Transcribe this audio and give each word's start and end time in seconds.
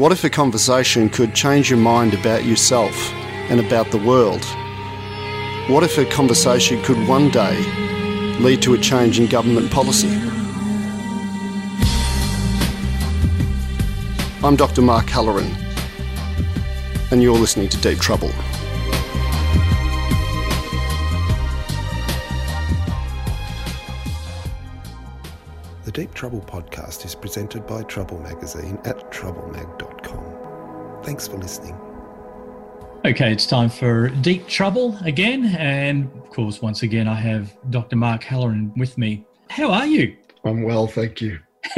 What 0.00 0.12
if 0.12 0.24
a 0.24 0.30
conversation 0.30 1.10
could 1.10 1.34
change 1.34 1.68
your 1.68 1.78
mind 1.78 2.14
about 2.14 2.46
yourself 2.46 3.12
and 3.50 3.60
about 3.60 3.90
the 3.90 3.98
world? 3.98 4.42
What 5.68 5.82
if 5.82 5.98
a 5.98 6.06
conversation 6.06 6.82
could 6.82 7.06
one 7.06 7.28
day 7.28 7.54
lead 8.40 8.62
to 8.62 8.72
a 8.72 8.78
change 8.78 9.20
in 9.20 9.26
government 9.26 9.70
policy? 9.70 10.08
I'm 14.42 14.56
Dr. 14.56 14.80
Mark 14.80 15.06
Halloran, 15.10 15.54
and 17.10 17.22
you're 17.22 17.36
listening 17.36 17.68
to 17.68 17.76
Deep 17.82 17.98
Trouble. 17.98 18.30
The 25.90 26.02
Deep 26.02 26.14
Trouble 26.14 26.40
podcast 26.40 27.04
is 27.04 27.16
presented 27.16 27.66
by 27.66 27.82
Trouble 27.82 28.20
Magazine 28.20 28.78
at 28.84 29.10
troublemag.com. 29.10 31.02
Thanks 31.02 31.26
for 31.26 31.36
listening. 31.36 31.76
Okay, 33.04 33.32
it's 33.32 33.44
time 33.44 33.68
for 33.68 34.08
Deep 34.08 34.46
Trouble 34.46 34.96
again. 35.04 35.46
And 35.58 36.08
of 36.16 36.30
course, 36.30 36.62
once 36.62 36.84
again, 36.84 37.08
I 37.08 37.16
have 37.16 37.56
Dr. 37.70 37.96
Mark 37.96 38.22
Halloran 38.22 38.72
with 38.76 38.98
me. 38.98 39.26
How 39.48 39.72
are 39.72 39.86
you? 39.86 40.16
I'm 40.44 40.62
well, 40.62 40.86
thank 40.86 41.20
you. 41.20 41.40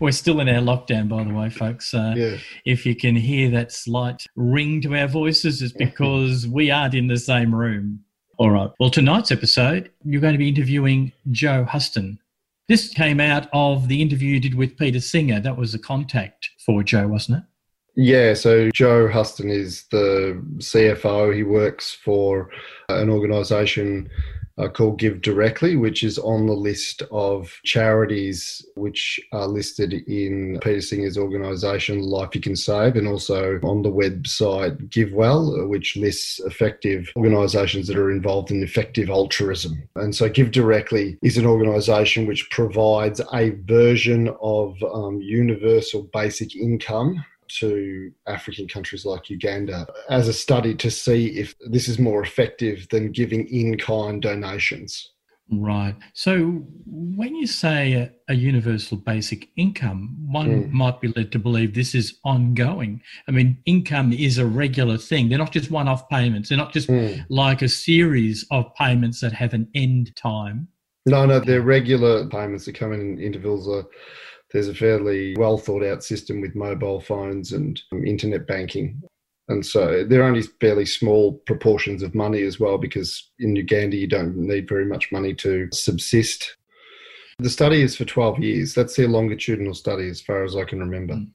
We're 0.00 0.10
still 0.10 0.40
in 0.40 0.48
our 0.48 0.60
lockdown, 0.60 1.08
by 1.08 1.22
the 1.22 1.32
way, 1.32 1.50
folks. 1.50 1.94
Uh, 1.94 2.14
Yeah. 2.16 2.38
If 2.64 2.84
you 2.84 2.96
can 2.96 3.14
hear 3.14 3.48
that 3.52 3.70
slight 3.70 4.26
ring 4.34 4.80
to 4.80 4.96
our 4.96 5.06
voices, 5.06 5.62
it's 5.62 5.72
because 5.72 6.48
we 6.48 6.72
aren't 6.72 6.94
in 6.94 7.06
the 7.06 7.16
same 7.16 7.54
room. 7.54 8.00
All 8.38 8.50
right. 8.50 8.70
Well, 8.78 8.90
tonight's 8.90 9.32
episode, 9.32 9.90
you're 10.04 10.20
going 10.20 10.34
to 10.34 10.38
be 10.38 10.48
interviewing 10.48 11.12
Joe 11.32 11.64
Huston. 11.64 12.20
This 12.68 12.88
came 12.88 13.18
out 13.18 13.48
of 13.52 13.88
the 13.88 14.00
interview 14.00 14.34
you 14.34 14.40
did 14.40 14.54
with 14.54 14.78
Peter 14.78 15.00
Singer. 15.00 15.40
That 15.40 15.56
was 15.56 15.74
a 15.74 15.78
contact 15.78 16.48
for 16.64 16.84
Joe, 16.84 17.08
wasn't 17.08 17.38
it? 17.38 17.44
Yeah, 17.96 18.34
so 18.34 18.70
Joe 18.72 19.08
Huston 19.08 19.50
is 19.50 19.86
the 19.90 20.40
CFO. 20.58 21.34
He 21.34 21.42
works 21.42 21.92
for 21.92 22.48
an 22.88 23.10
organisation 23.10 24.08
uh, 24.58 24.68
called 24.68 24.98
Give 24.98 25.20
Directly, 25.20 25.76
which 25.76 26.02
is 26.02 26.18
on 26.18 26.46
the 26.46 26.52
list 26.52 27.02
of 27.10 27.60
charities 27.64 28.64
which 28.74 29.20
are 29.32 29.46
listed 29.46 29.92
in 29.92 30.58
Peter 30.62 30.80
Singer's 30.80 31.18
organisation, 31.18 32.02
Life 32.02 32.34
You 32.34 32.40
Can 32.40 32.56
Save, 32.56 32.96
and 32.96 33.06
also 33.06 33.58
on 33.62 33.82
the 33.82 33.90
website 33.90 34.76
GiveWell, 34.88 35.68
which 35.68 35.96
lists 35.96 36.40
effective 36.40 37.10
organisations 37.16 37.86
that 37.88 37.98
are 37.98 38.10
involved 38.10 38.50
in 38.50 38.62
effective 38.62 39.10
altruism. 39.10 39.82
And 39.96 40.14
so 40.14 40.28
Give 40.28 40.50
Directly 40.50 41.18
is 41.22 41.38
an 41.38 41.46
organisation 41.46 42.26
which 42.26 42.50
provides 42.50 43.20
a 43.32 43.50
version 43.50 44.34
of 44.40 44.76
um, 44.92 45.20
universal 45.20 46.08
basic 46.12 46.56
income 46.56 47.24
to 47.60 48.12
African 48.26 48.68
countries 48.68 49.04
like 49.04 49.30
Uganda 49.30 49.86
as 50.10 50.28
a 50.28 50.32
study 50.32 50.74
to 50.76 50.90
see 50.90 51.38
if 51.38 51.54
this 51.70 51.88
is 51.88 51.98
more 51.98 52.22
effective 52.22 52.86
than 52.90 53.12
giving 53.12 53.46
in 53.48 53.76
kind 53.78 54.20
donations. 54.22 55.12
Right. 55.50 55.94
So 56.12 56.62
when 56.84 57.34
you 57.34 57.46
say 57.46 57.94
a, 57.94 58.12
a 58.28 58.34
universal 58.34 58.98
basic 58.98 59.48
income, 59.56 60.14
one 60.30 60.64
Mm. 60.64 60.70
might 60.72 61.00
be 61.00 61.08
led 61.08 61.32
to 61.32 61.38
believe 61.38 61.72
this 61.72 61.94
is 61.94 62.18
ongoing. 62.22 63.00
I 63.26 63.30
mean, 63.30 63.56
income 63.64 64.12
is 64.12 64.36
a 64.36 64.44
regular 64.44 64.98
thing. 64.98 65.30
They're 65.30 65.38
not 65.38 65.52
just 65.52 65.70
one 65.70 65.88
off 65.88 66.06
payments, 66.10 66.50
they're 66.50 66.58
not 66.58 66.74
just 66.74 66.88
Mm. 66.90 67.24
like 67.30 67.62
a 67.62 67.68
series 67.68 68.44
of 68.50 68.74
payments 68.74 69.20
that 69.20 69.32
have 69.32 69.54
an 69.54 69.68
end 69.74 70.14
time. 70.16 70.68
No, 71.06 71.24
no, 71.24 71.40
they're 71.40 71.62
regular 71.62 72.26
payments 72.28 72.66
that 72.66 72.74
come 72.74 72.92
in 72.92 73.18
intervals. 73.18 73.66
Uh, 73.66 73.84
there's 74.52 74.68
a 74.68 74.74
fairly 74.74 75.34
well 75.36 75.58
thought 75.58 75.84
out 75.84 76.02
system 76.02 76.40
with 76.40 76.54
mobile 76.54 77.00
phones 77.00 77.52
and 77.52 77.80
um, 77.92 78.04
internet 78.06 78.46
banking. 78.46 79.02
And 79.48 79.64
so 79.64 80.04
they're 80.04 80.24
only 80.24 80.42
fairly 80.42 80.84
small 80.84 81.34
proportions 81.46 82.02
of 82.02 82.14
money 82.14 82.42
as 82.42 82.60
well, 82.60 82.76
because 82.76 83.30
in 83.38 83.56
Uganda 83.56 83.96
you 83.96 84.06
don't 84.06 84.36
need 84.36 84.68
very 84.68 84.84
much 84.84 85.10
money 85.10 85.34
to 85.36 85.68
subsist. 85.72 86.56
The 87.38 87.48
study 87.48 87.80
is 87.80 87.96
for 87.96 88.04
12 88.04 88.40
years. 88.40 88.74
That's 88.74 88.96
their 88.96 89.08
longitudinal 89.08 89.74
study, 89.74 90.08
as 90.08 90.20
far 90.20 90.44
as 90.44 90.54
I 90.54 90.64
can 90.64 90.80
remember. 90.80 91.14
Mm. 91.14 91.30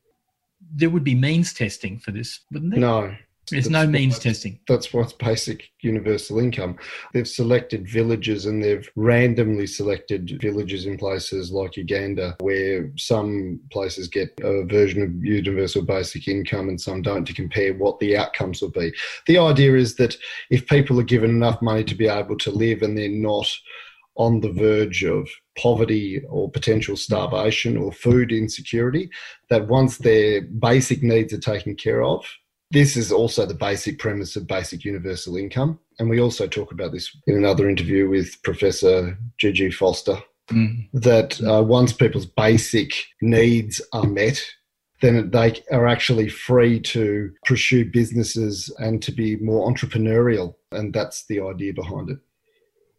There 0.76 0.90
would 0.90 1.04
be 1.04 1.16
means 1.16 1.54
testing 1.54 1.98
for 1.98 2.12
this, 2.12 2.42
wouldn't 2.52 2.72
there? 2.72 2.80
No, 2.80 3.16
There's 3.52 3.70
no 3.70 3.86
means 3.86 4.16
what- 4.16 4.24
testing. 4.24 4.60
that's 4.68 4.94
what's 4.94 5.14
basic 5.14 5.70
universal 5.82 6.40
income. 6.40 6.78
They've 7.14 7.28
selected 7.28 7.88
villages 7.88 8.46
and 8.46 8.64
they've 8.64 8.90
randomly 8.96 9.68
selected 9.68 10.40
villages 10.42 10.86
in 10.86 10.98
places 10.98 11.52
like 11.52 11.76
Uganda, 11.78 12.38
where 12.40 12.92
some 12.98 13.60
places 13.72 14.08
get 14.08 14.30
a 14.42 14.64
version 14.66 15.02
of 15.04 15.24
universal 15.24 15.82
basic 15.82 16.28
income 16.28 16.70
and 16.70 16.80
some 16.80 17.02
don't, 17.02 17.26
to 17.26 17.34
compare 17.34 17.74
what 17.74 18.00
the 18.00 18.16
outcomes 18.18 18.62
will 18.62 18.72
be. 18.72 18.94
The 19.28 19.38
idea 19.38 19.76
is 19.76 19.96
that 19.96 20.16
if 20.50 20.66
people 20.68 21.00
are 21.00 21.04
given 21.04 21.30
enough 21.32 21.62
money 21.62 21.84
to 21.84 21.96
be 21.96 22.08
able 22.08 22.38
to 22.38 22.52
live 22.52 22.82
and 22.82 22.98
they're 22.98 23.10
not 23.10 23.48
on 24.16 24.40
the 24.40 24.52
verge 24.52 25.04
of 25.04 25.28
poverty 25.58 26.22
or 26.30 26.50
potential 26.50 26.96
starvation 26.96 27.76
or 27.78 27.92
food 27.92 28.32
insecurity, 28.32 29.10
that 29.50 29.68
once 29.68 29.98
their 29.98 30.42
basic 30.42 31.02
needs 31.02 31.34
are 31.34 31.40
taken 31.40 31.76
care 31.76 32.04
of, 32.04 32.24
this 32.74 32.98
is 32.98 33.12
also 33.12 33.46
the 33.46 33.54
basic 33.54 34.00
premise 34.00 34.36
of 34.36 34.48
basic 34.48 34.84
universal 34.84 35.38
income. 35.38 35.80
And 36.00 36.10
we 36.10 36.20
also 36.20 36.48
talk 36.48 36.72
about 36.72 36.92
this 36.92 37.16
in 37.28 37.38
another 37.38 37.70
interview 37.70 38.10
with 38.10 38.42
Professor 38.44 39.18
Gigi 39.38 39.72
Foster 39.72 40.18
Mm. 40.50 40.90
that 40.94 41.42
uh, 41.42 41.64
once 41.64 41.94
people's 41.94 42.26
basic 42.26 42.92
needs 43.22 43.82
are 43.94 44.06
met, 44.06 44.44
then 45.02 45.32
they 45.32 45.64
are 45.72 45.88
actually 45.88 46.28
free 46.28 46.82
to 46.82 47.32
pursue 47.46 47.90
businesses 47.90 48.70
and 48.78 49.02
to 49.04 49.12
be 49.14 49.38
more 49.38 49.72
entrepreneurial. 49.72 50.56
And 50.72 50.94
that's 50.94 51.26
the 51.28 51.40
idea 51.40 51.74
behind 51.74 52.10
it. 52.10 52.18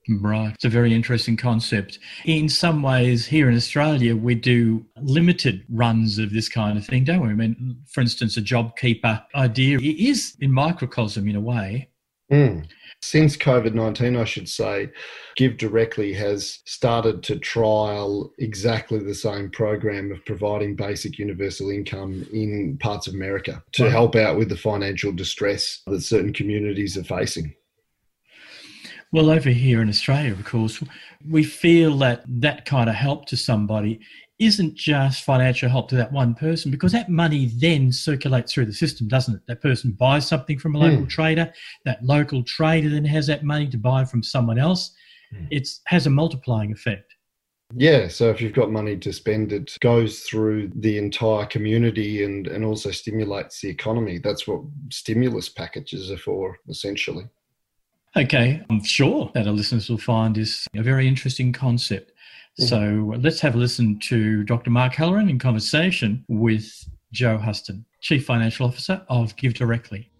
Right. 0.08 0.52
It's 0.54 0.64
a 0.64 0.68
very 0.68 0.94
interesting 0.94 1.36
concept. 1.36 1.98
In 2.24 2.48
some 2.48 2.82
ways, 2.82 3.26
here 3.26 3.48
in 3.48 3.56
Australia, 3.56 4.14
we 4.14 4.34
do 4.34 4.84
limited 5.00 5.64
runs 5.70 6.18
of 6.18 6.32
this 6.32 6.48
kind 6.48 6.76
of 6.76 6.86
thing, 6.86 7.04
don't 7.04 7.22
we? 7.22 7.28
I 7.28 7.34
mean, 7.34 7.76
for 7.88 8.00
instance, 8.00 8.36
a 8.36 8.42
JobKeeper 8.42 9.24
idea 9.34 9.78
it 9.78 9.98
is 9.98 10.36
in 10.40 10.52
microcosm 10.52 11.28
in 11.28 11.36
a 11.36 11.40
way. 11.40 11.88
Mm. 12.30 12.66
Since 13.02 13.36
COVID 13.36 13.74
19, 13.74 14.16
I 14.16 14.24
should 14.24 14.48
say, 14.48 14.88
Give 15.36 15.58
Directly 15.58 16.14
has 16.14 16.60
started 16.64 17.22
to 17.24 17.38
trial 17.38 18.32
exactly 18.38 18.98
the 18.98 19.14
same 19.14 19.50
program 19.50 20.10
of 20.10 20.24
providing 20.24 20.74
basic 20.74 21.18
universal 21.18 21.68
income 21.68 22.26
in 22.32 22.78
parts 22.80 23.06
of 23.06 23.14
America 23.14 23.62
to 23.72 23.90
help 23.90 24.16
out 24.16 24.38
with 24.38 24.48
the 24.48 24.56
financial 24.56 25.12
distress 25.12 25.82
that 25.86 26.00
certain 26.00 26.32
communities 26.32 26.96
are 26.96 27.04
facing. 27.04 27.54
Well, 29.14 29.30
over 29.30 29.50
here 29.50 29.80
in 29.80 29.88
Australia, 29.88 30.32
of 30.32 30.44
course, 30.44 30.82
we 31.30 31.44
feel 31.44 31.96
that 31.98 32.24
that 32.26 32.64
kind 32.64 32.90
of 32.90 32.96
help 32.96 33.26
to 33.26 33.36
somebody 33.36 34.00
isn't 34.40 34.74
just 34.74 35.22
financial 35.22 35.68
help 35.68 35.88
to 35.90 35.94
that 35.94 36.10
one 36.10 36.34
person 36.34 36.72
because 36.72 36.90
that 36.90 37.08
money 37.08 37.46
then 37.46 37.92
circulates 37.92 38.52
through 38.52 38.66
the 38.66 38.72
system, 38.72 39.06
doesn't 39.06 39.36
it? 39.36 39.42
That 39.46 39.62
person 39.62 39.92
buys 39.92 40.26
something 40.26 40.58
from 40.58 40.74
a 40.74 40.78
local 40.78 41.02
Hmm. 41.02 41.06
trader, 41.06 41.52
that 41.84 42.02
local 42.04 42.42
trader 42.42 42.90
then 42.90 43.04
has 43.04 43.28
that 43.28 43.44
money 43.44 43.68
to 43.68 43.78
buy 43.78 44.04
from 44.04 44.24
someone 44.24 44.58
else. 44.58 44.92
Hmm. 45.30 45.46
It 45.52 45.68
has 45.86 46.08
a 46.08 46.10
multiplying 46.10 46.72
effect. 46.72 47.14
Yeah, 47.72 48.08
so 48.08 48.30
if 48.30 48.40
you've 48.40 48.52
got 48.52 48.72
money 48.72 48.96
to 48.96 49.12
spend, 49.12 49.52
it 49.52 49.78
goes 49.78 50.22
through 50.22 50.72
the 50.74 50.98
entire 50.98 51.46
community 51.46 52.24
and, 52.24 52.48
and 52.48 52.64
also 52.64 52.90
stimulates 52.90 53.60
the 53.60 53.68
economy. 53.68 54.18
That's 54.18 54.48
what 54.48 54.62
stimulus 54.90 55.50
packages 55.50 56.10
are 56.10 56.18
for, 56.18 56.58
essentially. 56.68 57.26
Okay, 58.16 58.62
I'm 58.70 58.82
sure 58.84 59.30
that 59.34 59.48
our 59.48 59.52
listeners 59.52 59.90
will 59.90 59.98
find 59.98 60.36
this 60.36 60.68
a 60.76 60.82
very 60.82 61.08
interesting 61.08 61.52
concept. 61.52 62.12
Mm-hmm. 62.60 62.66
So 62.66 63.16
let's 63.18 63.40
have 63.40 63.56
a 63.56 63.58
listen 63.58 63.98
to 64.00 64.44
Dr. 64.44 64.70
Mark 64.70 64.94
Halloran 64.94 65.28
in 65.28 65.40
conversation 65.40 66.24
with 66.28 66.70
Joe 67.12 67.38
Huston, 67.38 67.84
Chief 68.00 68.24
Financial 68.24 68.66
Officer 68.66 69.02
of 69.08 69.34
Give 69.34 69.52
Directly. 69.52 70.10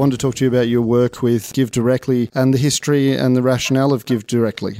I 0.00 0.02
want 0.02 0.12
to 0.12 0.18
talk 0.18 0.34
to 0.36 0.46
you 0.46 0.48
about 0.48 0.68
your 0.68 0.80
work 0.80 1.20
with 1.20 1.52
Give 1.52 1.70
Directly 1.70 2.30
and 2.32 2.54
the 2.54 2.58
history 2.58 3.14
and 3.14 3.36
the 3.36 3.42
rationale 3.42 3.92
of 3.92 4.06
Give 4.06 4.26
Directly. 4.26 4.78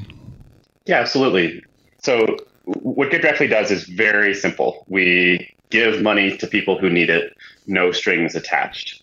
Yeah, 0.87 0.99
absolutely. 0.99 1.63
So, 1.99 2.39
what 2.65 3.11
Give 3.11 3.21
Directly 3.21 3.47
does 3.47 3.71
is 3.71 3.85
very 3.85 4.33
simple. 4.33 4.87
We 4.89 5.55
give 5.69 6.01
money 6.01 6.39
to 6.39 6.47
people 6.47 6.79
who 6.79 6.89
need 6.89 7.11
it, 7.11 7.37
no 7.67 7.93
strings 7.93 8.35
attached. 8.35 9.03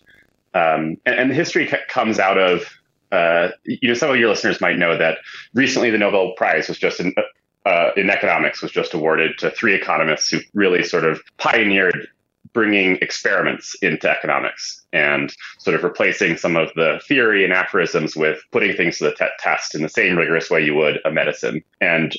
Um, 0.54 0.96
and, 1.06 1.14
and 1.20 1.30
the 1.30 1.36
history 1.36 1.68
c- 1.68 1.76
comes 1.88 2.18
out 2.18 2.36
of, 2.36 2.64
uh, 3.12 3.50
you 3.62 3.86
know, 3.86 3.94
some 3.94 4.10
of 4.10 4.16
your 4.16 4.30
listeners 4.30 4.60
might 4.60 4.76
know 4.76 4.98
that 4.98 5.18
recently 5.54 5.88
the 5.88 5.98
Nobel 5.98 6.32
Prize 6.32 6.66
was 6.66 6.78
just 6.78 7.00
uh, 7.00 7.90
in 7.96 8.10
economics 8.10 8.60
was 8.60 8.72
just 8.72 8.92
awarded 8.92 9.38
to 9.38 9.52
three 9.52 9.72
economists 9.72 10.30
who 10.30 10.40
really 10.52 10.82
sort 10.82 11.04
of 11.04 11.20
pioneered 11.36 12.08
bringing 12.52 12.96
experiments 12.96 13.74
into 13.82 14.08
economics 14.08 14.84
and 14.92 15.34
sort 15.58 15.76
of 15.76 15.82
replacing 15.82 16.36
some 16.36 16.56
of 16.56 16.70
the 16.74 17.00
theory 17.06 17.44
and 17.44 17.52
aphorisms 17.52 18.16
with 18.16 18.40
putting 18.52 18.76
things 18.76 18.98
to 18.98 19.04
the 19.04 19.30
test 19.38 19.74
in 19.74 19.82
the 19.82 19.88
same 19.88 20.16
rigorous 20.16 20.50
way 20.50 20.64
you 20.64 20.74
would 20.74 20.98
a 21.04 21.10
medicine. 21.10 21.62
And 21.80 22.16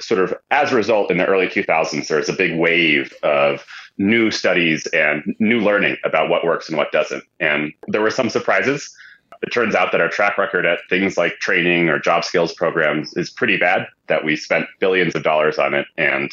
sort 0.00 0.20
of 0.20 0.34
as 0.50 0.72
a 0.72 0.76
result, 0.76 1.10
in 1.10 1.18
the 1.18 1.26
early 1.26 1.46
2000s, 1.46 2.06
there 2.08 2.18
was 2.18 2.28
a 2.28 2.34
big 2.34 2.58
wave 2.58 3.12
of 3.22 3.64
new 3.98 4.30
studies 4.30 4.86
and 4.88 5.34
new 5.38 5.60
learning 5.60 5.96
about 6.04 6.28
what 6.28 6.44
works 6.44 6.68
and 6.68 6.76
what 6.76 6.92
doesn't. 6.92 7.24
And 7.40 7.72
there 7.88 8.02
were 8.02 8.10
some 8.10 8.28
surprises. 8.28 8.94
It 9.42 9.52
turns 9.52 9.74
out 9.74 9.92
that 9.92 10.00
our 10.00 10.08
track 10.08 10.38
record 10.38 10.66
at 10.66 10.80
things 10.88 11.16
like 11.16 11.38
training 11.40 11.88
or 11.88 11.98
job 11.98 12.24
skills 12.24 12.52
programs 12.52 13.16
is 13.16 13.30
pretty 13.30 13.56
bad, 13.56 13.86
that 14.08 14.24
we 14.24 14.36
spent 14.36 14.66
billions 14.80 15.14
of 15.14 15.22
dollars 15.22 15.58
on 15.58 15.74
it 15.74 15.86
and 15.96 16.30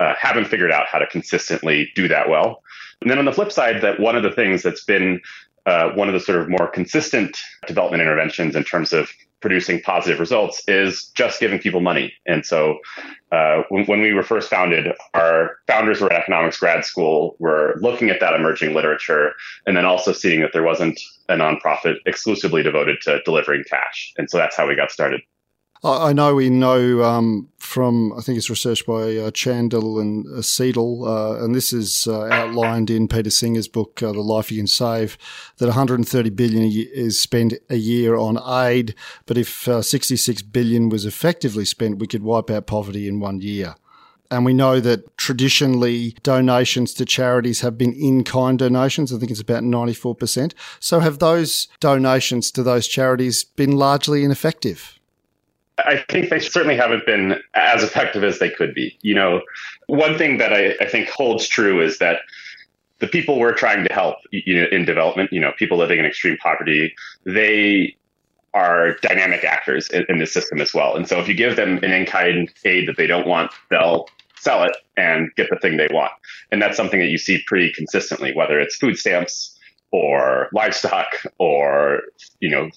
uh, 0.00 0.14
haven't 0.18 0.46
figured 0.46 0.72
out 0.72 0.86
how 0.86 0.98
to 0.98 1.06
consistently 1.06 1.90
do 1.94 2.08
that 2.08 2.28
well. 2.28 2.62
And 3.00 3.10
then 3.10 3.18
on 3.18 3.24
the 3.24 3.32
flip 3.32 3.52
side, 3.52 3.82
that 3.82 4.00
one 4.00 4.16
of 4.16 4.22
the 4.22 4.32
things 4.32 4.62
that's 4.62 4.84
been 4.84 5.20
uh, 5.66 5.90
one 5.90 6.08
of 6.08 6.14
the 6.14 6.20
sort 6.20 6.40
of 6.40 6.48
more 6.48 6.66
consistent 6.66 7.36
development 7.66 8.00
interventions 8.00 8.56
in 8.56 8.64
terms 8.64 8.94
of 8.94 9.10
producing 9.40 9.80
positive 9.82 10.18
results 10.18 10.62
is 10.66 11.10
just 11.14 11.40
giving 11.40 11.58
people 11.58 11.80
money. 11.80 12.12
And 12.26 12.44
so 12.44 12.78
uh, 13.30 13.62
when, 13.68 13.84
when, 13.84 14.00
we 14.00 14.14
were 14.14 14.22
first 14.22 14.48
founded, 14.48 14.86
our 15.14 15.58
founders 15.66 16.00
were 16.00 16.12
at 16.12 16.22
economics 16.22 16.58
grad 16.58 16.84
school, 16.84 17.36
were 17.38 17.76
looking 17.80 18.08
at 18.08 18.18
that 18.20 18.34
emerging 18.34 18.74
literature, 18.74 19.34
and 19.66 19.76
then 19.76 19.84
also 19.84 20.12
seeing 20.12 20.40
that 20.40 20.52
there 20.52 20.62
wasn't 20.62 20.98
a 21.28 21.34
nonprofit 21.34 21.96
exclusively 22.06 22.62
devoted 22.62 22.96
to 23.02 23.20
delivering 23.24 23.62
cash. 23.68 24.14
And 24.16 24.30
so 24.30 24.38
that's 24.38 24.56
how 24.56 24.66
we 24.66 24.74
got 24.74 24.90
started. 24.90 25.20
I 25.84 26.12
know 26.12 26.34
we 26.34 26.50
know 26.50 27.04
um, 27.04 27.48
from, 27.58 28.12
I 28.14 28.20
think 28.20 28.36
it's 28.36 28.50
research 28.50 28.84
by 28.84 29.16
uh, 29.16 29.30
Chandel 29.30 30.00
and 30.00 30.26
uh, 30.26 30.42
Seidel, 30.42 31.06
uh, 31.06 31.44
and 31.44 31.54
this 31.54 31.72
is 31.72 32.08
uh, 32.08 32.24
outlined 32.24 32.90
in 32.90 33.06
Peter 33.06 33.30
Singer's 33.30 33.68
book, 33.68 34.02
uh, 34.02 34.10
The 34.10 34.20
Life 34.20 34.50
You 34.50 34.58
Can 34.58 34.66
Save, 34.66 35.16
that 35.58 35.66
130 35.66 36.30
billion 36.30 36.64
is 36.64 37.20
spent 37.20 37.54
a 37.70 37.76
year 37.76 38.16
on 38.16 38.38
aid, 38.66 38.96
but 39.26 39.38
if 39.38 39.68
uh, 39.68 39.80
66 39.80 40.42
billion 40.42 40.88
was 40.88 41.06
effectively 41.06 41.64
spent, 41.64 42.00
we 42.00 42.08
could 42.08 42.24
wipe 42.24 42.50
out 42.50 42.66
poverty 42.66 43.06
in 43.06 43.20
one 43.20 43.40
year. 43.40 43.76
And 44.32 44.44
we 44.44 44.52
know 44.52 44.80
that 44.80 45.16
traditionally 45.16 46.16
donations 46.22 46.92
to 46.94 47.04
charities 47.04 47.60
have 47.60 47.78
been 47.78 47.94
in 47.94 48.24
kind 48.24 48.58
donations. 48.58 49.12
I 49.12 49.18
think 49.18 49.30
it's 49.30 49.40
about 49.40 49.62
94%. 49.62 50.52
So 50.80 51.00
have 51.00 51.18
those 51.18 51.68
donations 51.80 52.50
to 52.52 52.62
those 52.62 52.88
charities 52.88 53.44
been 53.44 53.72
largely 53.72 54.24
ineffective? 54.24 54.97
I 55.78 56.04
think 56.08 56.30
they 56.30 56.40
certainly 56.40 56.76
haven't 56.76 57.06
been 57.06 57.40
as 57.54 57.82
effective 57.82 58.24
as 58.24 58.38
they 58.38 58.50
could 58.50 58.74
be. 58.74 58.98
You 59.02 59.14
know, 59.14 59.42
one 59.86 60.18
thing 60.18 60.38
that 60.38 60.52
I, 60.52 60.74
I 60.80 60.88
think 60.88 61.08
holds 61.08 61.46
true 61.46 61.80
is 61.80 61.98
that 61.98 62.20
the 62.98 63.06
people 63.06 63.38
we're 63.38 63.54
trying 63.54 63.86
to 63.86 63.92
help 63.92 64.16
you 64.32 64.60
know, 64.60 64.66
in 64.72 64.84
development, 64.84 65.32
you 65.32 65.40
know, 65.40 65.52
people 65.56 65.78
living 65.78 65.98
in 65.98 66.04
extreme 66.04 66.36
poverty, 66.38 66.94
they 67.24 67.96
are 68.54 68.96
dynamic 69.02 69.44
actors 69.44 69.88
in, 69.90 70.04
in 70.08 70.18
this 70.18 70.32
system 70.32 70.60
as 70.60 70.74
well. 70.74 70.96
And 70.96 71.08
so 71.08 71.20
if 71.20 71.28
you 71.28 71.34
give 71.34 71.56
them 71.56 71.78
an 71.78 71.92
in-kind 71.92 72.50
aid 72.64 72.88
that 72.88 72.96
they 72.96 73.06
don't 73.06 73.26
want, 73.26 73.52
they'll 73.70 74.08
sell 74.36 74.64
it 74.64 74.76
and 74.96 75.30
get 75.36 75.48
the 75.50 75.58
thing 75.58 75.76
they 75.76 75.88
want. 75.90 76.12
And 76.50 76.60
that's 76.60 76.76
something 76.76 77.00
that 77.00 77.08
you 77.08 77.18
see 77.18 77.42
pretty 77.46 77.72
consistently, 77.72 78.34
whether 78.34 78.58
it's 78.58 78.76
food 78.76 78.98
stamps, 78.98 79.57
or 79.90 80.48
livestock 80.52 81.06
or 81.38 82.02
you 82.40 82.50
know 82.50 82.70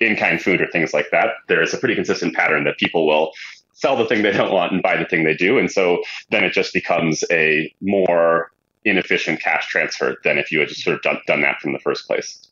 in-kind 0.00 0.40
food 0.40 0.60
or 0.60 0.66
things 0.68 0.94
like 0.94 1.06
that 1.10 1.28
there's 1.48 1.74
a 1.74 1.78
pretty 1.78 1.94
consistent 1.94 2.34
pattern 2.34 2.64
that 2.64 2.76
people 2.78 3.06
will 3.06 3.32
sell 3.72 3.96
the 3.96 4.06
thing 4.06 4.22
they 4.22 4.32
don't 4.32 4.52
want 4.52 4.72
and 4.72 4.82
buy 4.82 4.96
the 4.96 5.04
thing 5.06 5.24
they 5.24 5.34
do 5.34 5.58
and 5.58 5.70
so 5.70 6.02
then 6.30 6.44
it 6.44 6.52
just 6.52 6.72
becomes 6.72 7.24
a 7.30 7.72
more 7.80 8.50
inefficient 8.84 9.40
cash 9.40 9.66
transfer 9.66 10.16
than 10.24 10.38
if 10.38 10.52
you 10.52 10.60
had 10.60 10.68
just 10.68 10.82
sort 10.82 10.96
of 10.96 11.02
done, 11.02 11.18
done 11.26 11.40
that 11.40 11.60
from 11.60 11.72
the 11.72 11.80
first 11.80 12.06
place 12.06 12.46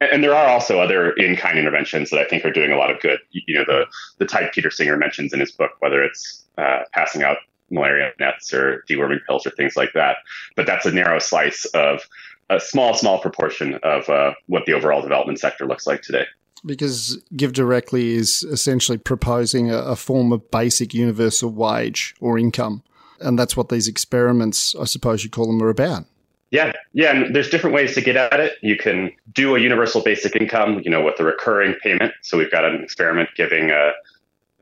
and 0.00 0.22
there 0.22 0.34
are 0.34 0.48
also 0.48 0.80
other 0.80 1.12
in-kind 1.12 1.58
interventions 1.58 2.10
that 2.10 2.18
I 2.20 2.26
think 2.26 2.44
are 2.44 2.52
doing 2.52 2.72
a 2.72 2.76
lot 2.76 2.90
of 2.90 3.00
good. 3.00 3.20
You 3.30 3.54
know, 3.56 3.64
the 3.66 3.86
the 4.18 4.26
type 4.26 4.52
Peter 4.52 4.70
Singer 4.70 4.96
mentions 4.96 5.32
in 5.32 5.40
his 5.40 5.52
book, 5.52 5.72
whether 5.78 6.02
it's 6.02 6.44
uh, 6.58 6.80
passing 6.92 7.22
out 7.22 7.38
malaria 7.70 8.12
nets 8.20 8.52
or 8.52 8.84
deworming 8.88 9.18
pills 9.26 9.46
or 9.46 9.50
things 9.50 9.76
like 9.76 9.92
that. 9.94 10.16
But 10.56 10.66
that's 10.66 10.86
a 10.86 10.92
narrow 10.92 11.18
slice 11.18 11.64
of 11.66 12.02
a 12.50 12.60
small, 12.60 12.94
small 12.94 13.20
proportion 13.20 13.74
of 13.82 14.08
uh, 14.08 14.34
what 14.46 14.66
the 14.66 14.72
overall 14.72 15.02
development 15.02 15.40
sector 15.40 15.66
looks 15.66 15.86
like 15.86 16.02
today. 16.02 16.26
Because 16.66 17.22
Give 17.36 17.52
Directly 17.52 18.14
is 18.14 18.42
essentially 18.44 18.98
proposing 18.98 19.70
a, 19.70 19.78
a 19.78 19.96
form 19.96 20.32
of 20.32 20.50
basic 20.50 20.94
universal 20.94 21.50
wage 21.50 22.14
or 22.20 22.38
income. 22.38 22.82
And 23.20 23.38
that's 23.38 23.56
what 23.56 23.68
these 23.68 23.86
experiments, 23.86 24.74
I 24.80 24.84
suppose 24.84 25.24
you 25.24 25.30
call 25.30 25.46
them, 25.46 25.62
are 25.62 25.68
about. 25.68 26.04
Yeah, 26.50 26.72
yeah, 26.92 27.10
and 27.10 27.34
there's 27.34 27.50
different 27.50 27.74
ways 27.74 27.94
to 27.94 28.00
get 28.00 28.16
at 28.16 28.38
it. 28.38 28.58
You 28.62 28.76
can 28.76 29.10
do 29.32 29.56
a 29.56 29.58
universal 29.58 30.02
basic 30.02 30.36
income, 30.36 30.80
you 30.84 30.90
know, 30.90 31.02
with 31.02 31.18
a 31.18 31.24
recurring 31.24 31.74
payment. 31.82 32.14
So 32.22 32.38
we've 32.38 32.50
got 32.50 32.64
an 32.64 32.80
experiment 32.80 33.30
giving 33.36 33.72
uh, 33.72 33.90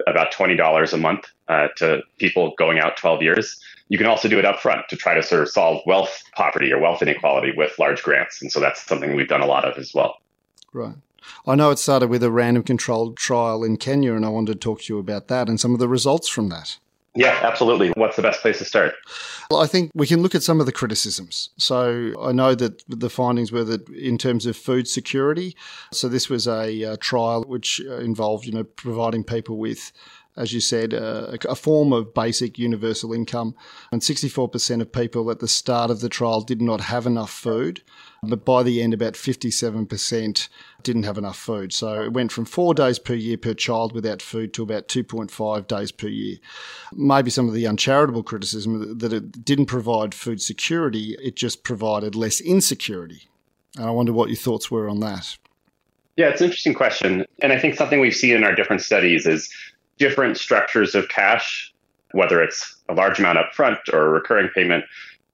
about 0.06 0.32
twenty 0.32 0.56
dollars 0.56 0.94
a 0.94 0.96
month 0.96 1.26
uh, 1.48 1.68
to 1.76 2.00
people 2.18 2.54
going 2.56 2.78
out 2.78 2.96
12 2.96 3.22
years. 3.22 3.60
You 3.92 3.98
can 3.98 4.06
also 4.06 4.26
do 4.26 4.38
it 4.38 4.46
upfront 4.46 4.86
to 4.86 4.96
try 4.96 5.12
to 5.12 5.22
sort 5.22 5.42
of 5.42 5.50
solve 5.50 5.82
wealth 5.84 6.22
poverty 6.34 6.72
or 6.72 6.80
wealth 6.80 7.02
inequality 7.02 7.52
with 7.54 7.78
large 7.78 8.02
grants. 8.02 8.40
And 8.40 8.50
so 8.50 8.58
that's 8.58 8.82
something 8.86 9.14
we've 9.14 9.28
done 9.28 9.42
a 9.42 9.46
lot 9.46 9.66
of 9.66 9.76
as 9.76 9.92
well. 9.92 10.16
Right. 10.72 10.94
I 11.46 11.56
know 11.56 11.70
it 11.70 11.78
started 11.78 12.08
with 12.08 12.22
a 12.22 12.30
random 12.30 12.62
controlled 12.62 13.18
trial 13.18 13.62
in 13.62 13.76
Kenya, 13.76 14.14
and 14.14 14.24
I 14.24 14.30
wanted 14.30 14.54
to 14.54 14.58
talk 14.58 14.80
to 14.80 14.94
you 14.94 14.98
about 14.98 15.28
that 15.28 15.46
and 15.46 15.60
some 15.60 15.74
of 15.74 15.78
the 15.78 15.88
results 15.88 16.26
from 16.26 16.48
that. 16.48 16.78
Yeah, 17.14 17.38
absolutely. 17.42 17.90
What's 17.90 18.16
the 18.16 18.22
best 18.22 18.40
place 18.40 18.56
to 18.60 18.64
start? 18.64 18.94
Well, 19.50 19.60
I 19.60 19.66
think 19.66 19.90
we 19.94 20.06
can 20.06 20.22
look 20.22 20.34
at 20.34 20.42
some 20.42 20.58
of 20.58 20.64
the 20.64 20.72
criticisms. 20.72 21.50
So 21.58 22.14
I 22.18 22.32
know 22.32 22.54
that 22.54 22.82
the 22.88 23.10
findings 23.10 23.52
were 23.52 23.64
that 23.64 23.86
in 23.90 24.16
terms 24.16 24.46
of 24.46 24.56
food 24.56 24.88
security, 24.88 25.54
so 25.92 26.08
this 26.08 26.30
was 26.30 26.46
a, 26.46 26.62
a 26.62 26.92
uh, 26.92 26.96
trial 26.98 27.44
which 27.46 27.82
uh, 27.86 27.96
involved, 27.98 28.46
you 28.46 28.52
know, 28.52 28.64
providing 28.64 29.22
people 29.22 29.58
with 29.58 29.92
as 30.36 30.52
you 30.52 30.60
said, 30.60 30.94
uh, 30.94 31.36
a 31.48 31.54
form 31.54 31.92
of 31.92 32.14
basic 32.14 32.58
universal 32.58 33.12
income. 33.12 33.54
And 33.90 34.00
64% 34.00 34.80
of 34.80 34.92
people 34.92 35.30
at 35.30 35.40
the 35.40 35.48
start 35.48 35.90
of 35.90 36.00
the 36.00 36.08
trial 36.08 36.40
did 36.40 36.62
not 36.62 36.80
have 36.82 37.06
enough 37.06 37.30
food. 37.30 37.82
But 38.22 38.44
by 38.44 38.62
the 38.62 38.80
end, 38.80 38.94
about 38.94 39.14
57% 39.14 40.48
didn't 40.82 41.02
have 41.02 41.18
enough 41.18 41.36
food. 41.36 41.72
So 41.72 42.02
it 42.02 42.12
went 42.12 42.32
from 42.32 42.44
four 42.44 42.72
days 42.72 42.98
per 42.98 43.14
year 43.14 43.36
per 43.36 43.52
child 43.52 43.92
without 43.92 44.22
food 44.22 44.54
to 44.54 44.62
about 44.62 44.88
2.5 44.88 45.66
days 45.66 45.92
per 45.92 46.08
year. 46.08 46.38
Maybe 46.92 47.30
some 47.30 47.48
of 47.48 47.54
the 47.54 47.66
uncharitable 47.66 48.22
criticism 48.22 48.98
that 48.98 49.12
it 49.12 49.44
didn't 49.44 49.66
provide 49.66 50.14
food 50.14 50.40
security, 50.40 51.16
it 51.22 51.36
just 51.36 51.62
provided 51.62 52.14
less 52.14 52.40
insecurity. 52.40 53.28
And 53.76 53.86
I 53.86 53.90
wonder 53.90 54.12
what 54.12 54.28
your 54.28 54.36
thoughts 54.36 54.70
were 54.70 54.88
on 54.88 55.00
that. 55.00 55.36
Yeah, 56.16 56.28
it's 56.28 56.40
an 56.40 56.46
interesting 56.46 56.74
question. 56.74 57.24
And 57.40 57.52
I 57.52 57.58
think 57.58 57.74
something 57.74 57.98
we've 57.98 58.14
seen 58.14 58.36
in 58.36 58.44
our 58.44 58.54
different 58.54 58.82
studies 58.82 59.26
is 59.26 59.50
different 60.02 60.36
structures 60.36 60.96
of 60.96 61.08
cash, 61.08 61.72
whether 62.10 62.42
it's 62.42 62.74
a 62.88 62.94
large 62.94 63.20
amount 63.20 63.38
up 63.38 63.54
front 63.54 63.78
or 63.92 64.06
a 64.06 64.10
recurring 64.10 64.48
payment, 64.52 64.84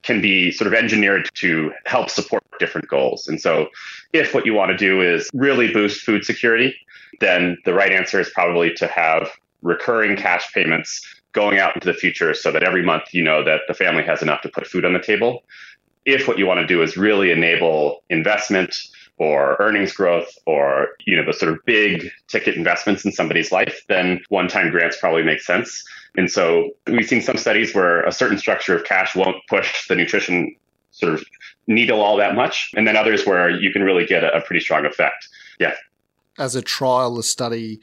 can 0.02 0.20
be 0.20 0.52
sort 0.52 0.68
of 0.68 0.74
engineered 0.74 1.26
to 1.32 1.72
help 1.86 2.10
support 2.10 2.42
different 2.58 2.86
goals. 2.86 3.26
And 3.26 3.40
so, 3.40 3.68
if 4.12 4.34
what 4.34 4.44
you 4.44 4.52
want 4.52 4.70
to 4.70 4.76
do 4.76 5.00
is 5.00 5.30
really 5.32 5.72
boost 5.72 6.02
food 6.02 6.22
security, 6.22 6.76
then 7.20 7.56
the 7.64 7.72
right 7.72 7.92
answer 7.92 8.20
is 8.20 8.28
probably 8.28 8.74
to 8.74 8.86
have 8.86 9.30
recurring 9.62 10.16
cash 10.16 10.52
payments 10.52 11.02
going 11.32 11.58
out 11.58 11.74
into 11.74 11.86
the 11.86 11.94
future 11.94 12.34
so 12.34 12.52
that 12.52 12.62
every 12.62 12.82
month 12.82 13.04
you 13.12 13.24
know 13.24 13.42
that 13.42 13.62
the 13.68 13.74
family 13.74 14.04
has 14.04 14.20
enough 14.20 14.42
to 14.42 14.50
put 14.50 14.66
food 14.66 14.84
on 14.84 14.92
the 14.92 15.00
table. 15.00 15.44
If 16.04 16.28
what 16.28 16.38
you 16.38 16.46
want 16.46 16.60
to 16.60 16.66
do 16.66 16.82
is 16.82 16.98
really 16.98 17.30
enable 17.30 18.02
investment, 18.10 18.76
or 19.18 19.56
earnings 19.58 19.92
growth 19.92 20.28
or 20.46 20.88
you 21.06 21.16
know 21.16 21.24
the 21.24 21.32
sort 21.32 21.52
of 21.52 21.58
big 21.64 22.10
ticket 22.28 22.56
investments 22.56 23.04
in 23.04 23.12
somebody's 23.12 23.52
life 23.52 23.82
then 23.88 24.20
one-time 24.28 24.70
grants 24.70 24.98
probably 24.98 25.22
make 25.22 25.40
sense. 25.40 25.84
And 26.16 26.30
so 26.30 26.70
we've 26.86 27.06
seen 27.06 27.22
some 27.22 27.36
studies 27.36 27.74
where 27.74 28.02
a 28.02 28.12
certain 28.12 28.38
structure 28.38 28.76
of 28.76 28.84
cash 28.84 29.14
won't 29.14 29.36
push 29.48 29.86
the 29.88 29.94
nutrition 29.94 30.54
sort 30.90 31.14
of 31.14 31.24
needle 31.66 32.00
all 32.00 32.16
that 32.16 32.34
much 32.34 32.72
and 32.74 32.88
then 32.88 32.96
others 32.96 33.26
where 33.26 33.50
you 33.50 33.72
can 33.72 33.82
really 33.82 34.06
get 34.06 34.24
a, 34.24 34.34
a 34.36 34.40
pretty 34.40 34.60
strong 34.60 34.86
effect. 34.86 35.28
Yeah. 35.60 35.74
As 36.38 36.54
a 36.54 36.62
trial 36.62 37.14
the 37.14 37.22
study 37.22 37.80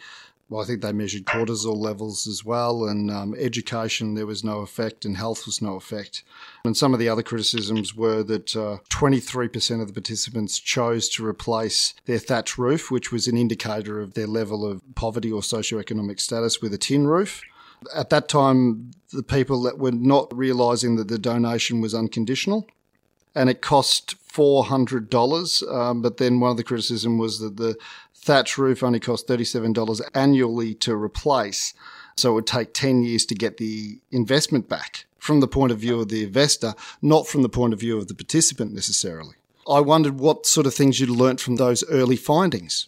well, 0.48 0.62
I 0.62 0.66
think 0.66 0.82
they 0.82 0.92
measured 0.92 1.25
cortisol 1.25 1.75
levels 1.75 2.28
as 2.28 2.46
well, 2.46 2.86
and 2.86 3.10
um, 3.10 3.36
education, 3.38 4.14
there 4.14 4.28
was 4.28 4.44
no 4.44 4.60
effect, 4.60 5.04
and 5.04 5.18
health 5.18 5.48
was 5.48 5.60
no 5.60 5.75
effect. 5.75 6.24
And 6.64 6.78
some 6.78 6.94
of 6.94 7.00
the 7.00 7.10
other 7.10 7.24
criticisms 7.24 7.96
were 7.96 8.22
that 8.24 8.56
uh, 8.56 8.78
23% 8.90 9.82
of 9.82 9.88
the 9.88 9.94
participants 9.94 10.60
chose 10.60 11.10
to 11.10 11.25
replace 11.25 11.96
their 12.06 12.20
thatch 12.20 12.60
roof, 12.60 12.92
which 12.92 13.12
was 13.12 13.28
an 13.28 13.38
indicator 13.38 14.00
of 14.00 14.14
their 14.14 14.28
level 14.28 14.70
of 14.70 14.84
poverty 14.94 15.32
or 15.32 15.42
socioeconomic 15.42 16.20
status, 16.20 16.62
with 16.62 16.74
a 16.74 16.78
tin 16.78 17.08
roof. 17.08 17.42
At 17.94 18.12
that 18.12 18.30
time, 18.30 18.92
the 19.12 19.24
people 19.24 19.64
that 19.64 19.80
were 19.80 19.92
not 19.92 20.36
realizing 20.36 20.96
that 20.98 21.08
the 21.08 21.20
donation 21.20 21.82
was 21.82 21.96
unconditional 21.96 22.68
and 23.36 23.50
it 23.50 23.62
cost 23.62 24.16
$400. 24.36 25.74
Um, 25.74 26.01
but 26.01 26.18
then 26.18 26.39
one 26.39 26.51
of 26.51 26.58
the 26.58 26.63
criticism 26.63 27.18
was 27.18 27.39
that 27.39 27.58
the 27.58 27.75
thatch 28.13 28.58
roof 28.58 28.84
only 28.84 29.00
cost 29.00 29.27
$37 29.27 30.01
annually 30.13 30.74
to 30.75 30.96
replace. 30.96 31.74
So 32.18 32.32
it 32.32 32.34
would 32.36 32.48
take 32.48 32.74
10 32.74 33.04
years 33.04 33.25
to 33.27 33.36
get 33.36 33.58
the 33.58 34.00
investment 34.12 34.70
back 34.70 35.06
from 35.18 35.39
the 35.39 35.48
point 35.48 35.72
of 35.72 35.80
view 35.80 36.00
of 36.00 36.10
the 36.10 36.24
investor, 36.24 36.75
not 37.01 37.27
from 37.27 37.42
the 37.42 37.50
point 37.50 37.74
of 37.74 37.80
view 37.80 37.98
of 37.98 38.08
the 38.08 38.13
participant 38.13 38.74
necessarily. 38.74 39.36
I 39.68 39.80
wondered 39.80 40.20
what 40.20 40.46
sort 40.46 40.68
of 40.68 40.74
things 40.74 41.00
you'd 41.00 41.10
learnt 41.10 41.42
from 41.42 41.56
those 41.56 41.84
early 41.89 42.15
findings. 42.15 42.88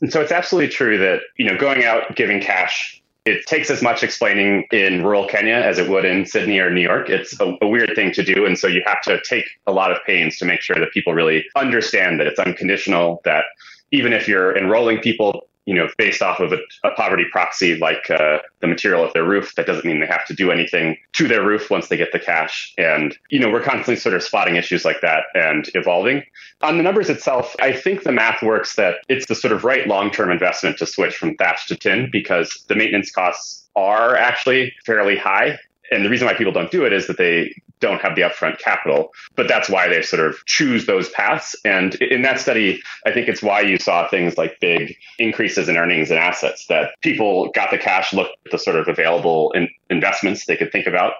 And 0.00 0.12
so 0.12 0.20
it's 0.20 0.32
absolutely 0.32 0.70
true 0.70 0.98
that, 0.98 1.20
you 1.36 1.44
know, 1.44 1.56
going 1.56 1.84
out 1.84 2.14
giving 2.16 2.40
cash 2.40 3.01
it 3.24 3.46
takes 3.46 3.70
as 3.70 3.82
much 3.82 4.02
explaining 4.02 4.66
in 4.72 5.04
rural 5.04 5.28
Kenya 5.28 5.54
as 5.54 5.78
it 5.78 5.88
would 5.88 6.04
in 6.04 6.26
Sydney 6.26 6.58
or 6.58 6.70
New 6.70 6.80
York. 6.80 7.08
It's 7.08 7.38
a, 7.40 7.56
a, 7.62 7.68
weird 7.68 7.92
thing 7.94 8.10
to 8.12 8.22
do. 8.24 8.44
And 8.44 8.58
so 8.58 8.66
you 8.66 8.82
have 8.84 9.00
to 9.02 9.20
take 9.22 9.44
a 9.66 9.72
lot 9.72 9.92
of 9.92 9.98
pains 10.04 10.38
to 10.38 10.44
make 10.44 10.60
sure 10.60 10.76
that 10.76 10.90
people 10.90 11.14
really 11.14 11.44
understand 11.54 12.18
that 12.18 12.26
it's 12.26 12.40
unconditional, 12.40 13.20
that 13.24 13.44
even 13.92 14.12
if 14.12 14.26
you're 14.26 14.56
enrolling 14.56 14.98
people 14.98 15.46
you 15.64 15.74
know, 15.74 15.88
based 15.96 16.22
off 16.22 16.40
of 16.40 16.52
a, 16.52 16.58
a 16.84 16.90
poverty 16.92 17.24
proxy 17.30 17.76
like 17.76 18.10
uh, 18.10 18.38
the 18.60 18.66
material 18.66 19.04
of 19.04 19.12
their 19.12 19.24
roof. 19.24 19.54
That 19.54 19.66
doesn't 19.66 19.84
mean 19.84 20.00
they 20.00 20.06
have 20.06 20.26
to 20.26 20.34
do 20.34 20.50
anything 20.50 20.96
to 21.12 21.28
their 21.28 21.44
roof 21.44 21.70
once 21.70 21.88
they 21.88 21.96
get 21.96 22.12
the 22.12 22.18
cash. 22.18 22.74
And, 22.78 23.16
you 23.30 23.38
know, 23.38 23.50
we're 23.50 23.62
constantly 23.62 23.96
sort 23.96 24.14
of 24.14 24.22
spotting 24.22 24.56
issues 24.56 24.84
like 24.84 25.00
that 25.02 25.24
and 25.34 25.68
evolving. 25.74 26.24
On 26.62 26.76
the 26.76 26.82
numbers 26.82 27.10
itself, 27.10 27.54
I 27.60 27.72
think 27.72 28.02
the 28.02 28.12
math 28.12 28.42
works 28.42 28.76
that 28.76 28.96
it's 29.08 29.26
the 29.26 29.34
sort 29.34 29.52
of 29.52 29.64
right 29.64 29.86
long 29.86 30.10
term 30.10 30.30
investment 30.30 30.78
to 30.78 30.86
switch 30.86 31.16
from 31.16 31.36
thatch 31.36 31.68
to 31.68 31.76
tin 31.76 32.08
because 32.10 32.64
the 32.68 32.74
maintenance 32.74 33.10
costs 33.10 33.68
are 33.76 34.16
actually 34.16 34.74
fairly 34.84 35.16
high 35.16 35.58
and 35.92 36.04
the 36.04 36.10
reason 36.10 36.26
why 36.26 36.34
people 36.34 36.52
don't 36.52 36.70
do 36.70 36.84
it 36.84 36.92
is 36.92 37.06
that 37.06 37.18
they 37.18 37.54
don't 37.80 38.00
have 38.00 38.14
the 38.14 38.22
upfront 38.22 38.58
capital. 38.58 39.12
But 39.36 39.48
that's 39.48 39.68
why 39.68 39.88
they 39.88 40.02
sort 40.02 40.24
of 40.26 40.36
choose 40.46 40.86
those 40.86 41.10
paths. 41.10 41.54
And 41.64 41.96
in 41.96 42.22
that 42.22 42.40
study, 42.40 42.80
I 43.04 43.12
think 43.12 43.28
it's 43.28 43.42
why 43.42 43.60
you 43.60 43.78
saw 43.78 44.08
things 44.08 44.38
like 44.38 44.58
big 44.60 44.96
increases 45.18 45.68
in 45.68 45.76
earnings 45.76 46.10
and 46.10 46.18
assets 46.18 46.66
that 46.68 46.92
people 47.02 47.50
got 47.54 47.70
the 47.70 47.78
cash, 47.78 48.12
looked 48.12 48.36
at 48.46 48.52
the 48.52 48.58
sort 48.58 48.76
of 48.76 48.88
available 48.88 49.52
in 49.52 49.68
investments 49.90 50.46
they 50.46 50.56
could 50.56 50.72
think 50.72 50.86
about, 50.86 51.14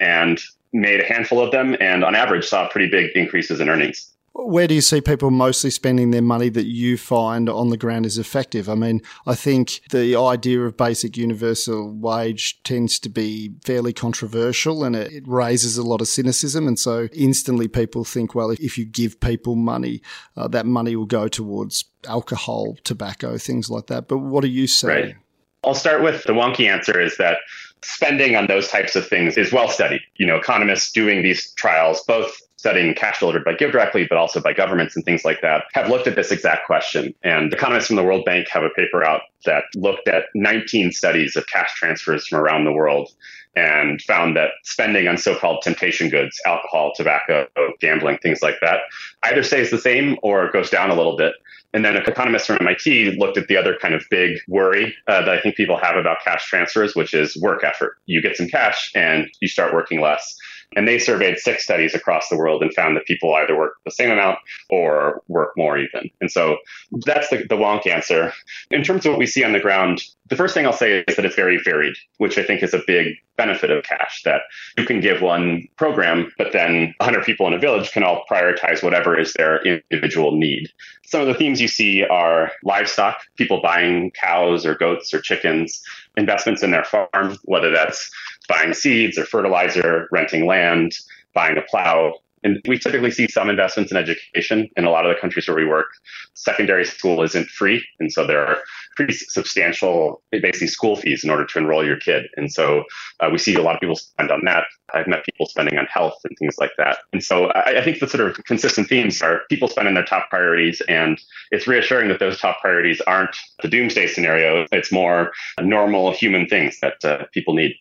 and 0.00 0.40
made 0.72 1.00
a 1.00 1.04
handful 1.04 1.40
of 1.40 1.52
them. 1.52 1.76
And 1.80 2.04
on 2.04 2.14
average, 2.14 2.46
saw 2.46 2.68
pretty 2.68 2.90
big 2.90 3.16
increases 3.16 3.60
in 3.60 3.68
earnings 3.68 4.12
where 4.38 4.68
do 4.68 4.74
you 4.74 4.80
see 4.80 5.00
people 5.00 5.30
mostly 5.30 5.68
spending 5.68 6.12
their 6.12 6.22
money 6.22 6.48
that 6.48 6.66
you 6.66 6.96
find 6.96 7.48
on 7.48 7.70
the 7.70 7.76
ground 7.76 8.06
is 8.06 8.18
effective? 8.18 8.68
I 8.68 8.76
mean, 8.76 9.02
I 9.26 9.34
think 9.34 9.80
the 9.90 10.16
idea 10.16 10.60
of 10.62 10.76
basic 10.76 11.16
universal 11.16 11.90
wage 11.90 12.62
tends 12.62 13.00
to 13.00 13.08
be 13.08 13.50
fairly 13.64 13.92
controversial 13.92 14.84
and 14.84 14.94
it, 14.94 15.26
raises 15.26 15.76
a 15.76 15.82
lot 15.82 16.00
of 16.00 16.08
cynicism. 16.08 16.68
And 16.68 16.78
so 16.78 17.08
instantly 17.12 17.66
people 17.66 18.04
think, 18.04 18.34
well, 18.34 18.50
if 18.50 18.78
you 18.78 18.84
give 18.84 19.20
people 19.20 19.56
money, 19.56 20.00
uh, 20.36 20.46
that 20.48 20.66
money 20.66 20.94
will 20.94 21.06
go 21.06 21.26
towards 21.26 21.84
alcohol, 22.06 22.76
tobacco, 22.84 23.38
things 23.38 23.68
like 23.68 23.88
that. 23.88 24.06
But 24.06 24.18
what 24.18 24.44
are 24.44 24.48
you 24.48 24.68
saying? 24.68 25.06
Right. 25.06 25.16
I'll 25.64 25.74
start 25.74 26.02
with 26.02 26.22
the 26.24 26.32
wonky 26.32 26.70
answer 26.70 27.00
is 27.00 27.16
that 27.16 27.38
spending 27.82 28.36
on 28.36 28.46
those 28.46 28.68
types 28.68 28.94
of 28.94 29.06
things 29.08 29.36
is 29.36 29.52
well 29.52 29.68
studied. 29.68 30.00
You 30.16 30.26
know, 30.26 30.36
economists 30.36 30.92
doing 30.92 31.22
these 31.22 31.52
trials, 31.54 32.02
both 32.06 32.38
studying 32.58 32.92
cash 32.92 33.20
delivered 33.20 33.44
by 33.44 33.54
GiveDirectly, 33.54 34.08
but 34.08 34.18
also 34.18 34.40
by 34.40 34.52
governments 34.52 34.96
and 34.96 35.04
things 35.04 35.24
like 35.24 35.40
that, 35.40 35.64
have 35.72 35.88
looked 35.88 36.06
at 36.06 36.16
this 36.16 36.32
exact 36.32 36.66
question. 36.66 37.14
And 37.22 37.52
economists 37.52 37.86
from 37.86 37.96
the 37.96 38.02
World 38.02 38.24
Bank 38.24 38.48
have 38.48 38.64
a 38.64 38.70
paper 38.70 39.04
out 39.04 39.22
that 39.44 39.64
looked 39.76 40.08
at 40.08 40.24
19 40.34 40.92
studies 40.92 41.36
of 41.36 41.46
cash 41.46 41.72
transfers 41.74 42.26
from 42.26 42.40
around 42.40 42.64
the 42.64 42.72
world 42.72 43.10
and 43.56 44.02
found 44.02 44.36
that 44.36 44.50
spending 44.64 45.08
on 45.08 45.16
so-called 45.16 45.62
temptation 45.62 46.08
goods, 46.08 46.40
alcohol, 46.46 46.92
tobacco, 46.94 47.46
gambling, 47.80 48.18
things 48.18 48.42
like 48.42 48.56
that, 48.60 48.80
either 49.24 49.42
stays 49.42 49.70
the 49.70 49.78
same 49.78 50.16
or 50.22 50.50
goes 50.50 50.68
down 50.68 50.90
a 50.90 50.94
little 50.94 51.16
bit. 51.16 51.34
And 51.74 51.84
then 51.84 51.96
economists 51.96 52.46
from 52.46 52.58
MIT 52.60 53.16
looked 53.18 53.36
at 53.36 53.46
the 53.48 53.56
other 53.56 53.76
kind 53.80 53.94
of 53.94 54.02
big 54.10 54.38
worry 54.48 54.94
uh, 55.06 55.20
that 55.20 55.28
I 55.28 55.40
think 55.40 55.54
people 55.54 55.76
have 55.76 55.96
about 55.96 56.18
cash 56.24 56.46
transfers, 56.46 56.96
which 56.96 57.12
is 57.12 57.36
work 57.36 57.62
effort. 57.62 57.98
You 58.06 58.22
get 58.22 58.36
some 58.36 58.48
cash 58.48 58.90
and 58.94 59.28
you 59.40 59.48
start 59.48 59.74
working 59.74 60.00
less. 60.00 60.36
And 60.76 60.86
they 60.86 60.98
surveyed 60.98 61.38
six 61.38 61.64
studies 61.64 61.94
across 61.94 62.28
the 62.28 62.36
world 62.36 62.62
and 62.62 62.72
found 62.74 62.96
that 62.96 63.06
people 63.06 63.34
either 63.34 63.56
work 63.56 63.74
the 63.84 63.90
same 63.90 64.10
amount 64.10 64.38
or 64.68 65.22
work 65.28 65.52
more 65.56 65.78
even. 65.78 66.10
And 66.20 66.30
so 66.30 66.58
that's 67.06 67.30
the, 67.30 67.38
the 67.38 67.56
wonk 67.56 67.86
answer. 67.86 68.32
In 68.70 68.82
terms 68.82 69.06
of 69.06 69.12
what 69.12 69.18
we 69.18 69.26
see 69.26 69.44
on 69.44 69.52
the 69.52 69.60
ground, 69.60 70.02
the 70.28 70.36
first 70.36 70.54
thing 70.54 70.66
I'll 70.66 70.72
say 70.72 71.04
is 71.08 71.16
that 71.16 71.24
it's 71.24 71.34
very 71.34 71.58
varied, 71.62 71.94
which 72.18 72.36
I 72.38 72.44
think 72.44 72.62
is 72.62 72.74
a 72.74 72.82
big 72.86 73.16
benefit 73.36 73.70
of 73.70 73.84
cash 73.84 74.22
that 74.24 74.42
you 74.76 74.84
can 74.84 75.00
give 75.00 75.22
one 75.22 75.66
program, 75.76 76.30
but 76.36 76.52
then 76.52 76.94
100 76.98 77.24
people 77.24 77.46
in 77.46 77.54
a 77.54 77.58
village 77.58 77.92
can 77.92 78.02
all 78.02 78.24
prioritize 78.30 78.82
whatever 78.82 79.18
is 79.18 79.32
their 79.34 79.62
individual 79.62 80.36
need. 80.36 80.68
Some 81.04 81.22
of 81.22 81.28
the 81.28 81.34
themes 81.34 81.60
you 81.60 81.68
see 81.68 82.04
are 82.04 82.52
livestock, 82.62 83.20
people 83.36 83.62
buying 83.62 84.10
cows 84.10 84.66
or 84.66 84.74
goats 84.74 85.14
or 85.14 85.20
chickens, 85.20 85.82
investments 86.18 86.62
in 86.62 86.72
their 86.72 86.84
farm, 86.84 87.38
whether 87.44 87.70
that's 87.70 88.10
buying 88.48 88.74
seeds 88.74 89.18
or 89.18 89.24
fertilizer, 89.24 90.08
renting 90.10 90.46
land, 90.46 90.92
buying 91.34 91.56
a 91.56 91.62
plow. 91.62 92.14
And 92.44 92.60
we 92.68 92.78
typically 92.78 93.10
see 93.10 93.26
some 93.28 93.50
investments 93.50 93.90
in 93.90 93.96
education 93.98 94.68
in 94.76 94.84
a 94.84 94.90
lot 94.90 95.04
of 95.04 95.14
the 95.14 95.20
countries 95.20 95.48
where 95.48 95.56
we 95.56 95.66
work. 95.66 95.88
Secondary 96.34 96.84
school 96.84 97.22
isn't 97.22 97.48
free. 97.48 97.84
And 97.98 98.12
so 98.12 98.26
there 98.26 98.46
are 98.46 98.58
pretty 98.94 99.12
substantial, 99.12 100.22
basically, 100.30 100.68
school 100.68 100.94
fees 100.96 101.24
in 101.24 101.30
order 101.30 101.44
to 101.44 101.58
enroll 101.58 101.84
your 101.84 101.96
kid. 101.96 102.26
And 102.36 102.52
so 102.52 102.84
uh, 103.20 103.28
we 103.30 103.38
see 103.38 103.54
a 103.56 103.62
lot 103.62 103.74
of 103.74 103.80
people 103.80 103.96
spend 103.96 104.30
on 104.30 104.44
that. 104.44 104.64
I've 104.94 105.08
met 105.08 105.24
people 105.24 105.46
spending 105.46 105.78
on 105.78 105.86
health 105.86 106.18
and 106.24 106.36
things 106.38 106.56
like 106.58 106.72
that. 106.78 106.98
And 107.12 107.22
so 107.22 107.46
I, 107.46 107.80
I 107.80 107.84
think 107.84 107.98
the 107.98 108.08
sort 108.08 108.28
of 108.28 108.44
consistent 108.44 108.88
themes 108.88 109.20
are 109.20 109.40
people 109.50 109.68
spending 109.68 109.94
their 109.94 110.04
top 110.04 110.30
priorities. 110.30 110.80
And 110.88 111.20
it's 111.50 111.66
reassuring 111.66 112.08
that 112.08 112.20
those 112.20 112.40
top 112.40 112.60
priorities 112.60 113.00
aren't 113.02 113.36
the 113.62 113.68
doomsday 113.68 114.06
scenario. 114.06 114.64
It's 114.70 114.92
more 114.92 115.32
normal 115.60 116.12
human 116.12 116.46
things 116.46 116.78
that 116.80 117.04
uh, 117.04 117.24
people 117.32 117.54
need. 117.54 117.74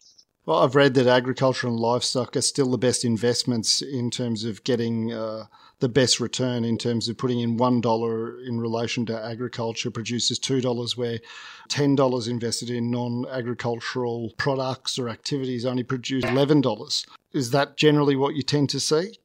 Well, 0.48 0.60
I've 0.60 0.76
read 0.76 0.94
that 0.94 1.08
agriculture 1.08 1.68
and 1.68 1.78
livestock 1.78 2.38
are 2.38 2.42
still 2.42 2.72
the 2.72 2.78
best 2.78 3.04
investments 3.04 3.82
in 3.82 4.10
terms 4.10 4.46
of 4.46 4.64
getting 4.64 5.12
uh, 5.12 5.48
the 5.80 5.90
best 5.90 6.22
return. 6.22 6.64
In 6.64 6.78
terms 6.78 7.10
of 7.10 7.18
putting 7.18 7.42
in 7.42 7.58
one 7.58 7.82
dollar 7.82 8.40
in 8.40 8.58
relation 8.58 9.06
to 9.08 9.26
agriculture 9.26 9.92
produces 9.92 10.40
two 10.40 10.62
dollars, 10.62 10.96
where 10.96 11.20
ten 11.68 11.98
dollars 11.98 12.30
invested 12.30 12.70
in 12.70 12.90
non-agricultural 12.90 14.36
products 14.38 14.98
or 14.98 15.10
activities 15.10 15.66
only 15.66 15.84
produce 15.84 16.24
eleven 16.24 16.62
dollars. 16.62 17.06
Is 17.34 17.52
that 17.52 17.76
generally 17.76 18.16
what 18.16 18.36
you 18.36 18.42
tend 18.42 18.70
to 18.70 18.80
see? 18.80 19.20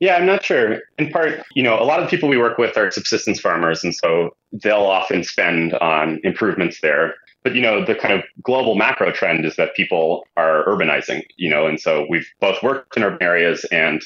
Yeah, 0.00 0.16
I'm 0.16 0.26
not 0.26 0.44
sure. 0.44 0.80
In 0.98 1.10
part, 1.10 1.40
you 1.54 1.62
know, 1.62 1.80
a 1.80 1.84
lot 1.84 2.02
of 2.02 2.10
people 2.10 2.28
we 2.28 2.36
work 2.36 2.58
with 2.58 2.76
are 2.76 2.90
subsistence 2.90 3.38
farmers, 3.38 3.84
and 3.84 3.94
so 3.94 4.34
they'll 4.52 4.78
often 4.78 5.22
spend 5.22 5.74
on 5.74 6.18
improvements 6.24 6.80
there. 6.80 7.14
But 7.48 7.54
you 7.54 7.62
know, 7.62 7.82
the 7.82 7.94
kind 7.94 8.12
of 8.12 8.24
global 8.42 8.74
macro 8.74 9.10
trend 9.10 9.46
is 9.46 9.56
that 9.56 9.74
people 9.74 10.26
are 10.36 10.66
urbanizing. 10.66 11.22
You 11.38 11.48
know, 11.48 11.66
and 11.66 11.80
so 11.80 12.04
we've 12.06 12.28
both 12.40 12.62
worked 12.62 12.94
in 12.94 13.02
urban 13.02 13.22
areas, 13.22 13.64
and 13.72 14.02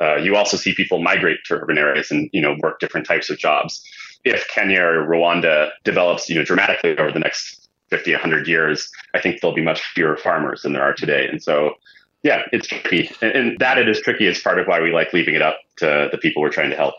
uh, 0.00 0.14
you 0.14 0.36
also 0.36 0.56
see 0.56 0.76
people 0.76 1.02
migrate 1.02 1.38
to 1.46 1.54
urban 1.54 1.76
areas 1.76 2.12
and 2.12 2.30
you 2.32 2.40
know 2.40 2.54
work 2.60 2.78
different 2.78 3.04
types 3.04 3.30
of 3.30 3.36
jobs. 3.36 3.82
If 4.22 4.46
Kenya 4.46 4.80
or 4.80 5.08
Rwanda 5.08 5.70
develops, 5.82 6.28
you 6.28 6.36
know, 6.36 6.44
dramatically 6.44 6.96
over 6.96 7.10
the 7.10 7.18
next 7.18 7.68
50, 7.90 8.12
100 8.12 8.46
years, 8.46 8.88
I 9.12 9.20
think 9.20 9.40
there'll 9.40 9.56
be 9.56 9.60
much 9.60 9.82
fewer 9.92 10.16
farmers 10.16 10.62
than 10.62 10.72
there 10.72 10.84
are 10.84 10.94
today. 10.94 11.26
And 11.26 11.42
so, 11.42 11.74
yeah, 12.22 12.42
it's 12.52 12.68
tricky. 12.68 13.10
And, 13.20 13.32
and 13.32 13.58
that 13.58 13.76
it 13.76 13.88
is 13.88 14.00
tricky 14.00 14.28
is 14.28 14.38
part 14.38 14.60
of 14.60 14.68
why 14.68 14.80
we 14.80 14.92
like 14.92 15.12
leaving 15.12 15.34
it 15.34 15.42
up 15.42 15.58
to 15.78 16.08
the 16.12 16.16
people 16.16 16.42
we're 16.42 16.50
trying 16.50 16.70
to 16.70 16.76
help 16.76 16.94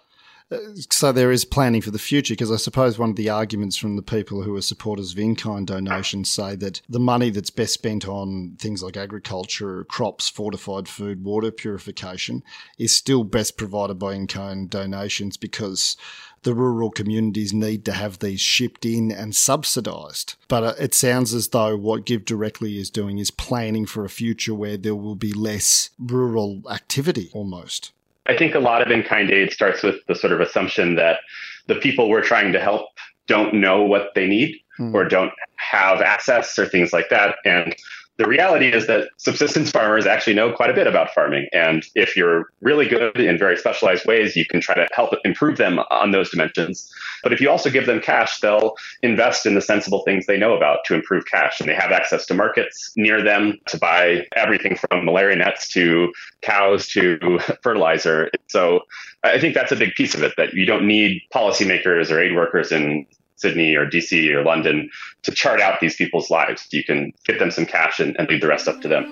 so 0.92 1.12
there 1.12 1.32
is 1.32 1.44
planning 1.44 1.82
for 1.82 1.92
the 1.92 2.00
future 2.00 2.34
because 2.34 2.52
I 2.52 2.58
suppose 2.58 3.00
one 3.00 3.10
of 3.10 3.16
the 3.16 3.30
arguments 3.30 3.78
from 3.78 3.96
the 3.96 4.04
people 4.04 4.44
who 4.44 4.56
are 4.56 4.62
supporters 4.62 5.12
of 5.12 5.20
in-kind 5.20 5.68
donations 5.68 6.30
say 6.30 6.56
that 6.58 6.82
the 6.88 7.00
money 7.00 7.32
that's 7.32 7.50
best 7.50 7.74
spent 7.74 8.08
on 8.08 8.56
things 8.60 8.84
like 8.84 8.96
agriculture, 8.96 9.84
crops, 9.86 10.30
fortified 10.30 10.88
food, 10.88 11.24
water 11.24 11.52
purification 11.52 12.44
is 12.78 12.96
still 12.96 13.24
best 13.24 13.58
provided 13.58 13.96
by 13.96 14.14
in-kind 14.14 14.70
donations 14.70 15.36
because 15.36 15.98
the 16.44 16.54
rural 16.54 16.92
communities 16.92 17.52
need 17.52 17.84
to 17.86 17.92
have 17.92 18.20
these 18.20 18.40
shipped 18.40 18.86
in 18.86 19.12
and 19.12 19.36
subsidised. 19.36 20.36
But 20.48 20.64
uh, 20.64 20.74
it 20.80 20.94
sounds 20.94 21.34
as 21.34 21.48
though 21.48 21.76
what 21.76 22.06
GiveDirectly 22.06 22.78
is 22.78 22.92
doing 22.92 23.18
is 23.18 23.32
planning 23.32 23.88
for 23.88 24.06
a 24.06 24.10
future 24.10 24.54
where 24.54 24.78
there 24.78 24.96
will 24.96 25.16
be 25.16 25.34
less 25.34 25.90
rural 25.98 26.62
activity 26.70 27.32
almost. 27.34 27.92
I 28.28 28.36
think 28.36 28.56
a 28.56 28.60
lot 28.60 28.82
of 28.82 28.92
in 28.92 29.04
kind 29.04 29.30
aid 29.30 29.52
starts 29.52 29.84
with 29.84 29.96
the 30.08 30.16
sort 30.16 30.34
of 30.34 30.42
assumption 30.42 30.96
that 30.96 31.20
the 31.68 31.76
people 31.76 32.10
we're 32.10 32.24
trying 32.24 32.54
to 32.54 32.60
help 32.60 32.88
don't 33.28 33.54
know 33.54 33.82
what 33.84 34.10
they 34.16 34.28
need 34.28 34.56
mm. 34.80 34.94
or 34.94 35.06
don't 35.06 35.32
have 35.58 36.02
access 36.02 36.58
or 36.58 36.66
things 36.66 36.94
like 36.94 37.10
that. 37.10 37.38
And 37.46 37.76
the 38.18 38.28
reality 38.28 38.68
is 38.68 38.88
that 38.88 39.10
subsistence 39.18 39.72
farmers 39.72 40.06
actually 40.06 40.36
know 40.36 40.52
quite 40.52 40.70
a 40.70 40.74
bit 40.74 40.88
about 40.88 41.14
farming. 41.14 41.48
And 41.52 41.86
if 41.96 42.16
you're 42.16 42.46
really 42.62 42.88
good 42.88 43.18
in 43.18 43.38
very 43.38 43.58
specialized 43.58 44.06
ways, 44.06 44.36
you 44.36 44.46
can 44.46 44.62
try 44.62 44.76
to 44.76 44.88
help 44.94 45.14
improve 45.26 45.58
them 45.58 45.80
on 45.92 46.12
those 46.12 46.30
dimensions. 46.30 46.90
But 47.26 47.34
if 47.34 47.42
you 47.42 47.50
also 47.50 47.72
give 47.72 47.88
them 47.88 48.00
cash, 48.00 48.40
they'll 48.40 48.76
invest 49.02 49.48
in 49.48 49.56
the 49.56 49.62
sensible 49.62 50.04
things 50.04 50.28
they 50.28 50.38
know 50.38 50.56
about 50.56 50.86
to 50.86 50.94
improve 50.94 51.26
cash. 51.26 51.60
And 51.60 51.68
they 51.68 51.74
have 51.74 51.92
access 51.92 52.24
to 52.28 52.36
markets 52.36 52.92
near 52.96 53.24
them 53.24 53.58
to 53.66 53.80
buy 53.80 54.28
everything 54.36 54.76
from 54.76 55.06
malaria 55.06 55.36
nets 55.36 55.68
to 55.70 56.14
cows 56.44 56.88
to 56.90 57.40
fertilizer. 57.64 58.30
So 58.46 58.82
I 59.24 59.40
think 59.40 59.56
that's 59.56 59.72
a 59.72 59.76
big 59.76 59.96
piece 59.96 60.14
of 60.14 60.22
it 60.22 60.34
that 60.38 60.54
you 60.54 60.68
don't 60.68 60.86
need 60.86 61.24
policymakers 61.34 62.12
or 62.12 62.22
aid 62.22 62.36
workers 62.36 62.72
in 62.72 63.08
Sydney 63.38 63.76
or 63.76 63.90
DC 63.90 64.30
or 64.30 64.44
London 64.44 64.92
to 65.24 65.32
chart 65.32 65.60
out 65.60 65.80
these 65.80 65.96
people's 65.96 66.30
lives. 66.30 66.68
You 66.72 66.84
can 66.84 67.12
get 67.26 67.40
them 67.40 67.50
some 67.50 67.66
cash 67.66 68.00
and, 68.00 68.16
and 68.20 68.30
leave 68.30 68.42
the 68.42 68.48
rest 68.48 68.68
up 68.68 68.82
to 68.82 68.88
them. 68.88 69.04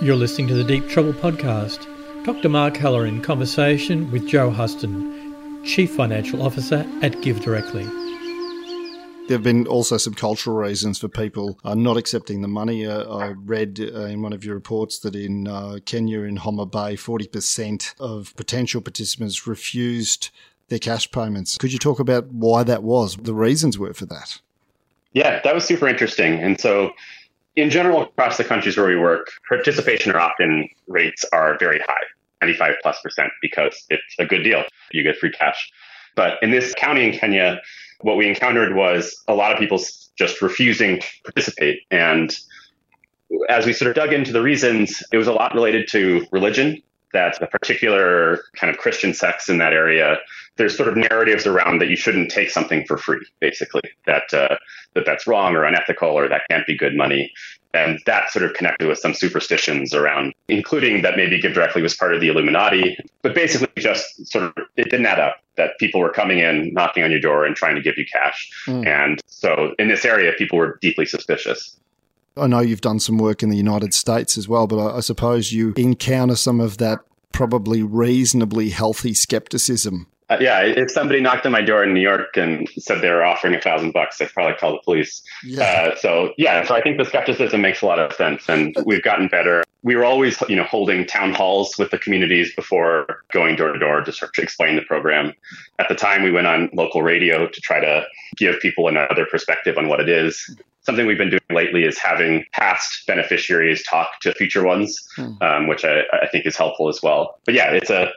You're 0.00 0.14
listening 0.14 0.46
to 0.46 0.54
the 0.54 0.62
Deep 0.62 0.88
Trouble 0.88 1.14
podcast. 1.14 1.84
Dr. 2.24 2.48
Mark 2.48 2.76
Heller 2.76 3.06
in 3.06 3.20
conversation 3.20 4.12
with 4.12 4.28
Joe 4.28 4.50
Huston, 4.50 5.21
Chief 5.64 5.94
Financial 5.94 6.42
Officer 6.42 6.84
at 7.02 7.12
GiveDirectly. 7.12 7.86
There 9.28 9.36
have 9.36 9.44
been 9.44 9.68
also 9.68 9.96
some 9.96 10.14
cultural 10.14 10.56
reasons 10.56 10.98
for 10.98 11.08
people 11.08 11.58
uh, 11.64 11.74
not 11.74 11.96
accepting 11.96 12.42
the 12.42 12.48
money. 12.48 12.84
Uh, 12.84 13.04
I 13.08 13.28
read 13.28 13.78
uh, 13.80 14.06
in 14.06 14.22
one 14.22 14.32
of 14.32 14.44
your 14.44 14.56
reports 14.56 14.98
that 15.00 15.14
in 15.14 15.46
uh, 15.46 15.78
Kenya, 15.84 16.22
in 16.22 16.36
Homa 16.36 16.66
Bay, 16.66 16.96
40% 16.96 17.94
of 18.00 18.34
potential 18.34 18.80
participants 18.80 19.46
refused 19.46 20.30
their 20.68 20.80
cash 20.80 21.08
payments. 21.12 21.56
Could 21.56 21.72
you 21.72 21.78
talk 21.78 22.00
about 22.00 22.26
why 22.32 22.64
that 22.64 22.82
was, 22.82 23.16
the 23.16 23.34
reasons 23.34 23.78
were 23.78 23.94
for 23.94 24.06
that? 24.06 24.40
Yeah, 25.12 25.40
that 25.44 25.54
was 25.54 25.64
super 25.64 25.86
interesting. 25.86 26.40
And 26.40 26.60
so, 26.60 26.90
in 27.54 27.70
general, 27.70 28.02
across 28.02 28.36
the 28.36 28.44
countries 28.44 28.76
where 28.76 28.88
we 28.88 28.96
work, 28.96 29.28
participation 29.48 30.10
or 30.12 30.18
opt 30.18 30.40
in 30.40 30.68
rates 30.88 31.24
are 31.32 31.56
very 31.58 31.78
high 31.86 32.04
95 32.42 32.74
plus 32.82 33.00
percent 33.00 33.30
because 33.40 33.74
it's 33.88 34.02
a 34.18 34.26
good 34.26 34.42
deal. 34.42 34.64
You 34.92 35.02
get 35.02 35.16
free 35.16 35.30
cash. 35.30 35.70
But 36.14 36.42
in 36.42 36.50
this 36.50 36.74
county 36.74 37.06
in 37.06 37.12
Kenya, 37.12 37.60
what 38.00 38.16
we 38.16 38.28
encountered 38.28 38.74
was 38.74 39.22
a 39.28 39.34
lot 39.34 39.52
of 39.52 39.58
people 39.58 39.80
just 40.18 40.42
refusing 40.42 41.00
to 41.00 41.06
participate. 41.24 41.80
And 41.90 42.34
as 43.48 43.64
we 43.64 43.72
sort 43.72 43.88
of 43.88 43.94
dug 43.94 44.12
into 44.12 44.32
the 44.32 44.42
reasons, 44.42 45.02
it 45.12 45.16
was 45.16 45.26
a 45.26 45.32
lot 45.32 45.54
related 45.54 45.88
to 45.92 46.26
religion 46.32 46.82
that 47.12 47.40
a 47.42 47.46
particular 47.46 48.42
kind 48.56 48.70
of 48.72 48.78
Christian 48.80 49.14
sects 49.14 49.48
in 49.48 49.58
that 49.58 49.72
area, 49.72 50.16
there's 50.56 50.76
sort 50.76 50.88
of 50.88 50.96
narratives 50.96 51.46
around 51.46 51.80
that 51.80 51.88
you 51.88 51.96
shouldn't 51.96 52.30
take 52.30 52.50
something 52.50 52.86
for 52.86 52.96
free, 52.96 53.24
basically, 53.40 53.82
that 54.06 54.32
uh, 54.32 54.56
that 54.94 55.04
that's 55.04 55.26
wrong 55.26 55.54
or 55.54 55.64
unethical 55.64 56.08
or 56.08 56.28
that 56.28 56.42
can't 56.50 56.66
be 56.66 56.76
good 56.76 56.96
money. 56.96 57.30
And 57.74 58.00
that 58.06 58.30
sort 58.30 58.44
of 58.44 58.54
connected 58.54 58.86
with 58.86 58.98
some 58.98 59.14
superstitions 59.14 59.94
around, 59.94 60.34
including 60.48 61.02
that 61.02 61.16
maybe 61.16 61.40
Give 61.40 61.54
Directly 61.54 61.80
was 61.80 61.96
part 61.96 62.14
of 62.14 62.20
the 62.20 62.28
Illuminati, 62.28 62.98
but 63.22 63.34
basically 63.34 63.68
just 63.82 64.26
sort 64.26 64.44
of 64.44 64.52
it 64.76 64.90
didn't 64.90 65.06
add 65.06 65.18
up 65.18 65.36
that 65.56 65.78
people 65.78 66.00
were 66.00 66.10
coming 66.10 66.38
in, 66.38 66.72
knocking 66.72 67.02
on 67.02 67.10
your 67.10 67.20
door 67.20 67.44
and 67.44 67.56
trying 67.56 67.74
to 67.74 67.82
give 67.82 67.96
you 67.96 68.04
cash. 68.10 68.50
Mm. 68.66 68.86
And 68.86 69.20
so 69.26 69.74
in 69.78 69.88
this 69.88 70.04
area, 70.04 70.32
people 70.36 70.58
were 70.58 70.78
deeply 70.80 71.06
suspicious. 71.06 71.78
I 72.36 72.46
know 72.46 72.60
you've 72.60 72.80
done 72.80 73.00
some 73.00 73.18
work 73.18 73.42
in 73.42 73.50
the 73.50 73.56
United 73.56 73.92
States 73.92 74.38
as 74.38 74.48
well, 74.48 74.66
but 74.66 74.78
I, 74.78 74.96
I 74.96 75.00
suppose 75.00 75.52
you 75.52 75.74
encounter 75.76 76.36
some 76.36 76.60
of 76.60 76.78
that 76.78 77.00
probably 77.32 77.82
reasonably 77.82 78.70
healthy 78.70 79.14
skepticism 79.14 80.06
uh, 80.32 80.38
yeah, 80.40 80.60
if 80.62 80.90
somebody 80.90 81.20
knocked 81.20 81.46
on 81.46 81.52
my 81.52 81.62
door 81.62 81.82
in 81.84 81.92
New 81.94 82.00
York 82.00 82.36
and 82.36 82.68
said 82.78 83.00
they 83.00 83.10
were 83.10 83.24
offering 83.24 83.54
a 83.54 83.60
thousand 83.60 83.92
bucks, 83.92 84.20
I'd 84.20 84.32
probably 84.32 84.54
call 84.54 84.72
the 84.72 84.82
police. 84.84 85.22
Yeah. 85.44 85.62
Uh, 85.62 85.96
so 85.96 86.34
yeah, 86.38 86.64
so 86.64 86.74
I 86.74 86.82
think 86.82 86.98
the 86.98 87.04
skepticism 87.04 87.60
makes 87.60 87.82
a 87.82 87.86
lot 87.86 87.98
of 87.98 88.12
sense, 88.12 88.48
and 88.48 88.74
we've 88.84 89.02
gotten 89.02 89.28
better. 89.28 89.64
We 89.82 89.96
were 89.96 90.04
always, 90.04 90.40
you 90.48 90.56
know, 90.56 90.64
holding 90.64 91.06
town 91.06 91.34
halls 91.34 91.76
with 91.78 91.90
the 91.90 91.98
communities 91.98 92.54
before 92.54 93.24
going 93.32 93.56
door 93.56 93.72
to 93.72 93.78
door 93.78 94.02
to 94.02 94.12
sort 94.12 94.36
of 94.36 94.42
explain 94.42 94.76
the 94.76 94.82
program. 94.82 95.32
At 95.78 95.88
the 95.88 95.94
time, 95.94 96.22
we 96.22 96.30
went 96.30 96.46
on 96.46 96.70
local 96.72 97.02
radio 97.02 97.48
to 97.48 97.60
try 97.60 97.80
to 97.80 98.04
give 98.36 98.60
people 98.60 98.88
another 98.88 99.26
perspective 99.26 99.76
on 99.78 99.88
what 99.88 100.00
it 100.00 100.08
is. 100.08 100.56
Something 100.84 101.06
we've 101.06 101.18
been 101.18 101.30
doing 101.30 101.40
lately 101.50 101.84
is 101.84 101.96
having 101.98 102.44
past 102.52 103.06
beneficiaries 103.06 103.84
talk 103.84 104.18
to 104.22 104.34
future 104.34 104.64
ones, 104.64 105.00
hmm. 105.16 105.34
um, 105.40 105.68
which 105.68 105.84
I, 105.84 106.02
I 106.12 106.26
think 106.30 106.44
is 106.44 106.56
helpful 106.56 106.88
as 106.88 107.00
well. 107.02 107.38
But 107.44 107.54
yeah, 107.54 107.70
it's 107.70 107.90
a 107.90 108.12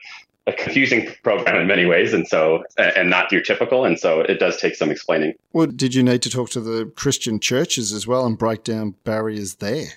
a 0.47 0.53
confusing 0.53 1.09
program 1.23 1.59
in 1.59 1.67
many 1.67 1.85
ways, 1.85 2.13
and 2.13 2.27
so 2.27 2.63
and 2.77 3.09
not 3.09 3.31
your 3.31 3.41
typical, 3.41 3.85
and 3.85 3.99
so 3.99 4.21
it 4.21 4.39
does 4.39 4.57
take 4.57 4.75
some 4.75 4.91
explaining. 4.91 5.33
Well, 5.53 5.67
did 5.67 5.95
you 5.95 6.03
need 6.03 6.21
to 6.23 6.29
talk 6.29 6.49
to 6.51 6.61
the 6.61 6.85
Christian 6.95 7.39
churches 7.39 7.91
as 7.91 8.05
well 8.05 8.25
and 8.25 8.37
break 8.37 8.63
down 8.63 8.95
barriers 9.03 9.55
there? 9.55 9.87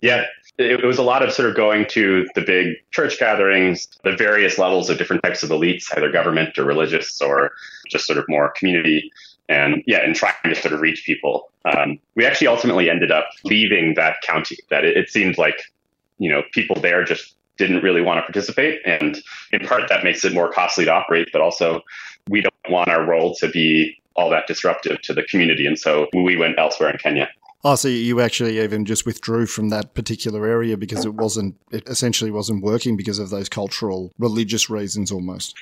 Yeah, 0.00 0.24
it, 0.58 0.84
was 0.84 0.98
a 0.98 1.02
lot 1.02 1.22
of 1.22 1.32
sort 1.32 1.48
of 1.48 1.56
going 1.56 1.86
to 1.90 2.26
the 2.34 2.40
big 2.40 2.76
church 2.90 3.18
gatherings, 3.18 3.88
the 4.04 4.16
various 4.16 4.58
levels 4.58 4.90
of 4.90 4.98
different 4.98 5.22
types 5.22 5.42
of 5.42 5.50
elites, 5.50 5.84
either 5.96 6.10
government 6.10 6.58
or 6.58 6.64
religious 6.64 7.20
or 7.20 7.52
just 7.88 8.06
sort 8.06 8.18
of 8.18 8.24
more 8.28 8.50
community. 8.50 9.10
And 9.48 9.82
yeah, 9.86 10.04
and 10.04 10.14
trying 10.14 10.34
to 10.44 10.54
sort 10.54 10.74
of 10.74 10.80
reach 10.80 11.04
people. 11.06 11.50
Um, 11.64 11.98
we 12.14 12.26
actually 12.26 12.48
ultimately 12.48 12.90
ended 12.90 13.10
up 13.10 13.30
leaving 13.44 13.94
that 13.94 14.16
county. 14.22 14.58
That 14.68 14.84
it, 14.84 14.96
it 14.96 15.08
seemed 15.08 15.38
like, 15.38 15.56
you 16.18 16.30
know, 16.30 16.42
people 16.52 16.78
there 16.80 17.02
just 17.02 17.34
didn't 17.58 17.82
really 17.82 18.00
want 18.00 18.18
to 18.18 18.22
participate. 18.22 18.80
And 18.84 19.20
in 19.52 19.66
part, 19.66 19.88
that 19.88 20.04
makes 20.04 20.24
it 20.24 20.32
more 20.32 20.50
costly 20.50 20.84
to 20.86 20.92
operate, 20.92 21.28
but 21.32 21.42
also 21.42 21.82
we 22.28 22.40
don't 22.40 22.54
want 22.70 22.88
our 22.88 23.04
role 23.04 23.34
to 23.36 23.48
be 23.48 24.00
all 24.14 24.30
that 24.30 24.46
disruptive 24.46 25.00
to 25.02 25.12
the 25.12 25.22
community. 25.24 25.66
And 25.66 25.78
so 25.78 26.06
we 26.12 26.36
went 26.36 26.58
elsewhere 26.58 26.90
in 26.90 26.98
Kenya. 26.98 27.28
Oh, 27.64 27.74
so 27.74 27.88
you 27.88 28.20
actually 28.20 28.60
even 28.60 28.84
just 28.84 29.04
withdrew 29.04 29.46
from 29.46 29.68
that 29.70 29.94
particular 29.94 30.46
area 30.46 30.76
because 30.76 31.04
it 31.04 31.14
wasn't, 31.14 31.56
it 31.72 31.88
essentially 31.88 32.30
wasn't 32.30 32.62
working 32.62 32.96
because 32.96 33.18
of 33.18 33.30
those 33.30 33.48
cultural, 33.48 34.12
religious 34.18 34.70
reasons 34.70 35.10
almost. 35.10 35.56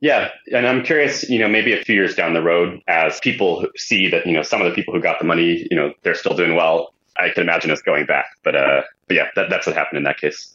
Yeah, 0.00 0.28
and 0.52 0.66
I'm 0.66 0.82
curious, 0.82 1.28
you 1.28 1.38
know, 1.38 1.48
maybe 1.48 1.72
a 1.72 1.82
few 1.82 1.94
years 1.94 2.14
down 2.14 2.34
the 2.34 2.42
road, 2.42 2.80
as 2.86 3.18
people 3.20 3.66
see 3.76 4.08
that, 4.08 4.26
you 4.26 4.32
know, 4.32 4.42
some 4.42 4.60
of 4.60 4.68
the 4.68 4.74
people 4.74 4.92
who 4.92 5.00
got 5.00 5.18
the 5.18 5.24
money, 5.24 5.66
you 5.70 5.76
know, 5.76 5.92
they're 6.02 6.14
still 6.14 6.36
doing 6.36 6.54
well. 6.54 6.92
I 7.18 7.30
can 7.30 7.42
imagine 7.42 7.70
us 7.70 7.80
going 7.80 8.04
back, 8.04 8.26
but 8.42 8.54
uh, 8.54 8.82
but 9.08 9.16
yeah, 9.16 9.28
that, 9.36 9.48
that's 9.48 9.66
what 9.66 9.74
happened 9.74 9.96
in 9.96 10.04
that 10.04 10.18
case. 10.18 10.54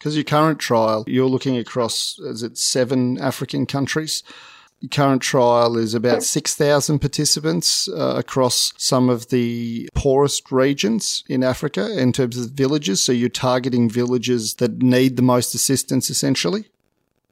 Because 0.00 0.16
your 0.16 0.24
current 0.24 0.58
trial, 0.58 1.04
you're 1.06 1.28
looking 1.28 1.58
across, 1.58 2.18
is 2.20 2.42
it 2.42 2.56
seven 2.56 3.18
African 3.18 3.66
countries? 3.66 4.22
Your 4.80 4.88
current 4.88 5.20
trial 5.20 5.76
is 5.76 5.92
about 5.92 6.22
6,000 6.22 7.00
participants 7.00 7.86
uh, 7.86 8.14
across 8.16 8.72
some 8.78 9.10
of 9.10 9.28
the 9.28 9.90
poorest 9.94 10.50
regions 10.50 11.22
in 11.28 11.44
Africa 11.44 12.00
in 12.00 12.14
terms 12.14 12.38
of 12.38 12.52
villages. 12.52 13.02
So 13.02 13.12
you're 13.12 13.28
targeting 13.28 13.90
villages 13.90 14.54
that 14.54 14.80
need 14.80 15.16
the 15.16 15.22
most 15.22 15.54
assistance, 15.54 16.08
essentially. 16.08 16.64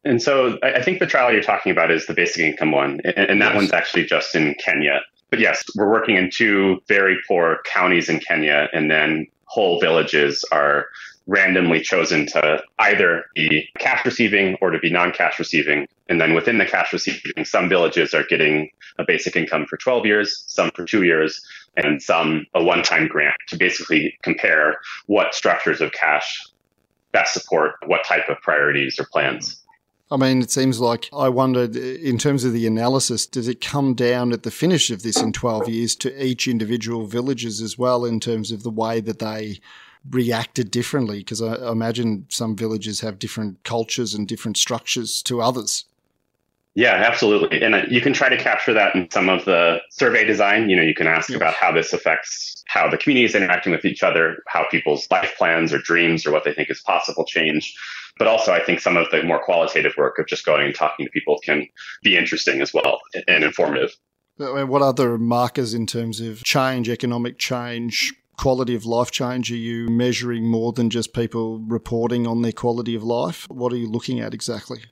And 0.05 0.21
so 0.21 0.59
I 0.63 0.83
think 0.83 0.99
the 0.99 1.07
trial 1.07 1.33
you're 1.33 1.43
talking 1.43 1.73
about 1.73 1.91
is 1.91 2.05
the 2.05 2.13
basic 2.13 2.43
income 2.43 2.73
one, 2.73 3.01
and, 3.17 3.41
that 3.41 3.53
yes. 3.53 3.57
one's 3.57 3.73
actually 3.73 4.05
just 4.05 4.35
in 4.35 4.55
Kenya. 4.63 5.01
But 5.31 5.39
yes, 5.41 5.65
we're 5.75 5.91
working 5.91 6.17
in 6.17 6.31
two 6.31 6.83
very 6.87 7.17
poor 7.27 7.61
counties 7.65 8.11
in 8.11 8.21
Kenya, 8.21 8.69
and 8.75 8.91
then 8.91 9.27
whole 9.49 9.81
villages 9.81 10.45
are 10.53 10.87
randomly 11.27 11.81
chosen 11.81 12.27
to 12.27 12.63
either 12.79 13.25
be 13.35 13.69
cash 13.79 14.05
receiving 14.05 14.57
or 14.63 14.71
to 14.71 14.79
be 14.79 14.91
non-cash 14.91 15.39
receiving. 15.39 15.87
And 16.09 16.21
then 16.21 16.33
within 16.33 16.57
the 16.57 16.65
cash 16.65 16.93
receiving, 16.93 17.45
some 17.45 17.69
villages 17.69 18.15
are 18.15 18.25
getting 18.25 18.71
a 18.99 19.05
basic 19.05 19.37
income 19.37 19.67
for 19.67 19.77
12 19.77 20.07
years, 20.07 20.45
some 20.47 20.71
for 20.71 20.85
two 20.87 21.03
years, 21.03 21.45
and 21.77 22.03
some 22.03 22.47
a 22.55 22.65
one-time 22.65 23.09
grant 23.09 23.37
to 23.49 23.59
basically 23.59 24.17
compare 24.23 24.81
what 25.07 25.35
structures 25.35 25.81
of 25.81 25.93
cash 25.93 26.47
best 27.13 27.33
support 27.33 27.75
what 27.87 28.05
type 28.05 28.29
of 28.29 28.37
priorities 28.43 28.99
or 28.99 29.07
plans. 29.11 29.63
I 30.11 30.17
mean, 30.17 30.41
it 30.41 30.51
seems 30.51 30.81
like 30.81 31.11
I 31.13 31.29
wondered 31.29 31.77
in 31.77 32.17
terms 32.17 32.45
of 32.45 32.55
the 32.55 32.67
analysis, 32.67 33.27
does 33.27 33.47
it 33.47 33.61
come 33.61 33.95
down 33.95 34.33
at 34.33 34.43
the 34.43 34.51
finish 34.51 34.91
of 34.91 35.03
this 35.03 35.21
in 35.21 35.33
12 35.33 35.69
years 35.69 35.95
to 35.97 36.25
each 36.25 36.49
individual 36.49 37.07
villages 37.07 37.61
as 37.61 37.77
well 37.77 38.07
in 38.07 38.19
terms 38.19 38.51
of 38.51 38.63
the 38.63 38.71
way 38.71 39.01
that 39.01 39.19
they 39.19 39.61
reacted 40.09 40.71
differently? 40.71 41.19
Because 41.19 41.43
I, 41.43 41.71
imagine 41.71 42.25
some 42.31 42.57
villages 42.57 43.01
have 43.01 43.19
different 43.19 43.63
cultures 43.65 44.15
and 44.15 44.27
different 44.27 44.57
structures 44.57 45.23
to 45.25 45.43
others. 45.43 45.85
Yeah, 46.75 46.95
absolutely. 46.95 47.61
And 47.63 47.75
uh, 47.75 47.83
you 47.89 48.01
can 48.01 48.13
try 48.13 48.29
to 48.29 48.37
capture 48.37 48.73
that 48.73 48.95
in 48.95 49.11
some 49.11 49.29
of 49.29 49.45
the 49.45 49.79
survey 49.91 50.25
design. 50.25 50.71
You 50.71 50.77
know, 50.77 50.83
you 50.83 50.95
can 50.95 51.09
ask 51.09 51.31
about 51.31 51.55
how 51.55 51.73
this 51.73 51.93
affects 51.93 52.63
how 52.69 52.89
the 52.89 52.97
community 52.99 53.25
is 53.25 53.35
interacting 53.35 53.73
with 53.73 53.85
each 53.85 54.03
other, 54.03 54.37
how 54.47 54.67
people's 54.71 55.09
life 55.11 55.35
plans 55.37 55.73
or 55.73 55.79
dreams 55.79 56.25
or 56.25 56.31
what 56.31 56.45
they 56.45 56.53
think 56.53 56.71
is 56.71 56.81
possible 56.83 57.25
change. 57.25 57.75
But 58.19 58.29
also, 58.29 58.53
I 58.53 58.63
think 58.63 58.81
some 58.81 58.97
of 58.97 59.11
the 59.11 59.23
more 59.23 59.43
qualitative 59.43 59.95
work 59.97 60.19
of 60.19 60.27
just 60.27 60.45
going 60.45 60.67
and 60.67 60.75
talking 60.75 61.07
to 61.07 61.11
people 61.11 61.39
can 61.43 61.67
be 62.03 62.17
interesting 62.17 62.61
as 62.61 62.73
well 62.73 63.01
and 63.27 63.43
informative. 63.43 63.97
What 64.37 64.83
other 64.83 65.19
markers 65.19 65.75
in 65.75 65.87
terms 65.87 66.21
of 66.21 66.45
change, 66.45 66.89
economic 66.89 67.39
change, 67.39 68.13
quality 68.37 68.75
of 68.75 68.87
life 68.87 69.11
change? 69.11 69.51
Are 69.51 69.57
you 69.57 69.89
measuring 69.89 70.47
more 70.47 70.73
than 70.73 70.91
just 70.91 71.13
people 71.13 71.59
reporting 71.59 72.27
on 72.27 72.43
their 72.43 72.53
quality 72.53 72.95
of 72.95 73.03
life? 73.03 73.47
What 73.51 73.73
are 73.73 73.77
you 73.77 73.89
looking 73.89 74.21
at 74.21 74.33
exactly? 74.33 74.83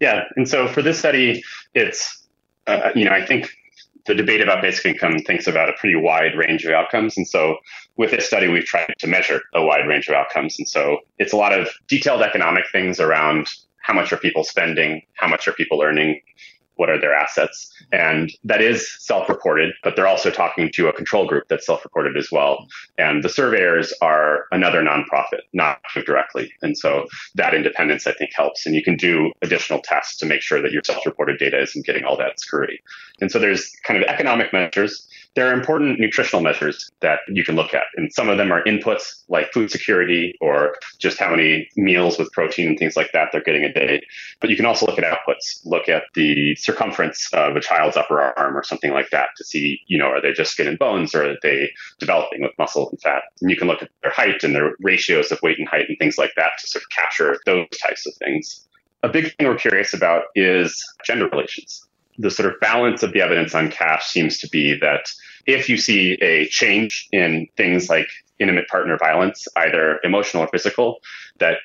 Yeah, 0.00 0.24
and 0.36 0.48
so 0.48 0.68
for 0.68 0.82
this 0.82 0.98
study, 0.98 1.42
it's 1.74 2.26
uh, 2.66 2.90
you 2.94 3.04
know 3.04 3.12
I 3.12 3.24
think 3.24 3.50
the 4.06 4.14
debate 4.14 4.42
about 4.42 4.60
basic 4.60 4.84
income 4.84 5.18
thinks 5.20 5.46
about 5.46 5.68
a 5.68 5.72
pretty 5.78 5.96
wide 5.96 6.36
range 6.36 6.64
of 6.64 6.72
outcomes, 6.72 7.16
and 7.16 7.26
so 7.26 7.56
with 7.96 8.10
this 8.10 8.26
study, 8.26 8.48
we've 8.48 8.64
tried 8.64 8.92
to 8.98 9.06
measure 9.06 9.40
a 9.54 9.64
wide 9.64 9.86
range 9.86 10.08
of 10.08 10.14
outcomes, 10.14 10.58
and 10.58 10.68
so 10.68 10.98
it's 11.18 11.32
a 11.32 11.36
lot 11.36 11.58
of 11.58 11.68
detailed 11.88 12.22
economic 12.22 12.64
things 12.70 13.00
around 13.00 13.48
how 13.80 13.94
much 13.94 14.12
are 14.12 14.16
people 14.16 14.44
spending, 14.44 15.02
how 15.14 15.28
much 15.28 15.46
are 15.46 15.52
people 15.52 15.82
earning, 15.82 16.20
what 16.76 16.90
are 16.90 17.00
their 17.00 17.14
assets. 17.14 17.72
And 17.92 18.32
that 18.44 18.60
is 18.60 18.90
self 19.00 19.28
reported, 19.28 19.74
but 19.82 19.96
they're 19.96 20.06
also 20.06 20.30
talking 20.30 20.70
to 20.74 20.88
a 20.88 20.92
control 20.92 21.26
group 21.26 21.44
that's 21.48 21.66
self 21.66 21.84
reported 21.84 22.16
as 22.16 22.28
well. 22.30 22.66
And 22.98 23.22
the 23.22 23.28
surveyors 23.28 23.92
are 24.00 24.44
another 24.52 24.82
nonprofit, 24.82 25.42
not 25.52 25.80
directly. 26.04 26.52
And 26.62 26.76
so 26.76 27.06
that 27.34 27.54
independence, 27.54 28.06
I 28.06 28.12
think, 28.12 28.30
helps. 28.34 28.66
And 28.66 28.74
you 28.74 28.82
can 28.82 28.96
do 28.96 29.32
additional 29.42 29.80
tests 29.82 30.16
to 30.18 30.26
make 30.26 30.42
sure 30.42 30.60
that 30.60 30.72
your 30.72 30.82
self 30.84 31.04
reported 31.06 31.38
data 31.38 31.60
isn't 31.60 31.86
getting 31.86 32.04
all 32.04 32.16
that 32.18 32.40
screwy. 32.40 32.80
And 33.20 33.30
so 33.30 33.38
there's 33.38 33.72
kind 33.84 34.02
of 34.02 34.08
economic 34.08 34.52
measures. 34.52 35.06
There 35.34 35.48
are 35.48 35.52
important 35.52 35.98
nutritional 35.98 36.42
measures 36.42 36.90
that 37.00 37.20
you 37.28 37.44
can 37.44 37.56
look 37.56 37.74
at. 37.74 37.84
And 37.96 38.12
some 38.12 38.28
of 38.28 38.38
them 38.38 38.52
are 38.52 38.62
inputs 38.64 39.24
like 39.28 39.52
food 39.52 39.70
security 39.70 40.34
or 40.40 40.76
just 40.98 41.18
how 41.18 41.30
many 41.30 41.68
meals 41.76 42.18
with 42.18 42.30
protein 42.32 42.68
and 42.68 42.78
things 42.78 42.96
like 42.96 43.10
that 43.12 43.30
they're 43.32 43.42
getting 43.42 43.64
a 43.64 43.72
day. 43.72 44.02
But 44.40 44.50
you 44.50 44.56
can 44.56 44.66
also 44.66 44.86
look 44.86 44.98
at 44.98 45.04
outputs, 45.04 45.60
look 45.64 45.88
at 45.88 46.04
the 46.14 46.54
circumference 46.56 47.28
of 47.32 47.56
a 47.56 47.60
child's 47.60 47.96
upper 47.96 48.20
arm 48.20 48.56
or 48.56 48.62
something 48.62 48.92
like 48.92 49.10
that 49.10 49.30
to 49.36 49.44
see, 49.44 49.80
you 49.86 49.98
know, 49.98 50.06
are 50.06 50.20
they 50.20 50.32
just 50.32 50.52
skin 50.52 50.68
and 50.68 50.78
bones 50.78 51.14
or 51.14 51.32
are 51.32 51.36
they 51.42 51.70
developing 51.98 52.42
with 52.42 52.52
muscle 52.58 52.90
and 52.90 53.00
fat? 53.00 53.22
And 53.40 53.50
you 53.50 53.56
can 53.56 53.66
look 53.66 53.82
at 53.82 53.90
their 54.02 54.12
height 54.12 54.44
and 54.44 54.54
their 54.54 54.74
ratios 54.80 55.32
of 55.32 55.40
weight 55.42 55.58
and 55.58 55.68
height 55.68 55.86
and 55.88 55.98
things 55.98 56.16
like 56.16 56.32
that 56.36 56.50
to 56.60 56.66
sort 56.68 56.84
of 56.84 56.90
capture 56.90 57.38
those 57.44 57.66
types 57.82 58.06
of 58.06 58.14
things. 58.14 58.66
A 59.02 59.08
big 59.08 59.34
thing 59.36 59.48
we're 59.48 59.56
curious 59.56 59.92
about 59.92 60.24
is 60.34 60.82
gender 61.04 61.28
relations 61.28 61.86
the 62.18 62.30
sort 62.30 62.52
of 62.52 62.60
balance 62.60 63.02
of 63.02 63.12
the 63.12 63.20
evidence 63.20 63.54
on 63.54 63.70
cash 63.70 64.08
seems 64.08 64.38
to 64.38 64.48
be 64.48 64.78
that 64.80 65.10
if 65.46 65.68
you 65.68 65.76
see 65.76 66.16
a 66.20 66.46
change 66.48 67.08
in 67.12 67.46
things 67.56 67.88
like 67.88 68.08
intimate 68.38 68.68
partner 68.68 68.96
violence, 68.98 69.46
either 69.56 70.00
emotional 70.02 70.44
or 70.44 70.48
physical, 70.48 71.00
that 71.38 71.58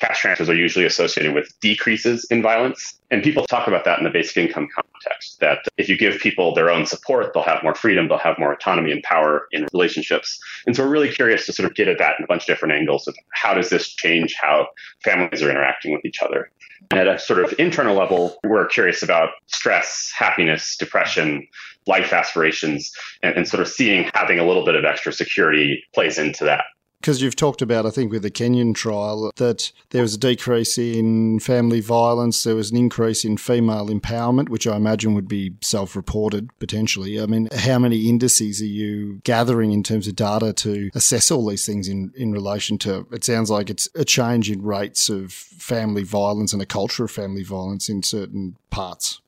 cash 0.00 0.20
transfers 0.20 0.48
are 0.48 0.54
usually 0.54 0.86
associated 0.86 1.34
with 1.34 1.58
decreases 1.60 2.24
in 2.30 2.42
violence. 2.42 2.98
And 3.10 3.22
people 3.22 3.44
talk 3.46 3.68
about 3.68 3.84
that 3.84 3.98
in 3.98 4.04
the 4.04 4.10
basic 4.10 4.36
income 4.36 4.68
context 4.74 5.40
that 5.40 5.58
if 5.76 5.88
you 5.88 5.98
give 5.98 6.20
people 6.20 6.54
their 6.54 6.70
own 6.70 6.86
support, 6.86 7.32
they'll 7.34 7.42
have 7.42 7.62
more 7.62 7.74
freedom, 7.74 8.08
they'll 8.08 8.18
have 8.18 8.38
more 8.38 8.52
autonomy 8.52 8.92
and 8.92 9.02
power 9.02 9.46
in 9.52 9.66
relationships. 9.72 10.38
And 10.66 10.74
so 10.74 10.82
we're 10.82 10.90
really 10.90 11.12
curious 11.12 11.46
to 11.46 11.52
sort 11.52 11.68
of 11.68 11.76
get 11.76 11.88
at 11.88 11.98
that 11.98 12.14
in 12.18 12.24
a 12.24 12.26
bunch 12.26 12.42
of 12.42 12.46
different 12.46 12.74
angles 12.74 13.06
of 13.06 13.14
how 13.32 13.54
does 13.54 13.68
this 13.68 13.88
change 13.88 14.34
how 14.40 14.68
families 15.04 15.42
are 15.42 15.50
interacting 15.50 15.92
with 15.92 16.04
each 16.04 16.22
other. 16.22 16.50
At 16.90 17.08
a 17.08 17.18
sort 17.18 17.42
of 17.44 17.54
internal 17.58 17.96
level, 17.96 18.36
we're 18.44 18.66
curious 18.66 19.02
about 19.02 19.30
stress, 19.46 20.12
happiness, 20.16 20.76
depression, 20.76 21.46
life 21.86 22.12
aspirations, 22.12 22.92
and, 23.22 23.36
and 23.36 23.48
sort 23.48 23.60
of 23.60 23.68
seeing 23.68 24.10
having 24.14 24.38
a 24.38 24.46
little 24.46 24.64
bit 24.64 24.74
of 24.74 24.84
extra 24.84 25.12
security 25.12 25.84
plays 25.94 26.18
into 26.18 26.44
that 26.44 26.64
because 27.04 27.20
you've 27.20 27.36
talked 27.36 27.60
about, 27.60 27.84
I 27.84 27.90
think, 27.90 28.10
with 28.10 28.22
the 28.22 28.30
Kenyan 28.30 28.74
trial, 28.74 29.30
that 29.36 29.72
there 29.90 30.00
was 30.00 30.14
a 30.14 30.18
decrease 30.18 30.78
in 30.78 31.38
family 31.38 31.80
violence, 31.80 32.44
there 32.44 32.54
was 32.54 32.70
an 32.70 32.78
increase 32.78 33.26
in 33.26 33.36
female 33.36 33.88
empowerment, 33.88 34.48
which 34.48 34.66
I 34.66 34.76
imagine 34.76 35.12
would 35.12 35.28
be 35.28 35.52
self 35.60 35.96
reported 35.96 36.48
potentially. 36.58 37.20
I 37.20 37.26
mean, 37.26 37.50
how 37.54 37.78
many 37.78 38.08
indices 38.08 38.62
are 38.62 38.64
you 38.64 39.20
gathering 39.22 39.70
in 39.70 39.82
terms 39.82 40.08
of 40.08 40.16
data 40.16 40.54
to 40.54 40.88
assess 40.94 41.30
all 41.30 41.46
these 41.46 41.66
things 41.66 41.88
in, 41.88 42.10
in 42.16 42.32
relation 42.32 42.78
to? 42.78 43.06
It 43.12 43.22
sounds 43.22 43.50
like 43.50 43.68
it's 43.68 43.86
a 43.94 44.06
change 44.06 44.50
in 44.50 44.62
rates 44.62 45.10
of 45.10 45.30
family 45.30 46.04
violence 46.04 46.54
and 46.54 46.62
a 46.62 46.66
culture 46.66 47.04
of 47.04 47.10
family 47.10 47.44
violence 47.44 47.90
in 47.90 48.02
certain 48.02 48.56
parts. 48.70 49.20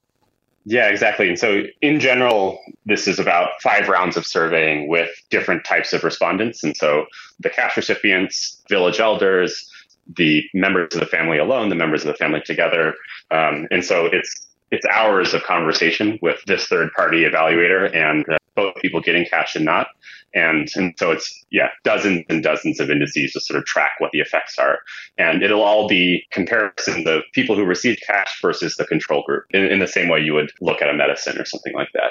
Yeah, 0.69 0.89
exactly. 0.89 1.29
And 1.29 1.39
so, 1.39 1.63
in 1.81 2.01
general, 2.01 2.59
this 2.87 3.07
is 3.07 3.21
about 3.21 3.51
five 3.63 3.89
rounds 3.89 4.17
of 4.17 4.27
surveying 4.27 4.89
with 4.89 5.11
different 5.31 5.65
types 5.65 5.93
of 5.93 6.03
respondents. 6.03 6.65
And 6.65 6.77
so, 6.77 7.07
the 7.39 7.51
cash 7.51 7.77
recipients, 7.77 8.63
village 8.69 8.99
elders, 8.99 9.71
the 10.17 10.43
members 10.55 10.93
of 10.95 11.01
the 11.01 11.07
family 11.07 11.39
alone, 11.39 11.69
the 11.69 11.77
members 11.77 12.03
of 12.03 12.09
the 12.09 12.15
family 12.15 12.41
together. 12.45 12.97
Um, 13.31 13.69
and 13.71 13.85
so, 13.85 14.07
it's 14.07 14.49
it's 14.73 14.85
hours 14.87 15.35
of 15.35 15.45
conversation 15.45 16.19
with 16.21 16.41
this 16.49 16.67
third 16.67 16.93
party 16.95 17.23
evaluator 17.23 17.95
and 17.95 18.29
uh, 18.29 18.37
both 18.57 18.75
people 18.83 19.01
getting 19.01 19.25
cash 19.25 19.55
and 19.55 19.65
not. 19.65 19.87
And, 20.35 20.69
and 20.75 20.95
so 20.99 21.13
it's, 21.13 21.45
yeah, 21.51 21.69
dozens 21.85 22.25
and 22.29 22.43
dozens 22.43 22.81
of 22.81 22.91
indices 22.91 23.33
to 23.33 23.41
sort 23.41 23.59
of 23.59 23.65
track 23.65 23.93
what 23.99 24.11
the 24.13 24.21
effects 24.21 24.59
are. 24.59 24.79
And 25.19 25.43
it'll 25.43 25.63
all 25.63 25.89
be 25.89 26.25
comparison 26.31 27.07
of 27.09 27.23
people 27.33 27.57
who 27.57 27.65
received 27.65 28.03
cash 28.07 28.39
versus 28.43 28.77
the 28.77 28.85
control 28.85 29.23
group 29.23 29.45
in, 29.51 29.65
in 29.65 29.79
the 29.79 29.87
same 29.87 30.09
way 30.09 30.21
you 30.21 30.35
would 30.35 30.53
look 30.61 30.83
at 30.83 30.91
a 30.91 30.95
medicine 30.95 31.39
or 31.39 31.45
something 31.45 31.75
like 31.75 31.89
that. 31.95 32.11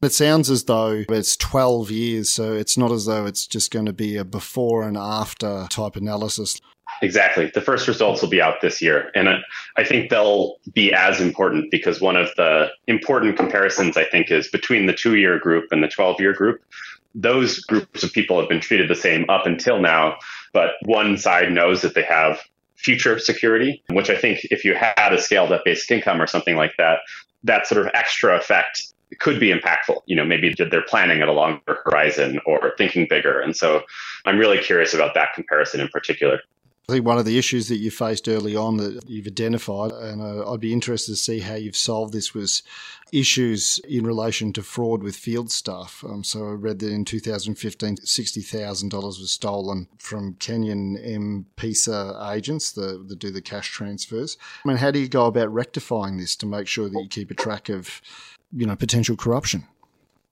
It 0.00 0.12
sounds 0.12 0.48
as 0.48 0.64
though 0.64 1.04
it's 1.08 1.36
12 1.36 1.90
years, 1.90 2.30
so 2.30 2.52
it's 2.52 2.78
not 2.78 2.92
as 2.92 3.06
though 3.06 3.26
it's 3.26 3.48
just 3.48 3.72
going 3.72 3.86
to 3.86 3.92
be 3.92 4.16
a 4.16 4.24
before 4.24 4.84
and 4.84 4.96
after 4.96 5.66
type 5.70 5.96
analysis. 5.96 6.60
Exactly. 7.02 7.50
The 7.52 7.60
first 7.60 7.86
results 7.86 8.22
will 8.22 8.28
be 8.28 8.40
out 8.40 8.60
this 8.60 8.80
year. 8.82 9.10
And 9.14 9.28
I 9.76 9.84
think 9.84 10.10
they'll 10.10 10.56
be 10.72 10.92
as 10.92 11.20
important 11.20 11.70
because 11.70 12.00
one 12.00 12.16
of 12.16 12.30
the 12.36 12.68
important 12.86 13.36
comparisons, 13.36 13.96
I 13.96 14.04
think, 14.04 14.30
is 14.30 14.48
between 14.48 14.86
the 14.86 14.92
two 14.92 15.16
year 15.16 15.38
group 15.38 15.66
and 15.70 15.82
the 15.82 15.88
12 15.88 16.20
year 16.20 16.32
group. 16.32 16.60
Those 17.14 17.60
groups 17.60 18.02
of 18.02 18.12
people 18.12 18.38
have 18.38 18.48
been 18.48 18.60
treated 18.60 18.88
the 18.88 18.94
same 18.94 19.28
up 19.28 19.46
until 19.46 19.80
now, 19.80 20.16
but 20.52 20.72
one 20.84 21.18
side 21.18 21.52
knows 21.52 21.82
that 21.82 21.94
they 21.94 22.02
have 22.02 22.40
future 22.76 23.18
security, 23.18 23.82
which 23.90 24.08
I 24.08 24.16
think 24.16 24.40
if 24.50 24.64
you 24.64 24.74
had 24.74 25.12
a 25.12 25.20
scaled 25.20 25.52
up 25.52 25.64
basic 25.64 25.90
income 25.90 26.22
or 26.22 26.26
something 26.26 26.56
like 26.56 26.72
that, 26.78 27.00
that 27.42 27.66
sort 27.66 27.84
of 27.84 27.90
extra 27.94 28.36
effect 28.36 28.92
could 29.18 29.40
be 29.40 29.52
impactful. 29.52 30.00
You 30.06 30.16
know, 30.16 30.24
maybe 30.24 30.54
they're 30.54 30.82
planning 30.82 31.22
at 31.22 31.28
a 31.28 31.32
longer 31.32 31.78
horizon 31.84 32.40
or 32.46 32.74
thinking 32.76 33.06
bigger. 33.08 33.40
And 33.40 33.56
so 33.56 33.82
I'm 34.24 34.38
really 34.38 34.58
curious 34.58 34.94
about 34.94 35.14
that 35.14 35.32
comparison 35.34 35.80
in 35.80 35.88
particular. 35.88 36.40
I 36.88 36.94
think 36.94 37.04
one 37.04 37.18
of 37.18 37.26
the 37.26 37.36
issues 37.38 37.68
that 37.68 37.76
you 37.76 37.90
faced 37.90 38.28
early 38.28 38.56
on 38.56 38.78
that 38.78 39.06
you've 39.06 39.26
identified, 39.26 39.92
and 39.92 40.22
uh, 40.22 40.50
I'd 40.50 40.60
be 40.60 40.72
interested 40.72 41.12
to 41.12 41.16
see 41.16 41.40
how 41.40 41.54
you've 41.54 41.76
solved 41.76 42.14
this, 42.14 42.32
was 42.32 42.62
issues 43.12 43.78
in 43.80 44.06
relation 44.06 44.54
to 44.54 44.62
fraud 44.62 45.02
with 45.02 45.14
field 45.14 45.50
staff. 45.50 46.02
Um, 46.08 46.24
so 46.24 46.46
I 46.46 46.52
read 46.52 46.78
that 46.78 46.90
in 46.90 47.04
2015, 47.04 47.96
$60,000 47.96 49.02
was 49.02 49.30
stolen 49.30 49.88
from 49.98 50.34
Kenyan 50.36 50.96
M-Pesa 51.04 52.34
agents 52.34 52.72
that, 52.72 53.06
that 53.08 53.18
do 53.18 53.30
the 53.30 53.42
cash 53.42 53.68
transfers. 53.68 54.38
I 54.64 54.68
mean, 54.68 54.78
how 54.78 54.90
do 54.90 54.98
you 54.98 55.08
go 55.08 55.26
about 55.26 55.52
rectifying 55.52 56.16
this 56.16 56.36
to 56.36 56.46
make 56.46 56.66
sure 56.66 56.88
that 56.88 56.98
you 57.02 57.08
keep 57.10 57.30
a 57.30 57.34
track 57.34 57.68
of, 57.68 58.00
you 58.50 58.64
know, 58.64 58.76
potential 58.76 59.14
corruption? 59.14 59.66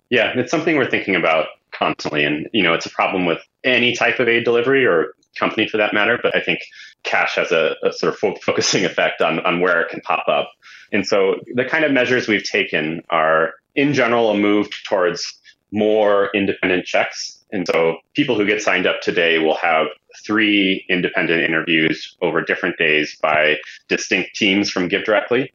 Yeah, 0.09 0.33
it's 0.35 0.53
something 0.53 0.79
we're 0.79 0.91
thinking 0.91 1.17
about 1.17 1.49
constantly. 1.73 2.25
And, 2.25 2.49
you 2.55 2.63
know, 2.63 2.73
it's 2.73 2.87
a 2.87 2.91
problem 2.91 3.27
with 3.27 3.43
any 3.63 3.95
type 3.95 4.21
of 4.21 4.29
aid 4.29 4.45
delivery 4.45 4.87
or 4.87 5.13
company 5.39 5.69
for 5.69 5.77
that 5.77 5.95
matter. 5.95 6.19
But 6.23 6.35
I 6.37 6.41
think 6.41 6.61
cash 7.03 7.37
has 7.37 7.53
a, 7.53 7.77
a 7.83 7.93
sort 7.93 8.13
of 8.13 8.41
focusing 8.43 8.85
effect 8.85 9.21
on, 9.23 9.41
on 9.41 9.61
where 9.61 9.81
it 9.81 9.89
can 9.91 10.01
pop 10.01 10.27
up. 10.29 10.51
And 10.93 11.07
so 11.07 11.37
the 11.55 11.65
kind 11.65 11.85
of 11.85 11.93
measures 11.93 12.29
we've 12.29 12.45
taken 12.45 13.03
are, 13.11 13.55
in 13.75 13.93
general, 13.95 14.31
a 14.31 14.37
move 14.37 14.69
towards 14.89 15.39
more 15.73 16.31
independent 16.35 16.87
checks. 16.87 17.45
And 17.53 17.67
so 17.67 17.99
people 18.15 18.37
who 18.37 18.47
get 18.47 18.63
signed 18.63 18.87
up 18.87 19.01
today 19.03 19.39
will 19.39 19.57
have 19.57 19.87
three 20.25 20.85
independent 20.89 21.43
interviews 21.43 22.17
over 22.23 22.43
different 22.43 22.77
days 22.79 23.17
by 23.21 23.57
distinct 23.89 24.35
teams 24.35 24.71
from 24.71 24.89
Give 24.89 25.05
Directly. 25.05 25.53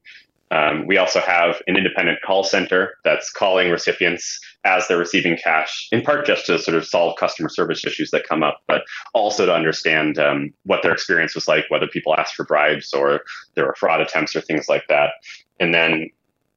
Um, 0.51 0.85
we 0.85 0.97
also 0.97 1.21
have 1.21 1.61
an 1.67 1.77
independent 1.77 2.19
call 2.25 2.43
center 2.43 2.97
that's 3.03 3.31
calling 3.31 3.71
recipients 3.71 4.39
as 4.63 4.87
they're 4.87 4.97
receiving 4.97 5.37
cash, 5.43 5.87
in 5.91 6.01
part 6.01 6.25
just 6.25 6.45
to 6.45 6.59
sort 6.59 6.77
of 6.77 6.85
solve 6.85 7.17
customer 7.17 7.49
service 7.49 7.85
issues 7.85 8.11
that 8.11 8.27
come 8.27 8.43
up, 8.43 8.61
but 8.67 8.83
also 9.13 9.45
to 9.45 9.53
understand 9.53 10.19
um, 10.19 10.53
what 10.65 10.83
their 10.83 10.91
experience 10.91 11.33
was 11.33 11.47
like, 11.47 11.65
whether 11.69 11.87
people 11.87 12.15
asked 12.15 12.35
for 12.35 12.45
bribes 12.45 12.93
or 12.93 13.21
there 13.55 13.65
were 13.65 13.75
fraud 13.75 14.01
attempts 14.01 14.35
or 14.35 14.41
things 14.41 14.69
like 14.69 14.83
that. 14.87 15.11
And 15.59 15.73
then 15.73 16.09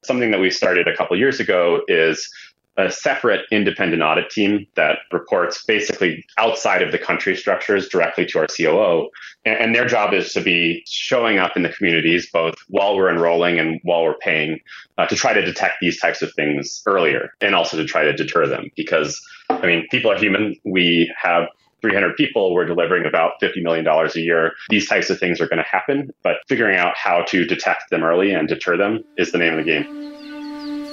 something 0.03 0.31
that 0.33 0.41
we 0.41 0.51
started 0.51 0.87
a 0.87 0.97
couple 0.97 1.19
years 1.19 1.41
ago 1.41 1.81
is 1.89 2.29
a 2.77 2.91
separate 2.91 3.47
independent 3.51 4.03
audit 4.03 4.31
team 4.31 4.67
that 4.75 4.99
reports 5.13 5.65
basically 5.65 6.25
outside 6.39 6.83
of 6.83 6.93
the 6.93 6.99
country 6.99 7.37
structures 7.37 7.89
directly 7.89 8.27
to 8.27 8.39
our 8.39 8.47
COO. 8.47 9.09
And, 9.45 9.75
their 9.75 9.87
job 9.87 10.15
is 10.15 10.33
to 10.35 10.41
be 10.41 10.85
showing 10.87 11.39
up 11.39 11.57
in 11.57 11.65
the 11.65 11.69
communities 11.69 12.31
both 12.33 12.55
while 12.69 12.95
we're 12.97 13.11
enrolling 13.11 13.59
and 13.59 13.81
while 13.83 14.05
we're 14.05 14.17
paying 14.19 14.61
uh, 14.99 15.07
to 15.07 15.17
try 15.17 15.33
to 15.33 15.45
detect 15.45 15.75
these 15.81 16.01
types 16.01 16.23
of 16.23 16.33
things 16.35 16.81
earlier 16.87 17.33
and 17.41 17.57
also 17.57 17.77
to 17.77 17.85
try 17.85 18.05
to 18.05 18.13
deter 18.13 18.47
them. 18.47 18.71
Because, 18.77 19.21
I 19.51 19.67
mean, 19.67 19.87
people 19.91 20.13
are 20.13 20.17
human. 20.17 20.55
We 20.65 21.13
have 21.21 21.49
300 21.83 22.17
people, 22.17 22.55
we're 22.55 22.65
delivering 22.65 23.05
about 23.05 23.33
$50 23.43 23.63
million 23.63 23.87
a 23.87 24.19
year. 24.19 24.53
These 24.71 24.89
types 24.89 25.11
of 25.11 25.19
things 25.19 25.39
are 25.41 25.47
going 25.47 25.59
to 25.59 25.69
happen, 25.69 26.15
but 26.23 26.37
figuring 26.49 26.79
out 26.79 26.97
how 26.97 27.23
to 27.25 27.45
detect 27.45 27.91
them 27.91 28.03
early 28.03 28.33
and 28.33 28.49
deter 28.49 28.79
them 28.79 29.05
is 29.19 29.33
the 29.33 29.39
name 29.39 29.59
of 29.59 29.65
the 29.65 29.71
game. 29.71 30.14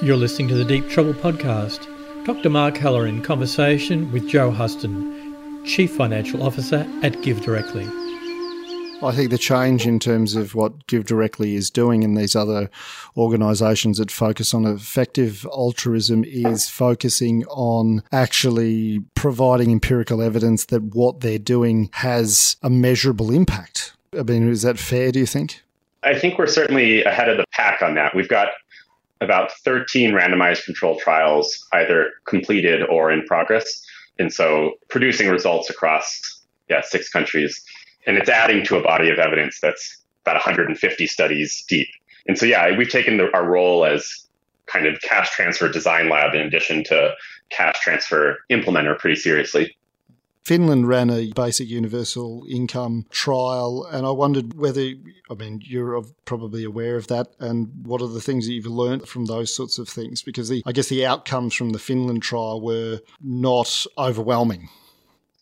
You're 0.02 0.16
listening 0.16 0.48
to 0.48 0.56
the 0.56 0.64
Deep 0.64 0.88
Trouble 0.88 1.14
podcast. 1.14 1.86
Dr. 2.26 2.50
Mark 2.50 2.76
Heller 2.76 3.06
in 3.06 3.22
conversation 3.22 4.10
with 4.10 4.28
Joe 4.28 4.50
Huston, 4.50 5.64
Chief 5.64 5.94
Financial 5.94 6.42
Officer 6.42 6.84
at 7.04 7.22
Give 7.22 7.40
Directly. 7.40 7.84
I 9.00 9.12
think 9.14 9.30
the 9.30 9.38
change 9.38 9.86
in 9.86 10.00
terms 10.00 10.34
of 10.34 10.56
what 10.56 10.88
Give 10.88 11.06
Directly 11.06 11.54
is 11.54 11.70
doing 11.70 12.02
and 12.02 12.16
these 12.16 12.34
other 12.34 12.68
organisations 13.16 13.98
that 13.98 14.10
focus 14.10 14.52
on 14.52 14.64
effective 14.64 15.46
altruism 15.46 16.24
is 16.24 16.68
focusing 16.68 17.44
on 17.44 18.02
actually 18.10 19.04
providing 19.14 19.70
empirical 19.70 20.20
evidence 20.20 20.64
that 20.64 20.82
what 20.82 21.20
they're 21.20 21.38
doing 21.38 21.90
has 21.92 22.56
a 22.60 22.68
measurable 22.68 23.30
impact. 23.30 23.92
I 24.18 24.24
mean, 24.24 24.48
is 24.48 24.62
that 24.62 24.80
fair, 24.80 25.12
do 25.12 25.20
you 25.20 25.26
think? 25.26 25.62
I 26.02 26.18
think 26.18 26.38
we're 26.38 26.48
certainly 26.48 27.04
ahead 27.04 27.28
of 27.28 27.36
the 27.36 27.44
pack 27.52 27.80
on 27.80 27.94
that. 27.94 28.16
We've 28.16 28.28
got 28.28 28.48
about 29.22 29.52
13 29.64 30.12
randomized 30.12 30.64
control 30.64 30.98
trials 30.98 31.66
either 31.72 32.10
completed 32.26 32.82
or 32.82 33.10
in 33.10 33.24
progress. 33.26 33.82
And 34.18 34.32
so 34.32 34.72
producing 34.88 35.28
results 35.28 35.70
across 35.70 36.42
yeah, 36.68 36.82
six 36.84 37.08
countries. 37.08 37.62
And 38.06 38.16
it's 38.16 38.28
adding 38.28 38.64
to 38.66 38.76
a 38.76 38.82
body 38.82 39.10
of 39.10 39.18
evidence 39.18 39.58
that's 39.60 39.98
about 40.24 40.34
150 40.34 41.06
studies 41.06 41.64
deep. 41.68 41.88
And 42.26 42.38
so, 42.38 42.46
yeah, 42.46 42.76
we've 42.76 42.88
taken 42.88 43.16
the, 43.16 43.32
our 43.34 43.48
role 43.48 43.84
as 43.84 44.26
kind 44.66 44.86
of 44.86 45.00
cash 45.00 45.30
transfer 45.30 45.68
design 45.68 46.08
lab 46.08 46.34
in 46.34 46.40
addition 46.40 46.84
to 46.84 47.14
cash 47.50 47.80
transfer 47.80 48.38
implementer 48.50 48.98
pretty 48.98 49.16
seriously. 49.16 49.76
Finland 50.44 50.88
ran 50.88 51.08
a 51.08 51.32
basic 51.34 51.68
universal 51.68 52.44
income 52.48 53.06
trial, 53.10 53.86
and 53.90 54.04
I 54.04 54.10
wondered 54.10 54.54
whether, 54.54 54.92
I 55.30 55.34
mean, 55.34 55.60
you're 55.64 56.02
probably 56.24 56.64
aware 56.64 56.96
of 56.96 57.06
that, 57.08 57.28
and 57.38 57.70
what 57.84 58.02
are 58.02 58.08
the 58.08 58.20
things 58.20 58.46
that 58.46 58.52
you've 58.52 58.66
learned 58.66 59.08
from 59.08 59.26
those 59.26 59.54
sorts 59.54 59.78
of 59.78 59.88
things? 59.88 60.22
Because 60.22 60.48
the, 60.48 60.62
I 60.66 60.72
guess 60.72 60.88
the 60.88 61.06
outcomes 61.06 61.54
from 61.54 61.70
the 61.70 61.78
Finland 61.78 62.22
trial 62.22 62.60
were 62.60 63.00
not 63.20 63.86
overwhelming. 63.96 64.68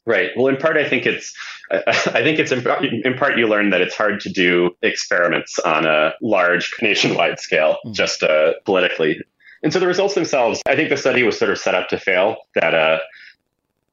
Right. 0.05 0.31
Well, 0.37 0.49
in 0.49 0.57
part, 0.57 0.77
I 0.77 0.89
think 0.89 1.07
it's, 1.07 1.35
I 1.71 1.93
think 2.23 2.39
it's 2.39 2.53
in 2.53 2.63
part, 2.63 2.85
in 2.85 3.15
part 3.15 3.39
you 3.39 3.47
learn 3.47 3.71
that 3.71 3.81
it's 3.81 3.95
hard 3.95 4.21
to 4.21 4.29
do 4.29 4.77
experiments 4.83 5.59
on 5.61 5.87
a 5.87 6.13
large 6.21 6.75
nationwide 6.83 7.39
scale, 7.39 7.79
mm. 7.87 7.95
just 7.95 8.23
uh, 8.23 8.55
politically. 8.65 9.21
And 9.63 9.73
so 9.73 9.79
the 9.79 9.87
results 9.87 10.15
themselves, 10.15 10.63
I 10.67 10.75
think 10.75 10.89
the 10.89 10.97
study 10.97 11.23
was 11.23 11.39
sort 11.39 11.51
of 11.51 11.59
set 11.59 11.75
up 11.75 11.89
to 11.89 11.99
fail. 11.99 12.37
That 12.55 12.75
uh, 12.75 12.99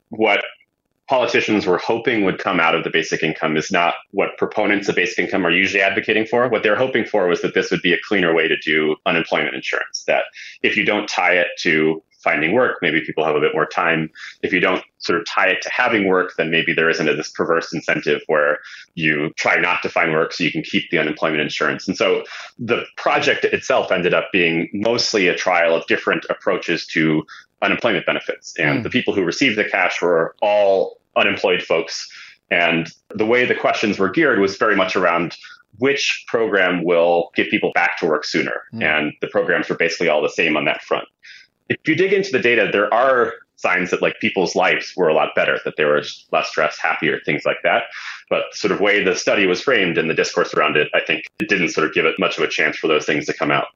what 0.09 0.43
politicians 1.07 1.65
were 1.65 1.77
hoping 1.77 2.25
would 2.25 2.37
come 2.37 2.59
out 2.59 2.75
of 2.75 2.83
the 2.83 2.89
basic 2.89 3.23
income 3.23 3.55
is 3.55 3.71
not 3.71 3.95
what 4.11 4.37
proponents 4.37 4.89
of 4.89 4.95
basic 4.95 5.19
income 5.19 5.45
are 5.45 5.51
usually 5.51 5.81
advocating 5.81 6.25
for. 6.25 6.47
What 6.49 6.63
they're 6.63 6.75
hoping 6.75 7.05
for 7.05 7.27
was 7.27 7.41
that 7.41 7.53
this 7.53 7.71
would 7.71 7.81
be 7.81 7.93
a 7.93 7.99
cleaner 8.07 8.33
way 8.33 8.47
to 8.47 8.57
do 8.57 8.95
unemployment 9.05 9.55
insurance. 9.55 10.03
That 10.07 10.23
if 10.63 10.75
you 10.75 10.85
don't 10.85 11.07
tie 11.07 11.33
it 11.33 11.47
to 11.59 12.03
finding 12.23 12.51
work, 12.51 12.79
maybe 12.81 12.99
people 13.01 13.23
have 13.23 13.35
a 13.35 13.39
bit 13.39 13.53
more 13.53 13.65
time. 13.65 14.09
If 14.41 14.51
you 14.51 14.59
don't 14.59 14.83
sort 14.97 15.19
of 15.19 15.25
tie 15.25 15.47
it 15.47 15.61
to 15.61 15.69
having 15.69 16.07
work, 16.07 16.33
then 16.37 16.51
maybe 16.51 16.73
there 16.73 16.89
isn't 16.89 17.05
this 17.05 17.29
perverse 17.29 17.71
incentive 17.73 18.21
where 18.27 18.59
you 18.95 19.31
try 19.37 19.57
not 19.57 19.81
to 19.83 19.89
find 19.89 20.11
work 20.11 20.33
so 20.33 20.43
you 20.43 20.51
can 20.51 20.63
keep 20.63 20.89
the 20.89 20.97
unemployment 20.97 21.41
insurance. 21.41 21.87
And 21.87 21.95
so 21.95 22.23
the 22.59 22.83
project 22.97 23.45
itself 23.45 23.91
ended 23.91 24.13
up 24.13 24.29
being 24.33 24.67
mostly 24.73 25.27
a 25.27 25.35
trial 25.35 25.75
of 25.75 25.87
different 25.87 26.25
approaches 26.29 26.85
to 26.87 27.23
unemployment 27.61 28.05
benefits. 28.05 28.53
And 28.57 28.79
mm. 28.79 28.83
the 28.83 28.89
people 28.89 29.13
who 29.13 29.23
received 29.23 29.57
the 29.57 29.65
cash 29.65 30.01
were 30.01 30.35
all 30.41 30.99
unemployed 31.15 31.61
folks. 31.61 32.07
And 32.51 32.89
the 33.09 33.25
way 33.25 33.45
the 33.45 33.55
questions 33.55 33.99
were 33.99 34.09
geared 34.09 34.39
was 34.39 34.57
very 34.57 34.75
much 34.75 34.95
around 34.95 35.35
which 35.79 36.23
program 36.27 36.83
will 36.83 37.31
get 37.35 37.49
people 37.49 37.71
back 37.73 37.97
to 37.99 38.05
work 38.05 38.25
sooner. 38.25 38.61
Mm. 38.73 38.83
And 38.83 39.13
the 39.21 39.27
programs 39.27 39.69
were 39.69 39.75
basically 39.75 40.09
all 40.09 40.21
the 40.21 40.29
same 40.29 40.57
on 40.57 40.65
that 40.65 40.81
front. 40.81 41.07
If 41.69 41.77
you 41.87 41.95
dig 41.95 42.13
into 42.13 42.31
the 42.31 42.39
data, 42.39 42.69
there 42.71 42.93
are 42.93 43.33
signs 43.57 43.89
that 43.89 44.01
like 44.01 44.19
people's 44.19 44.55
lives 44.55 44.93
were 44.95 45.09
a 45.09 45.13
lot 45.13 45.35
better, 45.35 45.59
that 45.65 45.75
they 45.77 45.83
were 45.83 46.03
less 46.31 46.47
stressed, 46.47 46.79
happier, 46.79 47.19
things 47.25 47.43
like 47.45 47.57
that. 47.63 47.83
But 48.29 48.43
sort 48.53 48.71
of 48.71 48.79
way 48.79 49.03
the 49.03 49.15
study 49.15 49.47
was 49.47 49.61
framed 49.61 49.97
and 49.97 50.09
the 50.09 50.13
discourse 50.13 50.53
around 50.53 50.77
it, 50.77 50.89
I 50.93 51.01
think 51.01 51.25
it 51.39 51.49
didn't 51.49 51.69
sort 51.69 51.87
of 51.87 51.93
give 51.93 52.05
it 52.05 52.15
much 52.19 52.37
of 52.37 52.43
a 52.43 52.47
chance 52.47 52.77
for 52.77 52.87
those 52.87 53.05
things 53.05 53.25
to 53.25 53.33
come 53.33 53.51
out. 53.51 53.67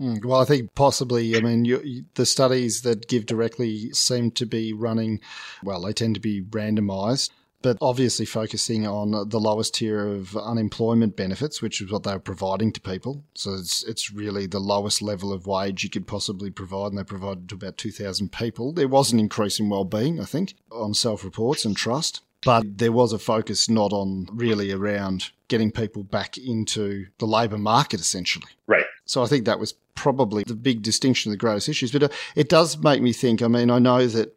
Mm, 0.00 0.24
well, 0.24 0.40
I 0.40 0.44
think 0.44 0.74
possibly, 0.74 1.36
I 1.36 1.40
mean, 1.40 1.64
you, 1.64 2.04
the 2.14 2.24
studies 2.24 2.82
that 2.82 3.08
give 3.08 3.26
directly 3.26 3.92
seem 3.92 4.30
to 4.32 4.46
be 4.46 4.72
running, 4.72 5.20
well, 5.62 5.82
they 5.82 5.92
tend 5.92 6.14
to 6.14 6.20
be 6.20 6.42
randomized, 6.42 7.30
but 7.62 7.76
obviously 7.82 8.24
focusing 8.24 8.86
on 8.86 9.28
the 9.28 9.38
lowest 9.40 9.74
tier 9.74 10.06
of 10.06 10.34
unemployment 10.36 11.16
benefits, 11.16 11.60
which 11.60 11.82
is 11.82 11.92
what 11.92 12.04
they 12.04 12.12
were 12.12 12.18
providing 12.18 12.72
to 12.72 12.80
people. 12.80 13.22
So 13.34 13.54
it's, 13.54 13.84
it's 13.84 14.10
really 14.10 14.46
the 14.46 14.58
lowest 14.58 15.02
level 15.02 15.34
of 15.34 15.46
wage 15.46 15.84
you 15.84 15.90
could 15.90 16.06
possibly 16.06 16.50
provide, 16.50 16.92
and 16.92 16.98
they 16.98 17.04
provided 17.04 17.50
to 17.50 17.56
about 17.56 17.76
2,000 17.76 18.32
people. 18.32 18.72
There 18.72 18.88
was 18.88 19.12
an 19.12 19.20
increase 19.20 19.60
in 19.60 19.68
well-being, 19.68 20.18
I 20.18 20.24
think, 20.24 20.54
on 20.72 20.94
self-reports 20.94 21.66
and 21.66 21.76
trust 21.76 22.22
but 22.42 22.78
there 22.78 22.92
was 22.92 23.12
a 23.12 23.18
focus 23.18 23.68
not 23.68 23.92
on 23.92 24.26
really 24.32 24.72
around 24.72 25.30
getting 25.48 25.70
people 25.70 26.02
back 26.02 26.38
into 26.38 27.06
the 27.18 27.26
labour 27.26 27.58
market 27.58 28.00
essentially. 28.00 28.46
Right. 28.66 28.84
So 29.04 29.22
I 29.22 29.26
think 29.26 29.44
that 29.44 29.58
was 29.58 29.74
probably 30.00 30.42
the 30.44 30.54
big 30.54 30.80
distinction, 30.80 31.30
of 31.30 31.34
the 31.34 31.44
greatest 31.44 31.68
issues. 31.68 31.92
But 31.92 32.04
uh, 32.04 32.08
it 32.34 32.48
does 32.48 32.78
make 32.78 33.02
me 33.02 33.12
think. 33.12 33.42
I 33.42 33.48
mean, 33.48 33.70
I 33.70 33.78
know 33.78 34.06
that 34.06 34.34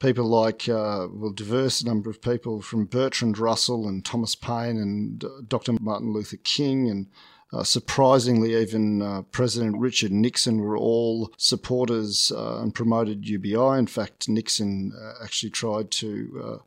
people 0.00 0.24
like, 0.24 0.68
uh, 0.68 1.06
well, 1.08 1.30
diverse 1.30 1.84
number 1.84 2.10
of 2.10 2.20
people 2.20 2.60
from 2.60 2.86
Bertrand 2.86 3.38
Russell 3.38 3.86
and 3.86 4.04
Thomas 4.04 4.34
Paine 4.34 4.76
and 4.76 5.22
uh, 5.22 5.28
Dr. 5.46 5.74
Martin 5.80 6.12
Luther 6.12 6.38
King 6.42 6.90
and 6.90 7.06
uh, 7.52 7.62
surprisingly, 7.62 8.60
even 8.60 9.00
uh, 9.00 9.22
President 9.30 9.78
Richard 9.78 10.10
Nixon 10.10 10.58
were 10.58 10.76
all 10.76 11.32
supporters 11.36 12.32
uh, 12.34 12.58
and 12.60 12.74
promoted 12.74 13.28
UBI. 13.28 13.78
In 13.78 13.86
fact, 13.86 14.28
Nixon 14.28 14.92
actually 15.22 15.50
tried 15.50 15.92
to 15.92 16.60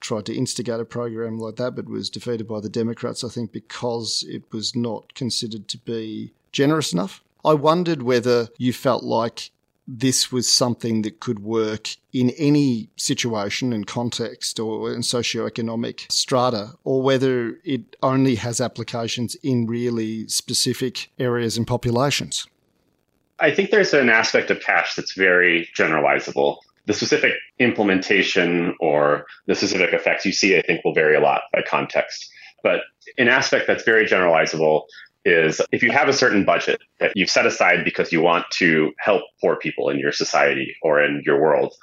tried 0.00 0.26
to 0.26 0.34
instigate 0.34 0.80
a 0.80 0.84
program 0.84 1.38
like 1.38 1.56
that, 1.56 1.74
but 1.74 1.88
was 1.88 2.10
defeated 2.10 2.46
by 2.46 2.60
the 2.60 2.68
Democrats, 2.68 3.24
I 3.24 3.28
think, 3.28 3.52
because 3.52 4.22
it 4.28 4.42
was 4.52 4.76
not 4.76 5.14
considered 5.14 5.66
to 5.68 5.78
be 5.78 6.34
generous 6.52 6.92
enough. 6.92 7.22
I 7.48 7.54
wondered 7.54 8.02
whether 8.02 8.48
you 8.58 8.74
felt 8.74 9.04
like 9.04 9.50
this 9.86 10.30
was 10.30 10.46
something 10.52 11.00
that 11.00 11.20
could 11.20 11.38
work 11.38 11.88
in 12.12 12.28
any 12.36 12.90
situation 12.96 13.72
and 13.72 13.86
context 13.86 14.60
or 14.60 14.92
in 14.92 15.00
socioeconomic 15.00 16.12
strata, 16.12 16.74
or 16.84 17.00
whether 17.00 17.56
it 17.64 17.96
only 18.02 18.34
has 18.34 18.60
applications 18.60 19.34
in 19.36 19.66
really 19.66 20.28
specific 20.28 21.10
areas 21.18 21.56
and 21.56 21.66
populations. 21.66 22.46
I 23.40 23.50
think 23.50 23.70
there's 23.70 23.94
an 23.94 24.10
aspect 24.10 24.50
of 24.50 24.60
cash 24.60 24.94
that's 24.94 25.14
very 25.14 25.70
generalizable. 25.74 26.58
The 26.84 26.92
specific 26.92 27.32
implementation 27.58 28.76
or 28.78 29.24
the 29.46 29.54
specific 29.54 29.94
effects 29.94 30.26
you 30.26 30.32
see, 30.32 30.58
I 30.58 30.60
think, 30.60 30.84
will 30.84 30.92
vary 30.92 31.16
a 31.16 31.20
lot 31.20 31.44
by 31.54 31.62
context. 31.62 32.30
But 32.62 32.80
an 33.16 33.28
aspect 33.28 33.66
that's 33.66 33.84
very 33.84 34.04
generalizable 34.04 34.82
is 35.28 35.60
if 35.72 35.82
you 35.82 35.90
have 35.90 36.08
a 36.08 36.12
certain 36.12 36.44
budget 36.44 36.80
that 37.00 37.12
you've 37.14 37.30
set 37.30 37.46
aside 37.46 37.84
because 37.84 38.12
you 38.12 38.20
want 38.20 38.46
to 38.52 38.92
help 38.98 39.22
poor 39.40 39.56
people 39.56 39.88
in 39.88 39.98
your 39.98 40.12
society 40.12 40.76
or 40.82 41.02
in 41.02 41.22
your 41.24 41.40
world, 41.40 41.74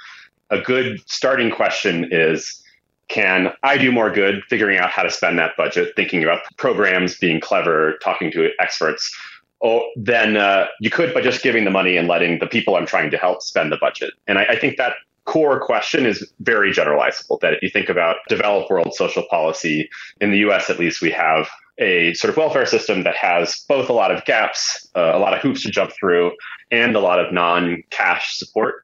a 0.49 0.60
good 0.60 1.01
starting 1.08 1.51
question 1.51 2.10
is 2.12 2.62
can 3.08 3.53
I 3.63 3.77
do 3.77 3.91
more 3.91 4.10
good 4.10 4.43
figuring 4.49 4.79
out 4.79 4.89
how 4.89 5.03
to 5.03 5.12
spend 5.12 5.38
that 5.38 5.55
budget, 5.55 5.93
thinking 5.95 6.23
about 6.23 6.41
programs, 6.58 7.17
being 7.17 7.39
clever, 7.39 7.97
talking 8.03 8.31
to 8.31 8.49
experts? 8.60 9.15
Or 9.60 9.84
then 9.95 10.38
uh, 10.38 10.67
you 10.79 10.89
could 10.89 11.13
by 11.13 11.21
just 11.21 11.43
giving 11.43 11.65
the 11.65 11.71
money 11.71 11.97
and 11.97 12.08
letting 12.08 12.39
the 12.39 12.47
people 12.47 12.75
I'm 12.75 12.86
trying 12.86 13.12
to 13.12 13.17
help 13.17 13.41
spend 13.41 13.71
the 13.71 13.77
budget. 13.77 14.13
And 14.27 14.39
I, 14.39 14.45
I 14.45 14.55
think 14.60 14.77
that 14.77 14.93
core 15.25 15.60
question 15.60 16.05
is 16.05 16.31
very 16.39 16.71
generalizable. 16.71 17.39
That 17.41 17.53
if 17.53 17.62
you 17.62 17.69
think 17.69 17.89
about 17.89 18.17
developed 18.27 18.69
world 18.69 18.93
social 18.95 19.23
policy, 19.29 19.89
in 20.19 20.31
the 20.31 20.38
US 20.49 20.69
at 20.69 20.79
least, 20.79 21.01
we 21.01 21.12
have 21.12 21.47
a 21.77 22.13
sort 22.13 22.29
of 22.29 22.38
welfare 22.38 22.65
system 22.65 23.03
that 23.03 23.15
has 23.15 23.63
both 23.67 23.89
a 23.89 23.93
lot 23.93 24.11
of 24.11 24.23
gaps, 24.25 24.89
uh, 24.95 25.11
a 25.13 25.19
lot 25.19 25.33
of 25.33 25.41
hoops 25.41 25.63
to 25.63 25.71
jump 25.71 25.91
through, 25.91 26.31
and 26.71 26.95
a 26.95 26.99
lot 26.99 27.19
of 27.19 27.33
non 27.33 27.83
cash 27.89 28.38
support. 28.38 28.75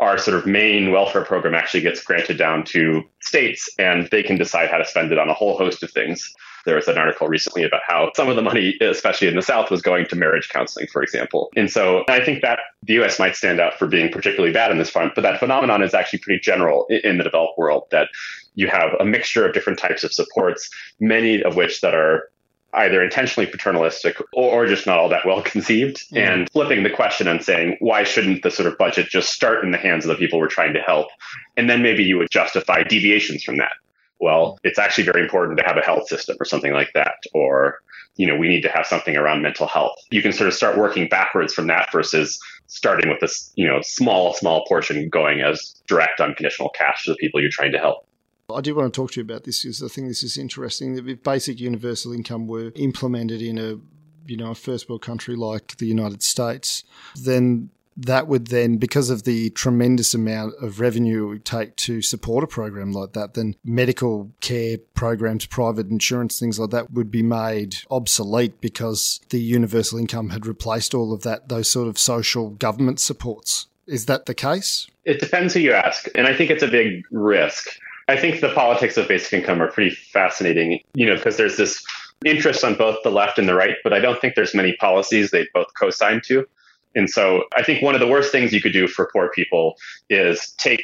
Our 0.00 0.16
sort 0.16 0.36
of 0.36 0.46
main 0.46 0.92
welfare 0.92 1.24
program 1.24 1.56
actually 1.56 1.80
gets 1.80 2.02
granted 2.02 2.38
down 2.38 2.64
to 2.66 3.02
states, 3.20 3.68
and 3.78 4.08
they 4.10 4.22
can 4.22 4.36
decide 4.36 4.70
how 4.70 4.78
to 4.78 4.84
spend 4.84 5.10
it 5.10 5.18
on 5.18 5.28
a 5.28 5.34
whole 5.34 5.58
host 5.58 5.82
of 5.82 5.90
things. 5.90 6.32
There 6.64 6.76
was 6.76 6.86
an 6.86 6.98
article 6.98 7.26
recently 7.26 7.64
about 7.64 7.80
how 7.86 8.12
some 8.14 8.28
of 8.28 8.36
the 8.36 8.42
money, 8.42 8.76
especially 8.80 9.26
in 9.26 9.34
the 9.34 9.42
South, 9.42 9.70
was 9.70 9.82
going 9.82 10.06
to 10.06 10.16
marriage 10.16 10.48
counseling, 10.50 10.86
for 10.92 11.02
example. 11.02 11.50
And 11.56 11.70
so 11.70 12.04
I 12.08 12.24
think 12.24 12.42
that 12.42 12.60
the 12.82 12.94
US 13.02 13.18
might 13.18 13.34
stand 13.34 13.58
out 13.58 13.78
for 13.78 13.86
being 13.86 14.12
particularly 14.12 14.52
bad 14.52 14.70
in 14.70 14.78
this 14.78 14.90
front, 14.90 15.14
but 15.14 15.22
that 15.22 15.40
phenomenon 15.40 15.82
is 15.82 15.94
actually 15.94 16.20
pretty 16.20 16.40
general 16.40 16.86
in 16.90 17.18
the 17.18 17.24
developed 17.24 17.58
world 17.58 17.84
that 17.90 18.08
you 18.54 18.68
have 18.68 18.90
a 19.00 19.04
mixture 19.04 19.46
of 19.46 19.54
different 19.54 19.78
types 19.78 20.04
of 20.04 20.12
supports, 20.12 20.68
many 21.00 21.42
of 21.42 21.56
which 21.56 21.80
that 21.80 21.94
are 21.94 22.28
either 22.74 23.02
intentionally 23.02 23.50
paternalistic 23.50 24.20
or, 24.32 24.64
or, 24.64 24.66
just 24.66 24.86
not 24.86 24.98
all 24.98 25.08
that 25.08 25.24
well 25.24 25.42
conceived 25.44 26.04
mm. 26.12 26.18
and 26.18 26.50
flipping 26.50 26.82
the 26.82 26.90
question 26.90 27.26
and 27.26 27.42
saying 27.42 27.76
why 27.80 28.04
shouldn't 28.04 28.42
the 28.42 28.50
sort 28.50 28.68
of 28.68 28.76
budget 28.78 29.08
just 29.08 29.30
start 29.30 29.64
in 29.64 29.70
the 29.70 29.78
hands 29.78 30.04
of 30.04 30.08
the 30.08 30.16
people 30.16 30.38
we're 30.38 30.48
trying 30.48 30.74
to 30.74 30.80
help 30.80 31.08
and 31.56 31.68
then 31.68 31.82
maybe 31.82 32.04
you 32.04 32.18
would 32.18 32.30
justify 32.30 32.82
deviations 32.82 33.42
from 33.42 33.56
that 33.56 33.72
well, 34.20 34.58
it's 34.64 34.78
actually 34.78 35.04
very 35.04 35.22
important 35.22 35.58
to 35.58 35.64
have 35.64 35.76
a 35.76 35.80
health 35.80 36.08
system 36.08 36.36
or 36.40 36.44
something 36.44 36.72
like 36.72 36.90
that. 36.94 37.22
Or, 37.34 37.78
you 38.16 38.26
know, 38.26 38.36
we 38.36 38.48
need 38.48 38.62
to 38.62 38.68
have 38.68 38.86
something 38.86 39.16
around 39.16 39.42
mental 39.42 39.66
health. 39.66 39.96
You 40.10 40.22
can 40.22 40.32
sort 40.32 40.48
of 40.48 40.54
start 40.54 40.76
working 40.76 41.08
backwards 41.08 41.54
from 41.54 41.68
that 41.68 41.90
versus 41.92 42.38
starting 42.66 43.08
with 43.08 43.20
this, 43.20 43.52
you 43.54 43.66
know, 43.66 43.80
small, 43.82 44.34
small 44.34 44.64
portion 44.66 45.08
going 45.08 45.40
as 45.40 45.80
direct 45.86 46.20
unconditional 46.20 46.70
cash 46.70 47.04
to 47.04 47.12
the 47.12 47.16
people 47.16 47.40
you're 47.40 47.50
trying 47.50 47.72
to 47.72 47.78
help. 47.78 48.06
I 48.54 48.62
do 48.62 48.74
want 48.74 48.92
to 48.92 48.98
talk 48.98 49.12
to 49.12 49.20
you 49.20 49.24
about 49.24 49.44
this 49.44 49.62
because 49.62 49.82
I 49.82 49.88
think 49.88 50.08
this 50.08 50.22
is 50.22 50.38
interesting. 50.38 50.96
If 50.96 51.22
basic 51.22 51.60
universal 51.60 52.14
income 52.14 52.46
were 52.46 52.72
implemented 52.76 53.42
in 53.42 53.58
a 53.58 53.78
you 54.26 54.36
know 54.36 54.52
a 54.52 54.54
first 54.54 54.88
world 54.88 55.02
country 55.02 55.36
like 55.36 55.76
the 55.76 55.86
United 55.86 56.22
States, 56.22 56.82
then 57.14 57.68
that 57.98 58.26
would 58.28 58.46
then, 58.46 58.76
because 58.76 59.10
of 59.10 59.24
the 59.24 59.50
tremendous 59.50 60.14
amount 60.14 60.54
of 60.62 60.80
revenue 60.80 61.24
it 61.24 61.28
would 61.28 61.44
take 61.44 61.76
to 61.76 62.00
support 62.00 62.44
a 62.44 62.46
program 62.46 62.92
like 62.92 63.12
that, 63.12 63.34
then 63.34 63.56
medical 63.64 64.30
care 64.40 64.78
programs, 64.94 65.44
private 65.46 65.88
insurance, 65.88 66.38
things 66.38 66.58
like 66.58 66.70
that 66.70 66.92
would 66.92 67.10
be 67.10 67.24
made 67.24 67.76
obsolete 67.90 68.60
because 68.60 69.20
the 69.30 69.40
universal 69.40 69.98
income 69.98 70.30
had 70.30 70.46
replaced 70.46 70.94
all 70.94 71.12
of 71.12 71.22
that, 71.22 71.48
those 71.48 71.70
sort 71.70 71.88
of 71.88 71.98
social 71.98 72.50
government 72.50 73.00
supports. 73.00 73.66
Is 73.86 74.06
that 74.06 74.26
the 74.26 74.34
case? 74.34 74.86
It 75.04 75.18
depends 75.18 75.54
who 75.54 75.60
you 75.60 75.72
ask. 75.72 76.06
And 76.14 76.26
I 76.26 76.34
think 76.34 76.50
it's 76.50 76.62
a 76.62 76.68
big 76.68 77.04
risk. 77.10 77.68
I 78.08 78.16
think 78.16 78.40
the 78.40 78.52
politics 78.52 78.96
of 78.96 79.06
basic 79.06 79.32
income 79.32 79.60
are 79.60 79.70
pretty 79.70 79.94
fascinating, 79.94 80.80
you 80.94 81.06
know, 81.06 81.14
because 81.14 81.36
there's 81.36 81.56
this 81.56 81.84
interest 82.24 82.64
on 82.64 82.74
both 82.74 82.96
the 83.04 83.10
left 83.10 83.38
and 83.38 83.48
the 83.48 83.54
right, 83.54 83.76
but 83.84 83.92
I 83.92 84.00
don't 84.00 84.20
think 84.20 84.34
there's 84.34 84.54
many 84.54 84.74
policies 84.76 85.30
they 85.30 85.46
both 85.54 85.68
co-sign 85.78 86.20
to. 86.26 86.46
And 86.94 87.08
so 87.08 87.44
I 87.54 87.62
think 87.62 87.82
one 87.82 87.94
of 87.94 88.00
the 88.00 88.08
worst 88.08 88.32
things 88.32 88.52
you 88.52 88.60
could 88.60 88.72
do 88.72 88.88
for 88.88 89.08
poor 89.12 89.30
people 89.30 89.76
is 90.08 90.52
take 90.58 90.80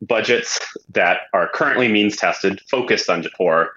budgets 0.00 0.58
that 0.90 1.22
are 1.34 1.48
currently 1.52 1.88
means 1.88 2.16
tested, 2.16 2.60
focused 2.70 3.10
on 3.10 3.24
poor, 3.36 3.72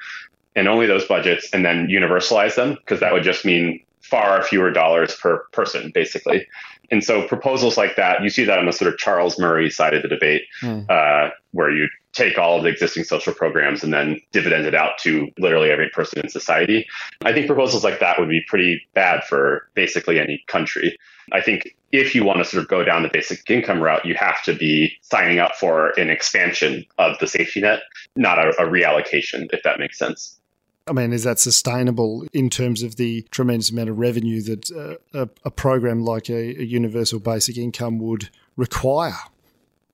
and 0.55 0.67
only 0.67 0.85
those 0.85 1.05
budgets, 1.05 1.49
and 1.51 1.65
then 1.65 1.87
universalize 1.87 2.55
them, 2.55 2.75
because 2.75 2.99
that 2.99 3.11
would 3.11 3.23
just 3.23 3.43
mean 3.43 3.83
far 4.01 4.43
fewer 4.43 4.71
dollars 4.71 5.15
per 5.15 5.39
person, 5.51 5.91
basically. 5.93 6.47
And 6.91 7.03
so 7.03 7.27
proposals 7.27 7.75
like 7.75 7.95
that, 7.95 8.21
you 8.21 8.29
see 8.29 8.45
that 8.45 8.59
on 8.59 8.67
the 8.67 8.71
sort 8.71 8.93
of 8.93 8.99
Charles 8.99 9.39
Murray 9.39 9.69
side 9.71 9.95
of 9.95 10.03
the 10.03 10.07
debate, 10.07 10.43
mm. 10.61 10.87
uh, 10.89 11.31
where 11.51 11.71
you 11.71 11.89
take 12.13 12.37
all 12.37 12.57
of 12.57 12.63
the 12.63 12.69
existing 12.69 13.03
social 13.03 13.33
programs 13.33 13.83
and 13.83 13.93
then 13.93 14.21
dividend 14.31 14.65
it 14.65 14.75
out 14.75 14.97
to 14.99 15.27
literally 15.37 15.69
every 15.69 15.89
person 15.89 16.19
in 16.19 16.29
society. 16.29 16.85
I 17.25 17.33
think 17.33 17.47
proposals 17.47 17.83
like 17.83 17.99
that 17.99 18.19
would 18.19 18.29
be 18.29 18.41
pretty 18.47 18.81
bad 18.93 19.23
for 19.23 19.67
basically 19.73 20.19
any 20.19 20.43
country. 20.47 20.95
I 21.31 21.41
think 21.41 21.75
if 21.91 22.13
you 22.15 22.23
want 22.23 22.39
to 22.39 22.45
sort 22.45 22.63
of 22.63 22.69
go 22.69 22.83
down 22.83 23.03
the 23.03 23.09
basic 23.11 23.49
income 23.49 23.81
route, 23.81 24.05
you 24.05 24.15
have 24.15 24.41
to 24.43 24.53
be 24.55 24.93
signing 25.01 25.39
up 25.39 25.55
for 25.55 25.89
an 25.99 26.09
expansion 26.09 26.85
of 26.97 27.17
the 27.19 27.27
safety 27.27 27.61
net, 27.61 27.81
not 28.15 28.39
a, 28.39 28.49
a 28.61 28.67
reallocation, 28.67 29.47
if 29.51 29.63
that 29.63 29.79
makes 29.79 29.97
sense. 29.97 30.39
I 30.85 30.91
mean, 30.91 31.13
is 31.13 31.23
that 31.23 31.39
sustainable 31.39 32.25
in 32.33 32.49
terms 32.49 32.83
of 32.83 32.97
the 32.97 33.21
tremendous 33.31 33.71
amount 33.71 33.89
of 33.89 33.97
revenue 33.97 34.41
that 34.41 34.71
uh, 34.71 34.95
a, 35.17 35.29
a, 35.45 35.51
program 35.51 36.03
like 36.03 36.29
a, 36.29 36.59
a 36.59 36.63
universal 36.63 37.19
basic 37.19 37.57
income 37.57 37.99
would 37.99 38.29
require? 38.57 39.15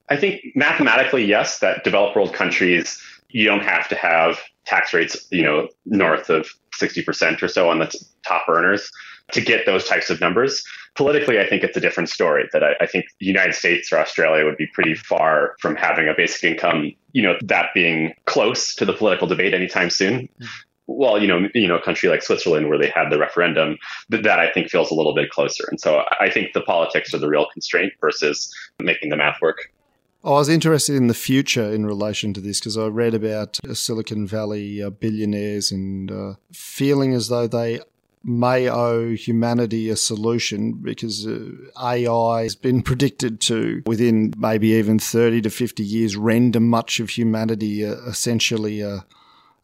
I 0.09 0.17
think 0.17 0.41
mathematically, 0.55 1.25
yes, 1.25 1.59
that 1.59 1.83
developed 1.83 2.15
world 2.15 2.33
countries, 2.33 3.01
you 3.29 3.45
don't 3.45 3.63
have 3.63 3.87
to 3.89 3.95
have 3.95 4.39
tax 4.65 4.93
rates, 4.93 5.27
you 5.31 5.43
know, 5.43 5.67
north 5.85 6.29
of 6.29 6.47
60% 6.79 7.41
or 7.41 7.47
so 7.47 7.69
on 7.69 7.79
the 7.79 7.87
t- 7.87 7.99
top 8.25 8.47
earners 8.47 8.89
to 9.31 9.41
get 9.41 9.65
those 9.65 9.85
types 9.85 10.09
of 10.09 10.19
numbers. 10.19 10.63
Politically, 10.95 11.39
I 11.39 11.47
think 11.47 11.63
it's 11.63 11.77
a 11.77 11.79
different 11.79 12.09
story 12.09 12.49
that 12.51 12.63
I, 12.63 12.73
I, 12.81 12.87
think 12.87 13.05
the 13.19 13.25
United 13.25 13.53
States 13.53 13.91
or 13.91 13.99
Australia 13.99 14.45
would 14.45 14.57
be 14.57 14.67
pretty 14.73 14.95
far 14.95 15.55
from 15.59 15.75
having 15.75 16.07
a 16.07 16.13
basic 16.15 16.43
income, 16.43 16.91
you 17.13 17.21
know, 17.21 17.37
that 17.43 17.67
being 17.73 18.13
close 18.25 18.73
to 18.75 18.85
the 18.85 18.93
political 18.93 19.27
debate 19.27 19.53
anytime 19.53 19.89
soon. 19.89 20.27
Mm. 20.41 20.47
Well, 20.87 21.21
you 21.21 21.27
know, 21.27 21.47
you 21.53 21.67
know, 21.67 21.77
a 21.77 21.81
country 21.81 22.09
like 22.09 22.23
Switzerland 22.23 22.67
where 22.67 22.79
they 22.79 22.89
had 22.89 23.11
the 23.11 23.19
referendum, 23.19 23.77
that, 24.09 24.23
that 24.23 24.39
I 24.39 24.51
think 24.51 24.69
feels 24.69 24.89
a 24.89 24.95
little 24.95 25.13
bit 25.13 25.29
closer. 25.29 25.65
And 25.69 25.79
so 25.79 26.03
I 26.19 26.31
think 26.31 26.53
the 26.53 26.61
politics 26.61 27.13
are 27.13 27.19
the 27.19 27.29
real 27.29 27.45
constraint 27.53 27.93
versus 28.01 28.51
making 28.79 29.09
the 29.09 29.17
math 29.17 29.39
work. 29.39 29.71
I 30.21 30.31
was 30.31 30.49
interested 30.49 30.95
in 30.95 31.07
the 31.07 31.13
future 31.13 31.73
in 31.73 31.85
relation 31.85 32.33
to 32.33 32.41
this 32.41 32.59
because 32.59 32.77
I 32.77 32.87
read 32.87 33.13
about 33.13 33.57
Silicon 33.73 34.27
Valley 34.27 34.83
uh, 34.83 34.89
billionaires 34.89 35.71
and 35.71 36.11
uh, 36.11 36.33
feeling 36.51 37.13
as 37.13 37.29
though 37.29 37.47
they 37.47 37.79
may 38.21 38.69
owe 38.69 39.15
humanity 39.15 39.89
a 39.89 39.95
solution 39.95 40.73
because 40.73 41.25
uh, 41.25 41.51
AI 41.81 42.43
has 42.43 42.55
been 42.55 42.81
predicted 42.81 43.39
to, 43.41 43.81
within 43.85 44.33
maybe 44.37 44.69
even 44.69 44.99
30 44.99 45.41
to 45.43 45.49
50 45.49 45.83
years, 45.83 46.17
render 46.17 46.59
much 46.59 46.99
of 46.99 47.11
humanity 47.11 47.85
uh, 47.85 47.95
essentially 48.05 48.81
a, 48.81 49.05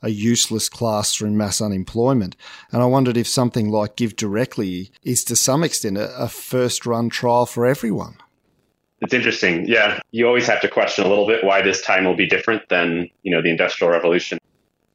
a 0.02 0.10
useless 0.10 0.70
class 0.70 1.14
through 1.14 1.32
mass 1.32 1.60
unemployment. 1.60 2.38
And 2.72 2.82
I 2.82 2.86
wondered 2.86 3.18
if 3.18 3.28
something 3.28 3.72
like 3.72 3.98
Give 3.98 4.16
Directly 4.16 4.90
is 5.04 5.26
to 5.26 5.36
some 5.36 5.66
extent 5.66 5.98
a, 5.98 6.16
a 6.18 6.30
first 6.30 6.86
run 6.86 7.10
trial 7.10 7.46
for 7.46 7.66
everyone. 7.66 8.16
It's 9.02 9.14
interesting. 9.14 9.68
Yeah. 9.68 10.00
You 10.12 10.28
always 10.28 10.48
have 10.48 10.62
to 10.62 10.68
question 10.68 11.06
a 11.06 11.10
little 11.10 11.28
bit 11.28 11.44
why 11.44 11.62
this 11.62 11.82
time 11.82 12.06
will 12.06 12.16
be 12.16 12.28
different 12.28 12.68
than, 12.70 13.10
you 13.24 13.32
know, 13.32 13.42
the 13.42 13.50
industrial 13.50 13.92
revolution 13.92 14.40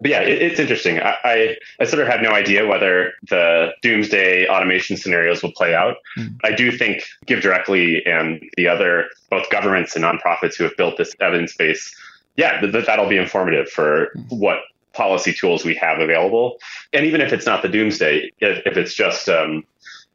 but 0.00 0.10
yeah, 0.10 0.20
it, 0.20 0.42
it's 0.42 0.60
interesting. 0.60 0.98
I, 0.98 1.16
I, 1.24 1.56
I, 1.78 1.84
sort 1.84 2.02
of 2.02 2.08
had 2.08 2.22
no 2.22 2.32
idea 2.32 2.66
whether 2.66 3.12
the 3.28 3.72
doomsday 3.82 4.48
automation 4.48 4.96
scenarios 4.96 5.42
will 5.42 5.52
play 5.52 5.74
out. 5.74 5.96
Mm. 6.16 6.40
I 6.42 6.52
do 6.52 6.72
think 6.72 7.02
Give 7.26 7.42
Directly 7.42 8.04
and 8.06 8.42
the 8.56 8.66
other, 8.66 9.10
both 9.28 9.50
governments 9.50 9.94
and 9.94 10.04
nonprofits 10.04 10.56
who 10.56 10.64
have 10.64 10.76
built 10.76 10.96
this 10.96 11.14
evidence 11.20 11.54
base, 11.54 11.94
yeah, 12.36 12.60
th- 12.60 12.86
that'll 12.86 13.08
be 13.08 13.18
informative 13.18 13.68
for 13.68 14.12
mm. 14.16 14.38
what 14.38 14.60
policy 14.94 15.32
tools 15.32 15.64
we 15.64 15.74
have 15.74 15.98
available. 15.98 16.58
And 16.92 17.04
even 17.04 17.20
if 17.20 17.32
it's 17.32 17.46
not 17.46 17.62
the 17.62 17.68
doomsday, 17.68 18.30
if, 18.40 18.66
if 18.66 18.76
it's 18.76 18.94
just 18.94 19.28
um, 19.28 19.64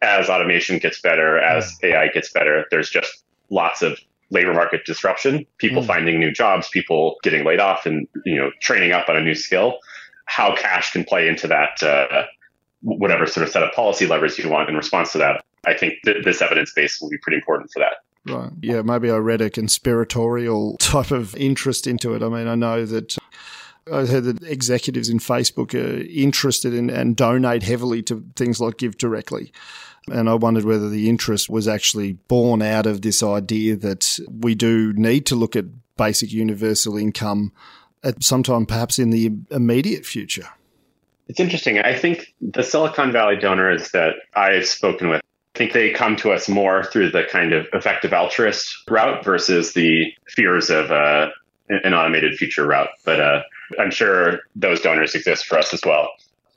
as 0.02 0.30
automation 0.30 0.80
gets 0.80 1.00
better, 1.00 1.38
as 1.38 1.78
mm. 1.80 1.90
AI 1.90 2.08
gets 2.08 2.32
better, 2.32 2.66
there's 2.72 2.90
just 2.90 3.24
lots 3.50 3.82
of 3.82 4.00
labor 4.32 4.54
market 4.54 4.86
disruption, 4.86 5.46
people 5.58 5.84
mm. 5.84 5.88
finding 5.88 6.20
new 6.20 6.32
jobs, 6.32 6.68
people 6.70 7.16
getting 7.24 7.46
laid 7.46 7.60
off 7.60 7.86
and, 7.86 8.08
you 8.26 8.36
know, 8.36 8.52
training 8.62 8.92
up 8.92 9.08
on 9.08 9.16
a 9.16 9.22
new 9.22 9.36
skill, 9.36 9.78
how 10.26 10.56
cash 10.56 10.92
can 10.92 11.04
play 11.04 11.28
into 11.28 11.48
that, 11.48 11.82
uh, 11.84 12.24
whatever 12.82 13.28
sort 13.28 13.46
of 13.46 13.52
set 13.52 13.64
of 13.64 13.72
policy 13.74 14.08
levers 14.08 14.38
you 14.38 14.50
want 14.50 14.70
in 14.70 14.76
response 14.76 15.12
to 15.12 15.18
that. 15.20 15.44
I 15.66 15.74
think 15.74 15.96
th- 16.04 16.24
this 16.24 16.42
evidence 16.42 16.74
base 16.74 17.00
will 17.00 17.10
be 17.10 17.18
pretty 17.20 17.38
important 17.38 17.72
for 17.72 17.80
that. 17.80 18.32
Right. 18.32 18.52
Yeah, 18.62 18.82
maybe 18.82 19.12
I 19.12 19.18
read 19.18 19.42
a 19.42 19.52
conspiratorial 19.52 20.78
type 20.78 21.12
of 21.12 21.36
interest 21.36 21.86
into 21.86 22.16
it. 22.16 22.24
I 22.24 22.30
mean, 22.30 22.48
I 22.48 22.56
know 22.56 22.86
that 22.86 23.16
I've 23.92 24.10
heard 24.10 24.24
that 24.24 24.44
executives 24.44 25.10
in 25.10 25.20
Facebook 25.20 25.76
are 25.76 26.02
interested 26.08 26.74
in 26.74 26.90
and 26.90 27.16
donate 27.16 27.62
heavily 27.62 28.02
to 28.04 28.26
things 28.36 28.60
like 28.60 28.78
Give 28.78 28.98
Directly. 28.98 29.52
And 30.12 30.30
I 30.30 30.36
wondered 30.36 30.66
whether 30.66 30.90
the 30.90 31.10
interest 31.10 31.50
was 31.50 31.68
actually 31.68 32.14
born 32.14 32.62
out 32.62 32.86
of 32.86 33.02
this 33.02 33.24
idea 33.24 33.76
that 33.78 34.20
we 34.30 34.54
do 34.54 34.94
need 34.94 35.26
to 35.28 35.36
look 35.36 35.56
at 35.56 35.66
basic 35.98 36.32
universal 36.32 36.98
income 36.98 37.52
at 38.04 38.24
some 38.24 38.44
time, 38.44 38.66
perhaps 38.66 39.00
in 39.00 39.10
the 39.10 39.32
immediate 39.50 40.06
future. 40.06 40.48
It's 41.28 41.40
interesting. 41.40 41.80
I 41.80 41.96
think 41.96 42.34
the 42.40 42.62
Silicon 42.62 43.12
Valley 43.12 43.36
donors 43.36 43.92
that 43.92 44.16
I've 44.36 44.68
spoken 44.68 45.10
with, 45.10 45.22
I 45.56 45.58
think 45.58 45.74
they 45.74 45.92
come 45.92 46.16
to 46.18 46.32
us 46.32 46.48
more 46.48 46.84
through 46.84 47.12
the 47.12 47.24
kind 47.32 47.52
of 47.52 47.66
effective 47.74 48.14
altruist 48.14 48.84
route 48.88 49.24
versus 49.24 49.74
the 49.74 50.14
fears 50.28 50.70
of 50.70 50.92
uh, 50.92 51.30
an 51.70 51.96
automated 51.96 52.36
future 52.36 52.68
route. 52.68 52.90
But 53.06 53.20
uh, 53.20 53.42
I'm 53.80 53.90
sure 53.90 54.42
those 54.56 54.82
donors 54.82 55.16
exist 55.16 55.48
for 55.48 55.58
us 55.58 55.74
as 55.74 55.82
well. 55.84 56.10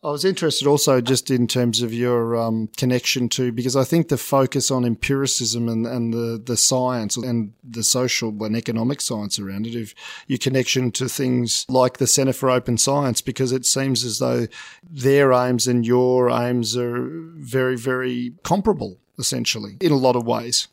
I 0.04 0.10
was 0.10 0.24
interested 0.24 0.68
also 0.68 1.00
just 1.00 1.28
in 1.28 1.48
terms 1.48 1.82
of 1.82 1.92
your 1.92 2.36
um, 2.36 2.68
connection 2.76 3.28
to, 3.30 3.50
because 3.50 3.74
I 3.74 3.82
think 3.82 4.08
the 4.08 4.16
focus 4.16 4.70
on 4.70 4.84
empiricism 4.84 5.68
and, 5.68 5.86
and 5.86 6.14
the, 6.14 6.40
the 6.44 6.56
science 6.56 7.16
and 7.16 7.52
the 7.64 7.82
social 7.82 8.44
and 8.44 8.56
economic 8.56 9.00
science 9.00 9.40
around 9.40 9.66
it, 9.66 9.74
if 9.74 9.94
your 10.28 10.38
connection 10.38 10.92
to 10.92 11.08
things 11.08 11.66
like 11.68 11.98
the 11.98 12.06
Centre 12.06 12.32
for 12.32 12.48
Open 12.48 12.78
Science, 12.78 13.20
because 13.20 13.50
it 13.50 13.66
seems 13.66 14.04
as 14.04 14.18
though 14.18 14.46
their 14.88 15.32
aims 15.32 15.66
and 15.66 15.84
your 15.84 16.30
aims 16.30 16.76
are 16.76 17.08
very, 17.34 17.76
very 17.76 18.34
comparable, 18.44 18.98
essentially, 19.18 19.78
in 19.80 19.90
a 19.90 19.96
lot 19.96 20.14
of 20.14 20.24
ways. 20.24 20.68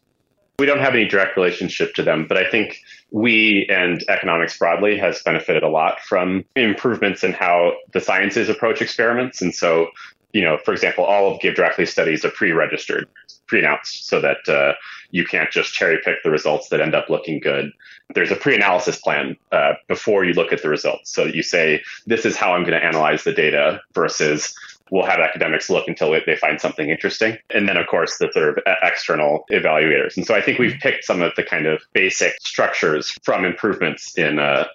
We 0.59 0.67
don't 0.67 0.79
have 0.79 0.93
any 0.93 1.05
direct 1.05 1.35
relationship 1.35 1.95
to 1.95 2.03
them, 2.03 2.27
but 2.29 2.37
I 2.37 2.49
think 2.49 2.79
we 3.15 3.65
and 3.69 4.03
economics 4.09 4.57
broadly 4.57 4.97
has 4.97 5.21
benefited 5.23 5.63
a 5.63 5.69
lot 5.69 6.01
from 6.01 6.43
improvements 6.57 7.23
in 7.23 7.31
how 7.31 7.71
the 7.93 8.01
sciences 8.01 8.49
approach 8.49 8.81
experiments. 8.81 9.41
And 9.41 9.55
so, 9.55 9.87
you 10.33 10.41
know, 10.41 10.57
for 10.65 10.73
example, 10.73 11.05
all 11.05 11.33
of 11.33 11.39
Give 11.39 11.55
Directly 11.55 11.85
studies 11.85 12.25
are 12.25 12.29
pre-registered, 12.29 13.07
pre-announced, 13.47 14.09
so 14.09 14.19
that 14.19 14.49
uh, 14.49 14.73
you 15.11 15.25
can't 15.25 15.49
just 15.49 15.73
cherry 15.73 15.97
pick 16.03 16.23
the 16.23 16.29
results 16.29 16.67
that 16.67 16.81
end 16.81 16.93
up 16.93 17.09
looking 17.09 17.39
good. 17.39 17.71
There's 18.13 18.31
a 18.31 18.35
pre-analysis 18.35 18.97
plan 18.97 19.37
uh, 19.53 19.75
before 19.87 20.25
you 20.25 20.33
look 20.33 20.51
at 20.51 20.61
the 20.61 20.67
results. 20.67 21.09
So 21.09 21.23
you 21.23 21.41
say, 21.41 21.83
this 22.05 22.25
is 22.25 22.35
how 22.35 22.51
I'm 22.51 22.63
going 22.63 22.77
to 22.77 22.85
analyze 22.85 23.23
the 23.23 23.31
data 23.31 23.79
versus 23.93 24.53
we'll 24.91 25.05
have 25.05 25.19
academics 25.19 25.69
look 25.69 25.87
until 25.87 26.11
they 26.11 26.35
find 26.35 26.61
something 26.61 26.89
interesting. 26.89 27.37
And 27.49 27.67
then, 27.67 27.77
of 27.77 27.87
course, 27.87 28.17
the 28.17 28.29
sort 28.31 28.57
of 28.57 28.63
external 28.83 29.45
evaluators. 29.51 30.15
And 30.15 30.25
so 30.25 30.35
I 30.35 30.41
think 30.41 30.59
we've 30.59 30.79
picked 30.79 31.05
some 31.05 31.21
of 31.21 31.33
the 31.35 31.43
kind 31.43 31.65
of 31.65 31.81
basic 31.93 32.33
structures 32.41 33.17
from 33.23 33.45
improvements 33.45 34.17
in 34.17 34.39
uh, 34.39 34.65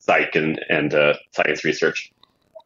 psych 0.00 0.34
and, 0.34 0.60
and 0.68 0.92
uh, 0.92 1.14
science 1.32 1.64
research. 1.64 2.12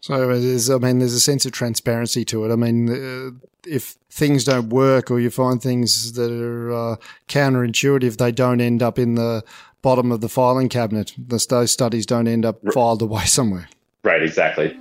So 0.01 0.39
there's, 0.39 0.71
I 0.71 0.79
mean, 0.79 1.01
there's 1.01 1.15
a 1.15 1.21
sense 1.21 1.45
of 1.45 1.53
transparency 1.53 2.25
to 2.27 2.45
it. 2.45 2.53
I 2.53 2.57
mean, 2.57 2.89
uh, 2.89 3.31
if 3.67 3.97
things 4.11 4.45
don't 4.45 4.69
work 4.69 5.11
or 5.11 5.19
you 5.19 5.31
find 5.31 5.61
things 5.61 6.13
that 6.13 6.31
are 6.31 6.73
uh, 6.73 6.97
counterintuitive, 7.29 8.17
they 8.17 8.33
don't 8.33 8.61
end 8.61 8.83
up 8.83 8.99
in 8.99 9.17
the 9.17 9.43
bottom 9.83 10.13
of 10.13 10.21
the 10.21 10.29
filing 10.29 10.69
cabinet. 10.69 11.13
Those 11.19 11.71
studies 11.71 12.07
don't 12.07 12.29
end 12.29 12.45
up 12.45 12.61
filed 12.73 13.03
away 13.03 13.25
somewhere. 13.25 13.69
Right, 14.05 14.23
exactly. 14.23 14.79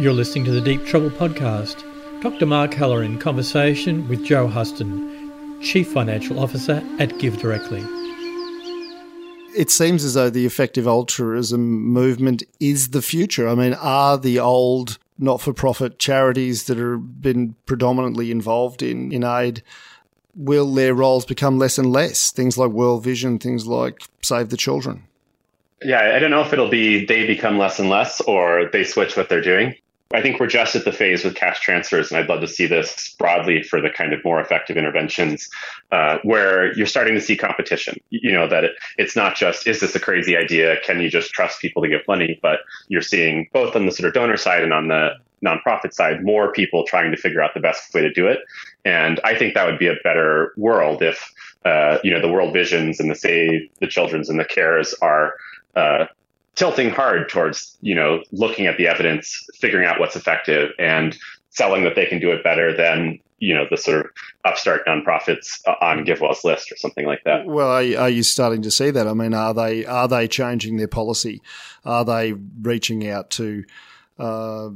You're 0.00 0.14
listening 0.14 0.46
to 0.46 0.50
the 0.52 0.62
Deep 0.62 0.86
Trouble 0.86 1.10
podcast. 1.10 1.84
Dr. 2.22 2.46
Mark 2.46 2.72
Halloran 2.72 3.12
in 3.12 3.18
conversation 3.18 4.08
with 4.08 4.24
Joe 4.24 4.46
Huston, 4.46 5.60
Chief 5.60 5.92
Financial 5.92 6.40
Officer 6.40 6.82
at 6.98 7.18
Give 7.18 7.36
Directly. 7.36 7.82
It 9.54 9.68
seems 9.70 10.02
as 10.02 10.14
though 10.14 10.30
the 10.30 10.46
effective 10.46 10.86
altruism 10.86 11.82
movement 11.82 12.42
is 12.60 12.88
the 12.88 13.02
future. 13.02 13.46
I 13.46 13.54
mean, 13.54 13.74
are 13.74 14.16
the 14.16 14.38
old 14.38 14.96
not 15.18 15.42
for 15.42 15.52
profit 15.52 15.98
charities 15.98 16.64
that 16.64 16.78
have 16.78 17.20
been 17.20 17.54
predominantly 17.66 18.30
involved 18.30 18.82
in, 18.82 19.12
in 19.12 19.22
aid, 19.22 19.62
will 20.34 20.72
their 20.72 20.94
roles 20.94 21.26
become 21.26 21.58
less 21.58 21.76
and 21.76 21.92
less? 21.92 22.30
Things 22.30 22.56
like 22.56 22.70
World 22.70 23.04
Vision, 23.04 23.38
things 23.38 23.66
like 23.66 24.00
Save 24.22 24.48
the 24.48 24.56
Children. 24.56 25.04
Yeah, 25.84 26.14
I 26.16 26.18
don't 26.18 26.30
know 26.30 26.40
if 26.40 26.54
it'll 26.54 26.70
be 26.70 27.04
they 27.04 27.26
become 27.26 27.58
less 27.58 27.78
and 27.78 27.90
less 27.90 28.22
or 28.22 28.70
they 28.72 28.84
switch 28.84 29.14
what 29.14 29.28
they're 29.28 29.42
doing. 29.42 29.74
I 30.12 30.22
think 30.22 30.40
we're 30.40 30.48
just 30.48 30.74
at 30.74 30.84
the 30.84 30.92
phase 30.92 31.24
with 31.24 31.36
cash 31.36 31.60
transfers, 31.60 32.10
and 32.10 32.18
I'd 32.18 32.28
love 32.28 32.40
to 32.40 32.48
see 32.48 32.66
this 32.66 33.14
broadly 33.16 33.62
for 33.62 33.80
the 33.80 33.90
kind 33.90 34.12
of 34.12 34.24
more 34.24 34.40
effective 34.40 34.76
interventions 34.76 35.48
uh, 35.92 36.18
where 36.24 36.74
you're 36.74 36.86
starting 36.86 37.14
to 37.14 37.20
see 37.20 37.36
competition. 37.36 37.96
You 38.10 38.32
know, 38.32 38.48
that 38.48 38.64
it, 38.64 38.72
it's 38.98 39.14
not 39.14 39.36
just, 39.36 39.68
is 39.68 39.78
this 39.80 39.94
a 39.94 40.00
crazy 40.00 40.36
idea? 40.36 40.80
Can 40.80 41.00
you 41.00 41.10
just 41.10 41.30
trust 41.30 41.60
people 41.60 41.82
to 41.82 41.88
give 41.88 42.00
money? 42.08 42.40
But 42.42 42.60
you're 42.88 43.02
seeing 43.02 43.48
both 43.52 43.76
on 43.76 43.86
the 43.86 43.92
sort 43.92 44.08
of 44.08 44.14
donor 44.14 44.36
side 44.36 44.64
and 44.64 44.72
on 44.72 44.88
the 44.88 45.10
nonprofit 45.44 45.94
side, 45.94 46.24
more 46.24 46.52
people 46.52 46.84
trying 46.84 47.12
to 47.12 47.16
figure 47.16 47.40
out 47.40 47.54
the 47.54 47.60
best 47.60 47.94
way 47.94 48.00
to 48.00 48.12
do 48.12 48.26
it. 48.26 48.40
And 48.84 49.20
I 49.22 49.36
think 49.36 49.54
that 49.54 49.66
would 49.66 49.78
be 49.78 49.86
a 49.86 49.96
better 50.02 50.52
world 50.56 51.02
if, 51.02 51.32
uh, 51.64 51.98
you 52.02 52.10
know, 52.12 52.20
the 52.20 52.28
World 52.28 52.52
Visions 52.52 52.98
and 52.98 53.10
the 53.10 53.14
Save 53.14 53.70
the 53.78 53.86
Children's 53.86 54.28
and 54.28 54.40
the 54.40 54.44
CARES 54.44 54.92
are 55.00 55.34
uh, 55.76 56.06
tilting 56.54 56.90
hard 56.90 57.28
towards 57.28 57.76
you 57.80 57.94
know 57.94 58.22
looking 58.32 58.66
at 58.66 58.76
the 58.76 58.86
evidence, 58.86 59.46
figuring 59.54 59.86
out 59.86 60.00
what's 60.00 60.16
effective, 60.16 60.70
and 60.78 61.16
selling 61.50 61.84
that 61.84 61.94
they 61.96 62.06
can 62.06 62.20
do 62.20 62.30
it 62.30 62.44
better 62.44 62.76
than 62.76 63.18
you 63.38 63.54
know 63.54 63.64
the 63.70 63.76
sort 63.76 64.06
of 64.06 64.10
upstart 64.44 64.86
nonprofits 64.86 65.60
on 65.80 66.04
GiveWell's 66.04 66.44
list 66.44 66.70
or 66.70 66.76
something 66.76 67.06
like 67.06 67.24
that. 67.24 67.46
Well, 67.46 67.68
are, 67.68 68.02
are, 68.02 68.10
you 68.10 68.22
starting 68.22 68.62
to 68.62 68.70
see 68.70 68.90
that? 68.90 69.08
I 69.08 69.14
mean, 69.14 69.34
are 69.34 69.54
they 69.54 69.84
are 69.86 70.08
they 70.08 70.28
changing 70.28 70.76
their 70.76 70.88
policy? 70.88 71.42
Are 71.84 72.04
they 72.04 72.34
reaching 72.62 73.08
out 73.08 73.30
to 73.30 73.64
uh, 74.18 74.70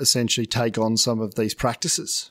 essentially 0.00 0.46
take 0.46 0.78
on 0.78 0.96
some 0.96 1.20
of 1.20 1.34
these 1.34 1.54
practices? 1.54 2.30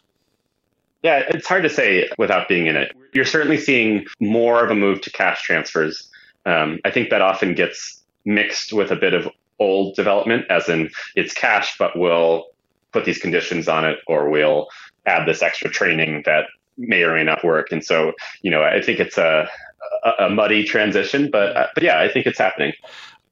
Yeah, 1.03 1.23
it's 1.29 1.47
hard 1.47 1.63
to 1.63 1.69
say 1.69 2.09
without 2.17 2.47
being 2.47 2.65
in 2.65 2.75
it. 2.75 2.95
You're 3.13 3.25
certainly 3.25 3.57
seeing 3.57 4.05
more 4.19 4.63
of 4.63 4.71
a 4.71 4.75
move 4.75 5.01
to 5.01 5.11
cash 5.11 5.43
transfers. 5.43 6.09
Um, 6.45 6.79
I 6.83 6.91
think 6.91 7.11
that 7.11 7.21
often 7.21 7.53
gets 7.53 7.96
mixed 8.28 8.73
with 8.73 8.91
a 8.91 8.95
bit 8.95 9.13
of 9.13 9.28
old 9.59 9.95
development, 9.95 10.45
as 10.49 10.69
in 10.69 10.91
it's 11.15 11.34
cash, 11.34 11.78
but 11.80 11.97
we'll 11.97 12.47
put 12.91 13.05
these 13.05 13.17
conditions 13.17 13.67
on 13.67 13.86
it 13.86 13.97
or 14.05 14.30
we'll 14.30 14.67
add 15.05 15.28
this 15.28 15.41
extra 15.41 15.69
training 15.69 16.21
that 16.25 16.45
may 16.78 17.01
or 17.01 17.15
may 17.15 17.23
not 17.23 17.43
work. 17.43 17.71
And 17.71 17.84
so, 17.84 18.13
you 18.41 18.51
know, 18.51 18.61
I 18.61 18.82
think 18.82 18.99
it's 18.99 19.17
a, 19.17 19.49
a, 20.19 20.30
muddy 20.30 20.63
transition, 20.63 21.30
but, 21.32 21.55
uh, 21.55 21.67
but 21.73 21.84
yeah, 21.84 21.99
I 21.99 22.09
think 22.09 22.28
it's 22.28 22.38
happening. 22.38 22.73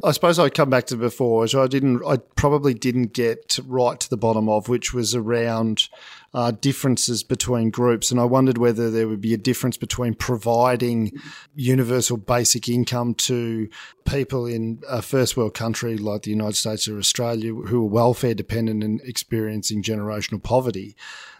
I 0.03 0.11
suppose 0.11 0.39
I'd 0.39 0.53
come 0.53 0.69
back 0.69 0.85
to 0.87 0.97
before, 0.97 1.41
which 1.41 1.55
I 1.55 1.67
didn't, 1.67 2.01
I 2.05 2.17
probably 2.35 2.73
didn't 2.73 3.13
get 3.13 3.59
right 3.65 3.99
to 3.99 4.09
the 4.09 4.17
bottom 4.17 4.49
of, 4.49 4.67
which 4.67 4.93
was 4.93 5.15
around 5.15 5.89
uh, 6.35 6.51
differences 6.51 7.23
between 7.23 7.69
groups. 7.69 8.11
And 8.11 8.19
I 8.19 8.25
wondered 8.25 8.57
whether 8.57 8.91
there 8.91 9.07
would 9.07 9.21
be 9.21 9.33
a 9.33 9.37
difference 9.37 9.77
between 9.77 10.13
providing 10.13 11.13
universal 11.55 12.17
basic 12.17 12.67
income 12.67 13.13
to 13.13 13.69
people 14.03 14.45
in 14.45 14.83
a 14.87 15.01
first 15.01 15.37
world 15.37 15.53
country 15.53 15.97
like 15.97 16.23
the 16.23 16.31
United 16.31 16.57
States 16.57 16.89
or 16.89 16.97
Australia 16.97 17.53
who 17.53 17.83
are 17.83 17.89
welfare 17.89 18.33
dependent 18.33 18.83
and 18.83 18.99
experiencing 19.05 19.81
generational 19.81 20.43
poverty 20.43 20.93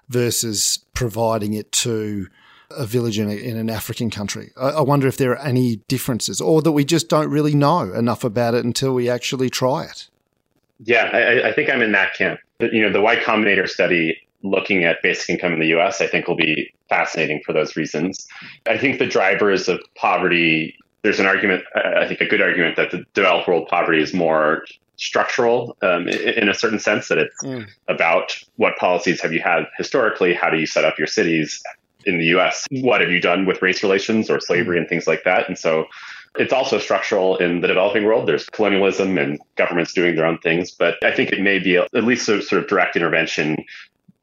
versus 0.08 0.80
providing 0.94 1.54
it 1.54 1.74
to 1.74 2.28
a 2.72 2.86
village 2.86 3.20
in, 3.20 3.30
a, 3.30 3.34
in 3.34 3.58
an 3.58 3.70
African 3.70 4.10
country. 4.10 4.54
I, 4.56 4.70
I, 4.70 4.82
wonder 4.82 5.08
if 5.08 5.18
there 5.18 5.32
are 5.32 5.46
any 5.46 5.78
differences 5.90 6.40
or 6.40 6.62
that 6.62 6.72
we 6.72 6.86
just 6.86 7.10
don't 7.10 7.30
really 7.30 7.54
know 7.54 7.94
enough 7.94 8.24
about 8.24 8.54
it 8.54 8.64
until 8.64 8.94
we 8.94 9.10
actually 9.10 9.50
try 9.50 9.84
it. 9.84 10.10
Yeah, 10.80 11.10
I, 11.12 11.50
I 11.50 11.54
think 11.54 11.70
I'm 11.70 11.82
in 11.82 11.92
that 11.92 12.14
camp. 12.16 12.40
You 12.60 12.84
know, 12.84 12.92
the 12.92 13.02
Y 13.02 13.18
Combinator 13.18 13.68
study 13.68 14.25
looking 14.46 14.84
at 14.84 15.02
basic 15.02 15.30
income 15.30 15.54
in 15.54 15.60
the 15.60 15.76
US, 15.78 16.02
I 16.02 16.08
think 16.08 16.28
will 16.28 16.36
be 16.36 16.74
fascinating 16.90 17.42
for 17.46 17.54
those 17.54 17.76
reasons. 17.76 18.28
I 18.68 18.78
think 18.78 19.00
the 19.00 19.08
drivers 19.08 19.68
of 19.68 19.82
poverty, 19.96 20.78
there's 21.02 21.20
an 21.20 21.26
argument, 21.26 21.64
I 21.76 22.08
think 22.08 22.22
a 22.22 22.26
good 22.26 22.42
argument 22.42 22.76
that 22.78 22.92
the 22.92 23.04
developed 23.14 23.48
world 23.48 23.68
poverty 23.68 24.02
is 24.02 24.14
more 24.14 24.64
structural 24.98 25.76
um, 25.82 26.08
in 26.08 26.48
a 26.48 26.54
certain 26.54 26.80
sense 26.80 27.10
that 27.10 27.18
it's 27.18 27.44
mm. 27.44 27.68
about 27.90 28.38
what 28.56 28.78
policies 28.78 29.20
have 29.22 29.34
you 29.34 29.42
had 29.42 29.64
historically 29.78 30.34
how 30.34 30.50
do 30.50 30.58
you 30.58 30.66
set 30.66 30.86
up 30.86 30.98
your 30.98 31.08
cities 31.08 31.62
in 32.06 32.18
the 32.18 32.26
US. 32.38 32.66
What 32.72 33.02
have 33.02 33.12
you 33.12 33.20
done 33.20 33.46
with 33.46 33.62
race 33.62 33.84
relations 33.84 34.30
or 34.30 34.40
slavery 34.40 34.78
and 34.78 34.88
things 34.88 35.08
like 35.08 35.24
that? 35.24 35.48
And 35.48 35.58
so 35.58 35.86
it's 36.38 36.54
also 36.54 36.80
structural 36.80 37.38
in 37.38 37.62
the 37.62 37.68
developing 37.68 38.04
world. 38.04 38.28
There's 38.28 38.50
colonialism 38.50 39.18
and 39.18 39.40
governments 39.56 39.94
doing 39.94 40.16
their 40.16 40.26
own 40.26 40.38
things, 40.40 40.72
but 40.72 41.04
I 41.04 41.12
think 41.12 41.32
it 41.32 41.42
may 41.42 41.60
be 41.60 41.78
at 41.78 41.94
least 41.94 42.30
a 42.30 42.42
sort 42.42 42.62
of 42.62 42.70
direct 42.70 42.96
intervention, 42.96 43.58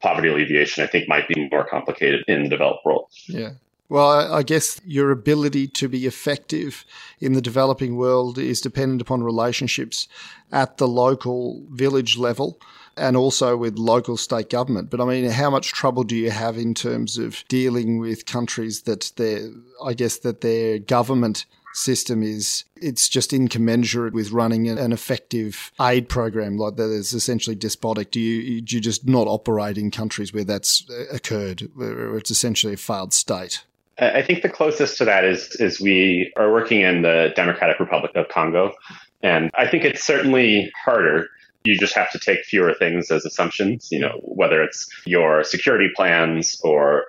poverty 0.03 0.27
alleviation, 0.27 0.83
I 0.83 0.87
think 0.87 1.07
might 1.07 1.27
be 1.27 1.49
more 1.51 1.65
complicated 1.65 2.23
in 2.27 2.43
the 2.43 2.49
developed 2.49 2.85
world. 2.85 3.07
Yeah. 3.27 3.53
Well, 3.89 4.33
I 4.33 4.43
guess 4.43 4.79
your 4.85 5.11
ability 5.11 5.67
to 5.67 5.87
be 5.87 6.05
effective 6.05 6.85
in 7.19 7.33
the 7.33 7.41
developing 7.41 7.95
world 7.95 8.37
is 8.37 8.61
dependent 8.61 9.01
upon 9.01 9.23
relationships 9.23 10.07
at 10.51 10.77
the 10.77 10.87
local 10.87 11.63
village 11.69 12.17
level 12.17 12.59
and 12.95 13.17
also 13.17 13.57
with 13.57 13.77
local 13.77 14.17
state 14.17 14.49
government. 14.49 14.89
But 14.89 15.01
I 15.01 15.05
mean, 15.05 15.29
how 15.29 15.49
much 15.49 15.73
trouble 15.73 16.03
do 16.03 16.15
you 16.15 16.31
have 16.31 16.57
in 16.57 16.73
terms 16.73 17.17
of 17.17 17.43
dealing 17.47 17.99
with 17.99 18.25
countries 18.25 18.83
that 18.83 19.11
their, 19.15 19.49
I 19.83 19.93
guess, 19.93 20.17
that 20.19 20.41
their 20.41 20.79
government 20.79 21.45
system 21.73 22.21
is 22.23 22.63
it's 22.75 23.09
just 23.09 23.33
incommensurate 23.33 24.13
with 24.13 24.31
running 24.31 24.67
an 24.69 24.91
effective 24.91 25.71
aid 25.81 26.07
program 26.07 26.57
like 26.57 26.75
that 26.75 26.89
is 26.89 27.13
essentially 27.13 27.55
despotic. 27.55 28.11
Do 28.11 28.19
you 28.19 28.61
do 28.61 28.75
you 28.75 28.81
just 28.81 29.07
not 29.07 29.27
operate 29.27 29.77
in 29.77 29.91
countries 29.91 30.33
where 30.33 30.43
that's 30.43 30.87
uh, 30.89 31.05
occurred 31.11 31.69
where 31.75 32.17
it's 32.17 32.31
essentially 32.31 32.73
a 32.73 32.77
failed 32.77 33.13
state? 33.13 33.63
I 33.99 34.23
think 34.23 34.41
the 34.41 34.49
closest 34.49 34.97
to 34.99 35.05
that 35.05 35.23
is 35.23 35.55
is 35.59 35.79
we 35.79 36.31
are 36.35 36.51
working 36.51 36.81
in 36.81 37.03
the 37.03 37.31
democratic 37.35 37.79
republic 37.79 38.11
of 38.15 38.27
congo 38.27 38.73
and 39.21 39.51
i 39.55 39.67
think 39.67 39.83
it's 39.83 40.03
certainly 40.03 40.71
harder. 40.83 41.27
You 41.63 41.77
just 41.77 41.95
have 41.95 42.11
to 42.11 42.19
take 42.19 42.43
fewer 42.43 42.73
things 42.73 43.09
as 43.09 43.23
assumptions, 43.23 43.87
you 43.89 43.99
know, 43.99 44.19
whether 44.21 44.61
it's 44.61 44.89
your 45.05 45.45
security 45.45 45.89
plans 45.95 46.59
or 46.61 47.05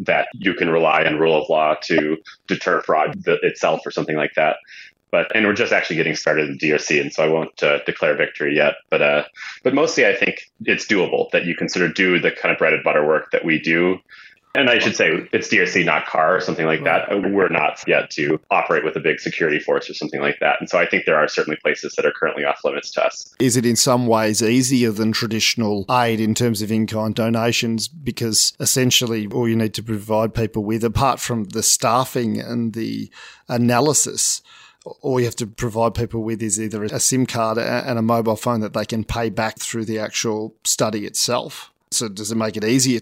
that 0.00 0.28
you 0.34 0.54
can 0.54 0.70
rely 0.70 1.04
on 1.04 1.18
rule 1.18 1.40
of 1.40 1.48
law 1.48 1.74
to 1.84 2.16
deter 2.46 2.80
fraud 2.82 3.22
itself 3.26 3.84
or 3.84 3.90
something 3.90 4.16
like 4.16 4.34
that. 4.36 4.56
But 5.10 5.34
and 5.34 5.46
we're 5.46 5.54
just 5.54 5.72
actually 5.72 5.96
getting 5.96 6.14
started 6.14 6.50
in 6.50 6.58
DRC, 6.58 7.00
and 7.00 7.12
so 7.12 7.24
I 7.24 7.28
won't 7.28 7.62
uh, 7.62 7.78
declare 7.84 8.14
victory 8.14 8.54
yet. 8.54 8.74
But 8.90 9.00
uh, 9.00 9.24
but 9.62 9.72
mostly, 9.74 10.06
I 10.06 10.14
think 10.14 10.40
it's 10.66 10.86
doable 10.86 11.30
that 11.30 11.46
you 11.46 11.56
can 11.56 11.68
sort 11.68 11.86
of 11.86 11.94
do 11.94 12.18
the 12.18 12.30
kind 12.30 12.52
of 12.52 12.58
bread 12.58 12.74
and 12.74 12.84
butter 12.84 13.06
work 13.06 13.30
that 13.30 13.44
we 13.44 13.58
do 13.58 13.98
and 14.54 14.70
I 14.70 14.78
should 14.78 14.96
say 14.96 15.28
it's 15.32 15.48
DRC, 15.48 15.84
not 15.84 16.06
CAR 16.06 16.36
or 16.36 16.40
something 16.40 16.66
like 16.66 16.84
that. 16.84 17.08
We're 17.10 17.48
not 17.48 17.82
yet 17.86 18.10
to 18.12 18.40
operate 18.50 18.84
with 18.84 18.96
a 18.96 19.00
big 19.00 19.20
security 19.20 19.60
force 19.60 19.88
or 19.88 19.94
something 19.94 20.20
like 20.20 20.38
that. 20.40 20.56
And 20.60 20.68
so 20.68 20.78
I 20.78 20.86
think 20.86 21.04
there 21.04 21.16
are 21.16 21.28
certainly 21.28 21.58
places 21.62 21.94
that 21.96 22.06
are 22.06 22.12
currently 22.12 22.44
off 22.44 22.60
limits 22.64 22.90
to 22.92 23.04
us. 23.04 23.34
Is 23.38 23.56
it 23.56 23.66
in 23.66 23.76
some 23.76 24.06
ways 24.06 24.42
easier 24.42 24.90
than 24.90 25.12
traditional 25.12 25.84
aid 25.90 26.20
in 26.20 26.34
terms 26.34 26.62
of 26.62 26.72
in 26.72 26.86
kind 26.86 27.14
donations? 27.14 27.88
Because 27.88 28.52
essentially 28.58 29.28
all 29.28 29.48
you 29.48 29.56
need 29.56 29.74
to 29.74 29.82
provide 29.82 30.34
people 30.34 30.64
with, 30.64 30.82
apart 30.82 31.20
from 31.20 31.44
the 31.44 31.62
staffing 31.62 32.40
and 32.40 32.72
the 32.72 33.10
analysis, 33.48 34.42
all 35.02 35.20
you 35.20 35.26
have 35.26 35.36
to 35.36 35.46
provide 35.46 35.94
people 35.94 36.22
with 36.22 36.42
is 36.42 36.60
either 36.60 36.82
a 36.84 37.00
SIM 37.00 37.26
card 37.26 37.58
and 37.58 37.98
a 37.98 38.02
mobile 38.02 38.36
phone 38.36 38.60
that 38.60 38.72
they 38.72 38.84
can 38.84 39.04
pay 39.04 39.28
back 39.28 39.58
through 39.58 39.84
the 39.84 39.98
actual 39.98 40.54
study 40.64 41.04
itself. 41.04 41.70
So 41.90 42.08
does 42.08 42.30
it 42.30 42.36
make 42.36 42.56
it 42.56 42.64
easier? 42.64 43.00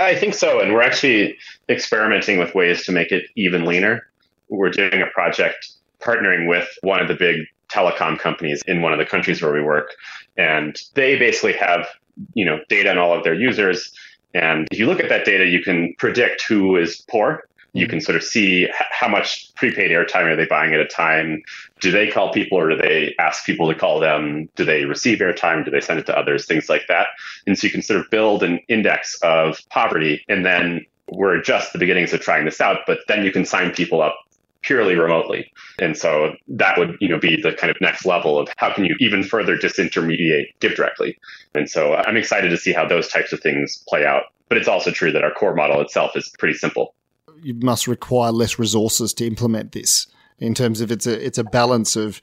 I 0.00 0.14
think 0.14 0.34
so. 0.34 0.60
And 0.60 0.72
we're 0.72 0.82
actually 0.82 1.36
experimenting 1.68 2.38
with 2.38 2.54
ways 2.54 2.84
to 2.86 2.92
make 2.92 3.12
it 3.12 3.24
even 3.36 3.64
leaner. 3.64 4.06
We're 4.48 4.70
doing 4.70 5.02
a 5.02 5.06
project 5.06 5.70
partnering 6.00 6.48
with 6.48 6.68
one 6.82 7.00
of 7.00 7.08
the 7.08 7.14
big 7.14 7.46
telecom 7.70 8.18
companies 8.18 8.62
in 8.66 8.82
one 8.82 8.92
of 8.92 8.98
the 8.98 9.04
countries 9.04 9.42
where 9.42 9.52
we 9.52 9.62
work. 9.62 9.90
And 10.36 10.78
they 10.94 11.18
basically 11.18 11.52
have, 11.54 11.86
you 12.34 12.44
know, 12.44 12.60
data 12.68 12.90
on 12.90 12.98
all 12.98 13.16
of 13.16 13.24
their 13.24 13.34
users. 13.34 13.92
And 14.34 14.66
if 14.70 14.78
you 14.78 14.86
look 14.86 15.00
at 15.00 15.08
that 15.08 15.24
data, 15.24 15.46
you 15.46 15.62
can 15.62 15.94
predict 15.98 16.42
who 16.46 16.76
is 16.76 17.04
poor 17.10 17.48
you 17.78 17.86
mm-hmm. 17.86 17.90
can 17.90 18.00
sort 18.00 18.16
of 18.16 18.24
see 18.24 18.68
how 18.90 19.08
much 19.08 19.54
prepaid 19.54 19.90
airtime 19.90 20.24
are 20.24 20.36
they 20.36 20.46
buying 20.46 20.74
at 20.74 20.80
a 20.80 20.86
time. 20.86 21.42
Do 21.80 21.90
they 21.90 22.08
call 22.08 22.32
people 22.32 22.58
or 22.58 22.70
do 22.70 22.76
they 22.76 23.14
ask 23.18 23.44
people 23.44 23.68
to 23.68 23.78
call 23.78 24.00
them? 24.00 24.48
Do 24.56 24.64
they 24.64 24.84
receive 24.84 25.18
airtime? 25.18 25.64
Do 25.64 25.70
they 25.70 25.80
send 25.80 26.00
it 26.00 26.06
to 26.06 26.18
others? 26.18 26.46
Things 26.46 26.68
like 26.68 26.86
that. 26.88 27.08
And 27.46 27.58
so 27.58 27.66
you 27.66 27.70
can 27.70 27.82
sort 27.82 28.00
of 28.00 28.10
build 28.10 28.42
an 28.42 28.60
index 28.68 29.18
of 29.22 29.60
poverty 29.70 30.24
and 30.28 30.44
then 30.44 30.84
we're 31.10 31.40
just 31.40 31.72
the 31.72 31.78
beginnings 31.78 32.12
of 32.12 32.20
trying 32.20 32.44
this 32.44 32.60
out, 32.60 32.80
but 32.86 32.98
then 33.08 33.24
you 33.24 33.32
can 33.32 33.44
sign 33.44 33.70
people 33.70 34.02
up 34.02 34.16
purely 34.62 34.94
remotely. 34.96 35.50
And 35.78 35.96
so 35.96 36.34
that 36.48 36.78
would, 36.78 36.96
you 37.00 37.08
know, 37.08 37.18
be 37.18 37.40
the 37.40 37.52
kind 37.52 37.70
of 37.70 37.80
next 37.80 38.04
level 38.04 38.38
of 38.38 38.48
how 38.56 38.74
can 38.74 38.84
you 38.84 38.94
even 39.00 39.22
further 39.22 39.56
disintermediate 39.56 40.48
give 40.60 40.74
directly. 40.74 41.16
And 41.54 41.70
so 41.70 41.94
I'm 41.94 42.16
excited 42.16 42.50
to 42.50 42.56
see 42.56 42.72
how 42.72 42.86
those 42.86 43.08
types 43.08 43.32
of 43.32 43.40
things 43.40 43.82
play 43.88 44.04
out. 44.04 44.24
But 44.48 44.58
it's 44.58 44.68
also 44.68 44.90
true 44.90 45.12
that 45.12 45.24
our 45.24 45.30
core 45.30 45.54
model 45.54 45.80
itself 45.80 46.16
is 46.16 46.30
pretty 46.38 46.54
simple 46.54 46.94
you 47.42 47.54
must 47.54 47.86
require 47.86 48.32
less 48.32 48.58
resources 48.58 49.12
to 49.14 49.26
implement 49.26 49.72
this. 49.72 50.06
In 50.38 50.54
terms 50.54 50.80
of 50.80 50.92
it's 50.92 51.06
a 51.06 51.24
it's 51.24 51.38
a 51.38 51.44
balance 51.44 51.96
of 51.96 52.20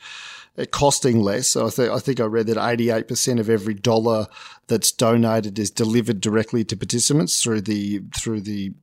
it 0.58 0.72
costing 0.72 1.22
less. 1.22 1.50
So 1.50 1.68
I 1.68 1.70
think 1.70 1.92
I 1.92 2.00
think 2.00 2.20
I 2.20 2.26
read 2.26 2.48
that 2.48 2.58
88% 2.58 3.40
of 3.40 3.50
every 3.50 3.74
dollar 3.74 4.28
that's 4.68 4.92
donated 4.92 5.60
is 5.60 5.70
delivered 5.70 6.22
directly 6.22 6.64
to 6.66 6.78
participants 6.78 7.42
through 7.42 7.62
the 7.62 8.02
through 8.16 8.42
the 8.42 8.74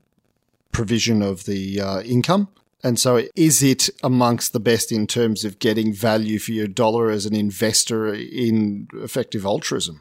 provision 0.73 1.23
of 1.23 1.45
the 1.45 1.81
uh, 1.81 2.01
income. 2.03 2.49
And 2.85 2.99
so, 2.99 3.23
is 3.37 3.63
it 3.63 3.89
amongst 4.03 4.53
the 4.53 4.59
best 4.59 4.91
in 4.91 5.07
terms 5.07 5.45
of 5.45 5.61
getting 5.61 5.95
value 5.95 6.41
for 6.41 6.51
your 6.51 6.67
dollar 6.67 7.11
as 7.11 7.27
an 7.27 7.35
investor 7.35 8.13
in 8.13 8.89
effective 8.95 9.47
altruism? 9.47 10.01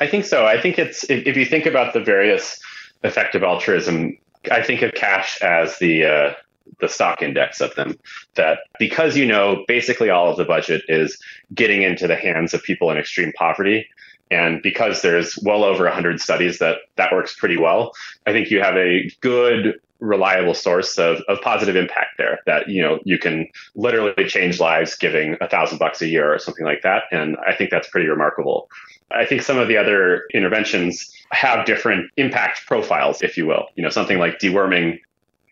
I 0.00 0.08
think 0.08 0.24
so. 0.24 0.44
I 0.44 0.60
think 0.60 0.78
it's 0.78 1.04
if, 1.04 1.26
if 1.26 1.36
you 1.36 1.44
think 1.44 1.64
about 1.64 1.92
the 1.92 2.00
various 2.00 2.60
effective 3.04 3.44
altruism, 3.44 4.18
I 4.50 4.62
think 4.62 4.82
of 4.82 4.92
cash 4.94 5.40
as 5.42 5.78
the 5.78 6.04
uh, 6.04 6.34
the 6.80 6.88
stock 6.88 7.22
index 7.22 7.60
of 7.60 7.74
them. 7.74 7.98
That 8.34 8.60
because 8.78 9.16
you 9.16 9.26
know 9.26 9.64
basically 9.66 10.10
all 10.10 10.30
of 10.30 10.36
the 10.36 10.44
budget 10.44 10.82
is 10.88 11.18
getting 11.54 11.82
into 11.82 12.06
the 12.06 12.16
hands 12.16 12.54
of 12.54 12.62
people 12.62 12.90
in 12.90 12.98
extreme 12.98 13.32
poverty, 13.32 13.86
and 14.30 14.62
because 14.62 15.02
there's 15.02 15.38
well 15.42 15.64
over 15.64 15.84
100 15.84 16.20
studies 16.20 16.58
that 16.58 16.78
that 16.96 17.12
works 17.12 17.34
pretty 17.34 17.56
well, 17.56 17.92
I 18.26 18.32
think 18.32 18.50
you 18.50 18.62
have 18.62 18.76
a 18.76 19.10
good 19.20 19.80
reliable 20.00 20.54
source 20.54 20.96
of, 20.98 21.20
of 21.28 21.40
positive 21.40 21.74
impact 21.74 22.18
there 22.18 22.38
that 22.46 22.68
you 22.68 22.80
know 22.80 23.00
you 23.04 23.18
can 23.18 23.48
literally 23.74 24.12
change 24.28 24.60
lives 24.60 24.94
giving 24.96 25.36
a 25.40 25.48
thousand 25.48 25.78
bucks 25.78 26.00
a 26.00 26.06
year 26.06 26.32
or 26.32 26.38
something 26.38 26.64
like 26.64 26.82
that 26.82 27.02
and 27.10 27.36
i 27.44 27.52
think 27.52 27.68
that's 27.68 27.88
pretty 27.88 28.06
remarkable 28.06 28.68
i 29.12 29.24
think 29.24 29.42
some 29.42 29.58
of 29.58 29.68
the 29.68 29.76
other 29.76 30.24
interventions 30.32 31.10
have 31.30 31.66
different 31.66 32.10
impact 32.16 32.66
profiles 32.66 33.22
if 33.22 33.36
you 33.36 33.46
will 33.46 33.66
you 33.76 33.82
know 33.82 33.90
something 33.90 34.18
like 34.18 34.38
deworming 34.38 34.98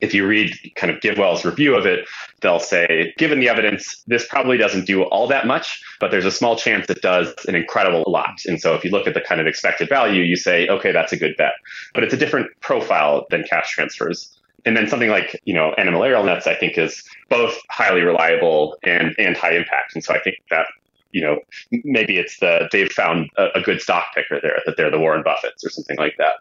if 0.00 0.14
you 0.14 0.26
read 0.26 0.54
kind 0.74 0.92
of 0.92 1.00
GiveWell's 1.00 1.44
review 1.44 1.74
of 1.74 1.86
it, 1.86 2.06
they'll 2.40 2.60
say, 2.60 3.14
given 3.16 3.40
the 3.40 3.48
evidence, 3.48 4.02
this 4.06 4.26
probably 4.26 4.56
doesn't 4.56 4.86
do 4.86 5.02
all 5.04 5.26
that 5.28 5.46
much, 5.46 5.82
but 6.00 6.10
there's 6.10 6.24
a 6.24 6.30
small 6.30 6.56
chance 6.56 6.88
it 6.90 7.00
does 7.00 7.32
an 7.48 7.54
incredible 7.54 8.04
lot. 8.06 8.40
And 8.46 8.60
so 8.60 8.74
if 8.74 8.84
you 8.84 8.90
look 8.90 9.06
at 9.06 9.14
the 9.14 9.20
kind 9.20 9.40
of 9.40 9.46
expected 9.46 9.88
value, 9.88 10.22
you 10.22 10.36
say, 10.36 10.68
okay, 10.68 10.92
that's 10.92 11.12
a 11.12 11.16
good 11.16 11.36
bet. 11.36 11.52
But 11.94 12.04
it's 12.04 12.14
a 12.14 12.16
different 12.16 12.48
profile 12.60 13.26
than 13.30 13.44
cash 13.44 13.70
transfers. 13.70 14.32
And 14.64 14.76
then 14.76 14.88
something 14.88 15.10
like, 15.10 15.40
you 15.44 15.54
know, 15.54 15.72
antimalarial 15.78 16.24
nets, 16.24 16.46
I 16.46 16.54
think 16.54 16.76
is 16.76 17.02
both 17.30 17.56
highly 17.70 18.02
reliable 18.02 18.76
and, 18.82 19.14
and 19.18 19.36
high 19.36 19.52
impact. 19.52 19.94
And 19.94 20.02
so 20.02 20.12
I 20.12 20.18
think 20.20 20.36
that 20.50 20.66
you 21.12 21.22
know, 21.22 21.38
maybe 21.84 22.18
it's 22.18 22.38
the 22.38 22.68
they've 22.72 22.90
found 22.90 23.30
a, 23.36 23.48
a, 23.54 23.60
good 23.60 23.80
stock 23.80 24.06
picker 24.14 24.40
there, 24.42 24.60
that 24.66 24.76
they're 24.76 24.90
the 24.90 24.98
Warren 24.98 25.22
Buffetts 25.22 25.64
or 25.64 25.70
something 25.70 25.96
like 25.96 26.14
that. 26.18 26.34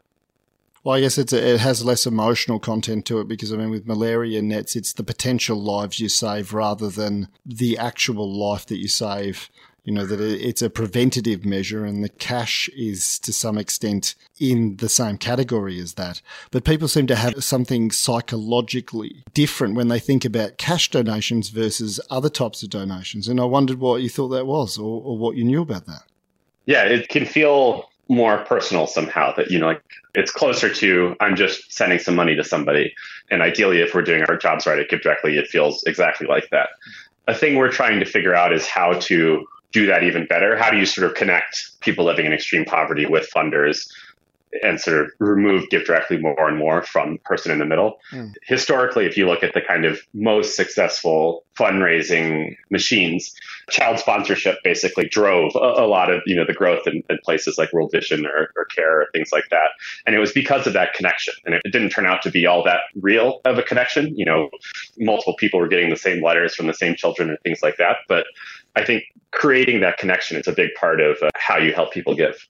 Well, 0.83 0.95
I 0.95 1.01
guess 1.01 1.17
it's 1.17 1.33
a, 1.33 1.53
it 1.53 1.59
has 1.61 1.83
less 1.83 2.05
emotional 2.05 2.59
content 2.59 3.05
to 3.07 3.19
it 3.19 3.27
because 3.27 3.51
I 3.51 3.57
mean, 3.57 3.71
with 3.71 3.87
malaria 3.87 4.41
nets, 4.41 4.75
it's 4.75 4.93
the 4.93 5.03
potential 5.03 5.57
lives 5.61 5.99
you 5.99 6.09
save 6.09 6.53
rather 6.53 6.89
than 6.89 7.29
the 7.45 7.77
actual 7.77 8.31
life 8.31 8.65
that 8.67 8.77
you 8.77 8.87
save. 8.87 9.49
You 9.85 9.93
know 9.93 10.05
that 10.07 10.19
it's 10.19 10.63
a 10.63 10.69
preventative 10.69 11.45
measure, 11.45 11.85
and 11.85 12.03
the 12.03 12.09
cash 12.09 12.67
is 12.75 13.19
to 13.19 13.31
some 13.31 13.57
extent 13.59 14.15
in 14.39 14.77
the 14.77 14.89
same 14.89 15.19
category 15.19 15.79
as 15.79 15.93
that. 15.93 16.23
But 16.49 16.65
people 16.65 16.87
seem 16.87 17.05
to 17.05 17.15
have 17.15 17.43
something 17.43 17.91
psychologically 17.91 19.23
different 19.35 19.75
when 19.75 19.87
they 19.87 19.99
think 19.99 20.25
about 20.25 20.57
cash 20.57 20.89
donations 20.89 21.49
versus 21.49 21.99
other 22.09 22.29
types 22.29 22.63
of 22.63 22.71
donations. 22.71 23.27
And 23.27 23.39
I 23.39 23.45
wondered 23.45 23.79
what 23.79 24.01
you 24.01 24.09
thought 24.09 24.29
that 24.29 24.47
was, 24.47 24.79
or, 24.79 25.03
or 25.03 25.19
what 25.19 25.35
you 25.35 25.43
knew 25.43 25.61
about 25.61 25.85
that. 25.85 26.01
Yeah, 26.65 26.85
it 26.85 27.07
can 27.09 27.27
feel 27.27 27.87
more 28.07 28.39
personal 28.45 28.87
somehow 28.87 29.35
that 29.35 29.49
you 29.49 29.57
know 29.57 29.65
like 29.65 29.81
it's 30.13 30.31
closer 30.31 30.71
to 30.71 31.15
i'm 31.19 31.35
just 31.35 31.73
sending 31.73 31.97
some 31.97 32.13
money 32.13 32.35
to 32.35 32.43
somebody 32.43 32.93
and 33.31 33.41
ideally 33.41 33.81
if 33.81 33.95
we're 33.95 34.03
doing 34.03 34.23
our 34.29 34.37
jobs 34.37 34.67
right 34.67 34.77
at 34.77 34.89
give 34.89 35.01
directly 35.01 35.39
it 35.39 35.47
feels 35.47 35.83
exactly 35.85 36.27
like 36.27 36.47
that 36.51 36.69
a 37.27 37.33
thing 37.33 37.55
we're 37.55 37.71
trying 37.71 37.99
to 37.99 38.05
figure 38.05 38.35
out 38.35 38.53
is 38.53 38.67
how 38.67 38.93
to 38.99 39.43
do 39.75 39.85
that 39.87 40.03
even 40.03 40.25
better? 40.25 40.55
How 40.55 40.71
do 40.71 40.77
you 40.77 40.85
sort 40.85 41.05
of 41.05 41.15
connect 41.15 41.81
people 41.81 42.05
living 42.05 42.25
in 42.25 42.31
extreme 42.31 42.63
poverty 42.63 43.05
with 43.05 43.29
funders 43.35 43.85
and 44.63 44.79
sort 44.79 45.01
of 45.01 45.11
remove 45.19 45.69
give 45.69 45.85
directly 45.85 46.17
more 46.17 46.47
and 46.47 46.57
more 46.57 46.81
from 46.83 47.17
person 47.25 47.51
in 47.51 47.59
the 47.59 47.65
middle. 47.65 47.97
Mm. 48.11 48.33
Historically, 48.43 49.05
if 49.05 49.17
you 49.17 49.27
look 49.27 49.43
at 49.43 49.53
the 49.53 49.61
kind 49.61 49.85
of 49.85 49.99
most 50.13 50.55
successful 50.55 51.43
fundraising 51.57 52.55
machines, 52.69 53.33
child 53.69 53.99
sponsorship 53.99 54.57
basically 54.63 55.07
drove 55.07 55.51
a, 55.55 55.83
a 55.83 55.87
lot 55.87 56.11
of 56.11 56.21
you 56.25 56.35
know 56.35 56.45
the 56.45 56.53
growth 56.53 56.87
in, 56.87 57.03
in 57.09 57.17
places 57.23 57.57
like 57.57 57.71
World 57.73 57.91
Vision 57.91 58.25
or, 58.25 58.49
or, 58.55 58.65
CARE 58.75 59.01
or 59.01 59.07
things 59.13 59.29
like 59.31 59.45
that. 59.51 59.69
And 60.05 60.15
it 60.15 60.19
was 60.19 60.31
because 60.31 60.67
of 60.67 60.73
that 60.73 60.93
connection. 60.93 61.33
And 61.45 61.55
it, 61.55 61.61
it 61.65 61.71
didn't 61.71 61.89
turn 61.89 62.05
out 62.05 62.21
to 62.23 62.31
be 62.31 62.45
all 62.45 62.63
that 62.63 62.81
real 62.95 63.41
of 63.45 63.57
a 63.57 63.63
connection. 63.63 64.15
You 64.17 64.25
know, 64.25 64.49
multiple 64.97 65.35
people 65.37 65.59
were 65.59 65.67
getting 65.67 65.89
the 65.89 65.95
same 65.95 66.23
letters 66.23 66.55
from 66.55 66.67
the 66.67 66.73
same 66.73 66.95
children 66.95 67.29
and 67.29 67.37
things 67.43 67.59
like 67.63 67.77
that. 67.77 67.97
But 68.07 68.25
I 68.75 68.83
think 68.83 69.03
creating 69.31 69.81
that 69.81 69.97
connection 69.97 70.37
is 70.37 70.47
a 70.47 70.53
big 70.53 70.73
part 70.75 71.01
of 71.01 71.17
uh, 71.21 71.29
how 71.35 71.57
you 71.57 71.73
help 71.73 71.93
people 71.93 72.15
give. 72.15 72.47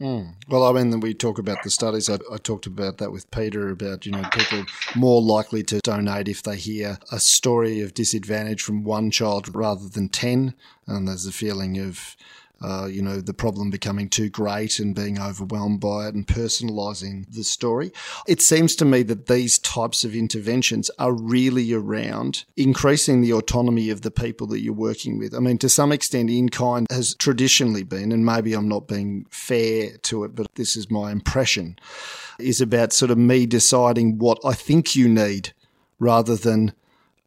Mm. 0.00 0.34
Well, 0.48 0.64
I 0.64 0.72
mean, 0.72 1.00
we 1.00 1.14
talk 1.14 1.38
about 1.38 1.62
the 1.62 1.70
studies. 1.70 2.10
I, 2.10 2.18
I, 2.30 2.36
talked 2.36 2.66
about 2.66 2.98
that 2.98 3.12
with 3.12 3.30
Peter 3.30 3.70
about, 3.70 4.04
you 4.04 4.12
know, 4.12 4.22
people 4.30 4.64
more 4.94 5.22
likely 5.22 5.62
to 5.64 5.80
donate 5.80 6.28
if 6.28 6.42
they 6.42 6.56
hear 6.56 6.98
a 7.10 7.18
story 7.18 7.80
of 7.80 7.94
disadvantage 7.94 8.60
from 8.60 8.84
one 8.84 9.10
child 9.10 9.54
rather 9.54 9.88
than 9.88 10.10
10. 10.10 10.52
And 10.86 11.08
there's 11.08 11.24
a 11.24 11.32
feeling 11.32 11.78
of, 11.78 12.14
uh, 12.62 12.86
you 12.86 13.02
know, 13.02 13.20
the 13.20 13.34
problem 13.34 13.70
becoming 13.70 14.08
too 14.08 14.30
great 14.30 14.78
and 14.78 14.94
being 14.94 15.20
overwhelmed 15.20 15.80
by 15.80 16.08
it 16.08 16.14
and 16.14 16.26
personalizing 16.26 17.30
the 17.34 17.44
story. 17.44 17.92
It 18.26 18.40
seems 18.40 18.74
to 18.76 18.84
me 18.84 19.02
that 19.04 19.26
these 19.26 19.58
types 19.58 20.04
of 20.04 20.14
interventions 20.14 20.90
are 20.98 21.12
really 21.12 21.72
around 21.72 22.44
increasing 22.56 23.20
the 23.20 23.32
autonomy 23.32 23.90
of 23.90 24.02
the 24.02 24.10
people 24.10 24.46
that 24.48 24.60
you're 24.60 24.72
working 24.72 25.18
with. 25.18 25.34
I 25.34 25.40
mean, 25.40 25.58
to 25.58 25.68
some 25.68 25.92
extent, 25.92 26.30
in 26.30 26.48
kind 26.48 26.86
has 26.90 27.14
traditionally 27.14 27.82
been, 27.82 28.10
and 28.10 28.24
maybe 28.24 28.54
I'm 28.54 28.68
not 28.68 28.88
being 28.88 29.26
fair 29.30 29.96
to 30.04 30.24
it, 30.24 30.34
but 30.34 30.46
this 30.54 30.76
is 30.76 30.90
my 30.90 31.12
impression, 31.12 31.78
is 32.38 32.60
about 32.60 32.92
sort 32.92 33.10
of 33.10 33.18
me 33.18 33.44
deciding 33.46 34.18
what 34.18 34.38
I 34.44 34.54
think 34.54 34.96
you 34.96 35.08
need 35.08 35.52
rather 35.98 36.36
than 36.36 36.72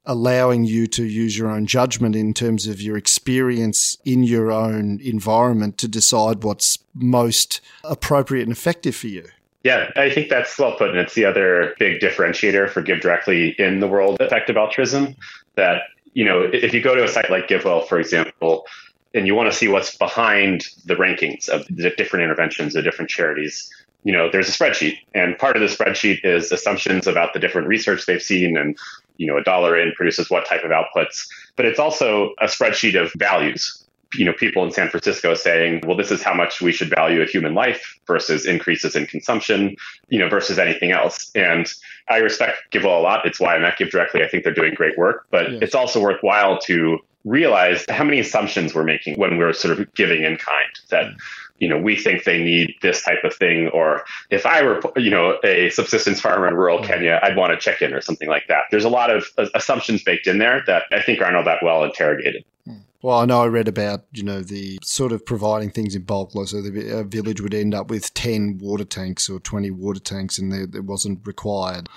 allowing 0.10 0.64
you 0.64 0.88
to 0.88 1.03
use 1.03 1.38
your 1.38 1.47
own 1.47 1.68
judgment 1.68 2.16
in 2.16 2.34
terms 2.34 2.66
of 2.66 2.82
your 2.82 2.97
experience 2.97 3.95
in 4.03 4.24
your 4.24 4.51
own 4.51 4.99
environment 5.01 5.78
to 5.78 5.88
decide 5.88 6.43
what's 6.43 6.80
most 6.95 7.62
appropriate 7.84 8.41
and 8.41 8.51
effective 8.51 8.95
for 8.95 9.05
you. 9.05 9.24
Yeah, 9.64 9.91
I 9.95 10.10
think 10.10 10.30
that's 10.30 10.57
well 10.57 10.76
put. 10.76 10.89
And 10.89 10.97
it's 10.97 11.14
the 11.14 11.26
other 11.26 11.76
big 11.78 11.99
differentiator 11.99 12.72
for 12.72 12.82
Give 12.82 12.99
Directly 12.99 13.49
in 13.60 13.82
the 13.82 13.88
world 13.88 14.20
of 14.20 14.26
effective 14.26 14.57
altruism 14.57 15.16
that, 15.53 15.84
you 16.14 16.26
know, 16.26 16.41
if 16.41 16.74
you 16.74 16.82
go 16.82 16.95
to 16.95 17.03
a 17.03 17.07
site 17.07 17.30
like 17.30 17.47
GiveWell, 17.47 17.88
for 17.88 17.99
example, 17.99 18.66
and 19.14 19.28
you 19.28 19.36
want 19.36 19.51
to 19.51 19.55
see 19.55 19.68
what's 19.68 19.95
behind 19.95 20.66
the 20.86 20.95
rankings 20.95 21.49
of 21.49 21.68
the 21.68 21.91
different 21.91 22.24
interventions, 22.24 22.74
the 22.74 22.82
different 22.82 23.12
charities, 23.12 23.70
you 24.03 24.14
know, 24.14 24.28
there's 24.32 24.49
a 24.49 24.51
spreadsheet. 24.51 24.97
And 25.14 25.38
part 25.38 25.55
of 25.55 25.62
the 25.62 25.68
spreadsheet 25.68 26.22
is 26.24 26.51
assumptions 26.51 27.05
about 27.05 27.34
the 27.34 27.39
different 27.39 27.68
research 27.68 28.07
they've 28.07 28.22
seen 28.22 28.57
and 28.57 28.76
you 29.20 29.28
know, 29.28 29.38
a 29.38 29.43
dollar 29.43 29.78
in 29.78 29.91
produces 29.91 30.30
what 30.30 30.47
type 30.47 30.63
of 30.63 30.72
outputs. 30.72 31.28
But 31.55 31.65
it's 31.65 31.78
also 31.78 32.34
a 32.41 32.45
spreadsheet 32.45 32.99
of 32.99 33.11
values. 33.17 33.86
You 34.15 34.26
know, 34.26 34.34
people 34.34 34.63
in 34.63 34.72
San 34.72 34.89
Francisco 34.89 35.36
saying, 35.36 35.84
well, 35.86 35.95
this 35.95 36.09
is 36.09 36.24
how 36.24 36.34
much 36.34 36.61
we 36.61 36.72
should 36.72 36.89
value 36.89 37.22
a 37.22 37.26
human 37.26 37.53
life 37.53 37.99
versus 38.07 38.47
increases 38.47 38.95
in 38.95 39.05
consumption, 39.05 39.76
you 40.07 40.17
know, 40.17 40.28
versus 40.30 40.57
anything 40.57 40.91
else. 40.91 41.30
And 41.36 41.72
I 42.07 42.17
respect 42.17 42.57
GiveWell 42.72 42.97
a 42.97 43.03
lot. 43.03 43.26
It's 43.26 43.39
why 43.39 43.55
I'm 43.55 43.65
at 43.65 43.78
Give 43.78 43.91
Directly. 43.91 44.24
I 44.24 44.28
think 44.28 44.43
they're 44.43 44.53
doing 44.53 44.74
great 44.74 44.97
work, 44.97 45.28
but 45.30 45.51
yes. 45.51 45.61
it's 45.61 45.76
also 45.76 46.01
worthwhile 46.01 46.57
to 46.61 46.97
realize 47.26 47.86
how 47.89 48.03
many 48.03 48.20
assumptions 48.20 48.74
we're 48.74 48.84
making 48.84 49.20
when 49.20 49.38
we're 49.38 49.53
sort 49.53 49.78
of 49.78 49.93
giving 49.93 50.24
in 50.24 50.38
kind 50.38 50.72
that 50.89 51.11
you 51.60 51.68
know, 51.68 51.78
we 51.78 51.95
think 51.95 52.24
they 52.24 52.41
need 52.41 52.76
this 52.82 53.03
type 53.03 53.24
of 53.24 53.36
thing. 53.36 53.68
Or 53.70 54.05
if 54.30 54.45
I 54.45 54.64
were, 54.64 54.82
you 54.95 55.12
know, 55.12 55.38
a 55.43 55.70
subsistence 55.70 56.20
farmer 56.20 56.47
in 56.47 56.55
rural 56.55 56.80
mm-hmm. 56.80 56.88
Kenya, 56.88 57.20
I'd 57.22 57.36
want 57.36 57.53
a 57.53 57.57
chicken 57.57 57.93
or 57.93 58.01
something 58.01 58.30
like 58.30 58.47
that. 58.47 58.64
There's 58.72 58.86
a 58.86 58.89
lot 58.89 59.10
of 59.10 59.26
assumptions 59.53 60.03
baked 60.03 60.28
in 60.28 60.38
there 60.38 60.64
that 60.68 60.84
I 60.91 61.01
think 61.01 61.22
aren't 61.22 61.36
all 61.36 61.43
that 61.43 61.64
well 61.64 61.84
interrogated. 61.84 62.43
Mm. 62.68 62.82
Well, 63.01 63.20
I 63.20 63.26
know 63.26 63.41
I 63.41 63.47
read 63.47 63.68
about, 63.68 64.05
you 64.12 64.24
know, 64.24 64.41
the 64.41 64.80
sort 64.84 65.12
of 65.12 65.26
providing 65.26 65.70
things 65.70 65.95
in 65.95 66.01
bulk. 66.03 66.36
Like, 66.36 66.47
so 66.47 66.62
the 66.62 67.05
village 67.07 67.39
would 67.39 67.53
end 67.53 67.74
up 67.74 67.89
with 67.89 68.14
10 68.14 68.60
water 68.62 68.84
tanks 68.84 69.30
or 69.30 69.39
20 69.39 69.72
water 69.72 70.01
tanks 70.01 70.38
and 70.38 70.53
it 70.76 70.84
wasn't 70.84 71.26
required. 71.26 71.88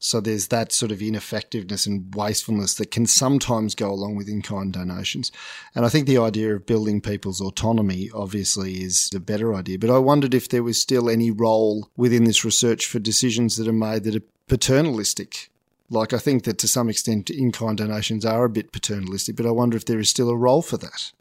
So 0.00 0.20
there's 0.20 0.48
that 0.48 0.72
sort 0.72 0.92
of 0.92 1.02
ineffectiveness 1.02 1.86
and 1.86 2.14
wastefulness 2.14 2.74
that 2.74 2.92
can 2.92 3.06
sometimes 3.06 3.74
go 3.74 3.90
along 3.90 4.14
with 4.14 4.28
in 4.28 4.42
kind 4.42 4.72
donations. 4.72 5.32
And 5.74 5.84
I 5.84 5.88
think 5.88 6.06
the 6.06 6.18
idea 6.18 6.54
of 6.54 6.66
building 6.66 7.00
people's 7.00 7.40
autonomy 7.40 8.08
obviously 8.14 8.82
is 8.82 9.10
a 9.14 9.20
better 9.20 9.54
idea. 9.54 9.78
But 9.78 9.90
I 9.90 9.98
wondered 9.98 10.34
if 10.34 10.48
there 10.48 10.62
was 10.62 10.80
still 10.80 11.10
any 11.10 11.30
role 11.30 11.90
within 11.96 12.24
this 12.24 12.44
research 12.44 12.86
for 12.86 13.00
decisions 13.00 13.56
that 13.56 13.66
are 13.66 13.72
made 13.72 14.04
that 14.04 14.14
are 14.14 14.26
paternalistic. 14.46 15.50
Like, 15.90 16.12
I 16.12 16.18
think 16.18 16.44
that 16.44 16.58
to 16.58 16.68
some 16.68 16.88
extent, 16.88 17.30
in 17.30 17.50
kind 17.50 17.76
donations 17.76 18.24
are 18.24 18.44
a 18.44 18.50
bit 18.50 18.72
paternalistic, 18.72 19.36
but 19.36 19.46
I 19.46 19.50
wonder 19.50 19.76
if 19.76 19.86
there 19.86 19.98
is 19.98 20.10
still 20.10 20.28
a 20.28 20.36
role 20.36 20.62
for 20.62 20.76
that. 20.76 21.12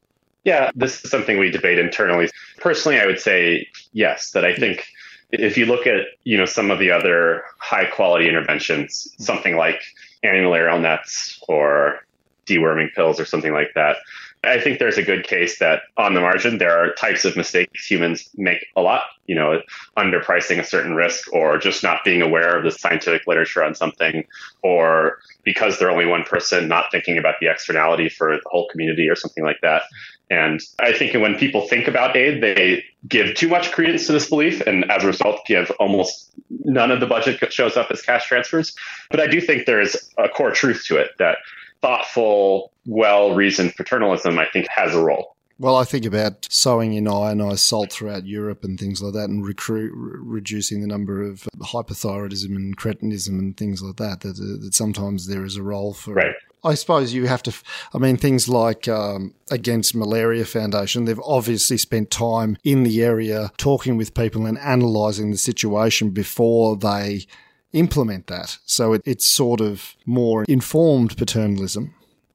Yeah, 0.43 0.71
this 0.75 1.03
is 1.03 1.09
something 1.11 1.39
we 1.39 1.49
debate 1.49 1.79
internally. 1.79 2.29
Personally, 2.57 2.99
I 2.99 3.05
would 3.05 3.19
say 3.19 3.67
yes, 3.93 4.31
that 4.31 4.45
I 4.45 4.53
think 4.53 4.87
if 5.31 5.57
you 5.57 5.65
look 5.65 5.85
at 5.87 6.05
you 6.23 6.37
know 6.37 6.45
some 6.45 6.71
of 6.71 6.79
the 6.79 6.91
other 6.91 7.43
high 7.57 7.85
quality 7.85 8.27
interventions, 8.27 9.13
something 9.19 9.55
like 9.55 9.81
antimalarial 10.23 10.81
nets 10.81 11.39
or 11.47 12.05
deworming 12.45 12.93
pills 12.93 13.19
or 13.19 13.25
something 13.25 13.53
like 13.53 13.73
that, 13.75 13.97
I 14.43 14.59
think 14.59 14.79
there's 14.79 14.97
a 14.97 15.03
good 15.03 15.25
case 15.25 15.59
that 15.59 15.81
on 15.97 16.13
the 16.13 16.21
margin 16.21 16.57
there 16.57 16.77
are 16.77 16.93
types 16.93 17.25
of 17.25 17.35
mistakes 17.35 17.85
humans 17.85 18.29
make 18.35 18.65
a 18.75 18.81
lot. 18.81 19.03
You 19.25 19.35
know, 19.35 19.61
underpricing 19.97 20.59
a 20.59 20.63
certain 20.63 20.95
risk 20.95 21.33
or 21.33 21.57
just 21.57 21.83
not 21.83 22.05
being 22.05 22.21
aware 22.21 22.57
of 22.57 22.63
the 22.63 22.71
scientific 22.71 23.27
literature 23.27 23.63
on 23.63 23.75
something, 23.75 24.25
or 24.63 25.17
because 25.43 25.77
they're 25.77 25.91
only 25.91 26.05
one 26.05 26.23
person, 26.23 26.69
not 26.69 26.85
thinking 26.91 27.17
about 27.17 27.35
the 27.41 27.47
externality 27.47 28.07
for 28.07 28.37
the 28.37 28.49
whole 28.49 28.69
community 28.69 29.09
or 29.09 29.15
something 29.15 29.43
like 29.43 29.59
that. 29.61 29.81
And 30.29 30.61
I 30.79 30.91
think 30.91 31.13
when 31.13 31.35
people 31.35 31.67
think 31.67 31.87
about 31.87 32.17
aid, 32.17 32.43
they 32.43 32.83
give 33.07 33.35
too 33.35 33.47
much 33.47 33.71
credence 33.71 34.07
to 34.07 34.13
this 34.13 34.29
belief, 34.29 34.61
and 34.61 34.89
as 34.91 35.03
a 35.03 35.07
result, 35.07 35.45
give 35.45 35.71
almost 35.79 36.31
none 36.49 36.91
of 36.91 36.99
the 36.99 37.05
budget 37.05 37.53
shows 37.53 37.77
up 37.77 37.89
as 37.91 38.01
cash 38.01 38.27
transfers. 38.27 38.75
But 39.09 39.21
I 39.21 39.27
do 39.27 39.39
think 39.39 39.65
there 39.65 39.79
is 39.79 40.09
a 40.17 40.27
core 40.27 40.51
truth 40.51 40.83
to 40.87 40.97
it 40.97 41.11
that 41.19 41.37
thoughtful, 41.81 42.71
well 42.85 43.35
reasoned 43.35 43.75
paternalism, 43.75 44.37
I 44.37 44.47
think, 44.51 44.67
has 44.69 44.93
a 44.93 45.01
role. 45.01 45.35
Well, 45.59 45.75
I 45.75 45.85
think 45.85 46.05
about 46.05 46.47
sowing 46.51 46.93
in 46.93 47.05
iodized 47.05 47.59
salt 47.59 47.91
throughout 47.91 48.27
Europe 48.27 48.63
and 48.63 48.79
things 48.79 49.01
like 49.01 49.13
that, 49.13 49.29
and 49.29 49.43
recruit, 49.45 49.91
re- 49.95 50.19
reducing 50.19 50.81
the 50.81 50.87
number 50.87 51.23
of 51.23 51.47
hypothyroidism 51.59 52.55
and 52.55 52.77
cretinism 52.77 53.39
and 53.39 53.57
things 53.57 53.81
like 53.81 53.95
that. 53.95 54.21
That, 54.21 54.35
that 54.35 54.73
sometimes 54.75 55.27
there 55.27 55.45
is 55.45 55.55
a 55.55 55.63
role 55.63 55.93
for. 55.93 56.13
Right. 56.13 56.35
I 56.63 56.73
suppose 56.73 57.13
you 57.13 57.27
have 57.27 57.43
to. 57.43 57.53
I 57.93 57.97
mean, 57.97 58.17
things 58.17 58.49
like 58.49 58.87
um, 58.87 59.33
Against 59.51 59.95
Malaria 59.95 60.45
Foundation, 60.45 61.05
they've 61.05 61.19
obviously 61.23 61.77
spent 61.77 62.11
time 62.11 62.57
in 62.63 62.83
the 62.83 63.03
area 63.03 63.51
talking 63.57 63.95
with 63.95 64.13
people 64.13 64.45
and 64.45 64.57
analysing 64.57 65.31
the 65.31 65.37
situation 65.37 66.09
before 66.09 66.75
they 66.75 67.25
implement 67.73 68.27
that. 68.27 68.57
So 68.65 68.93
it, 68.93 69.01
it's 69.05 69.27
sort 69.27 69.61
of 69.61 69.95
more 70.05 70.45
informed 70.45 71.15
paternalism. 71.17 71.93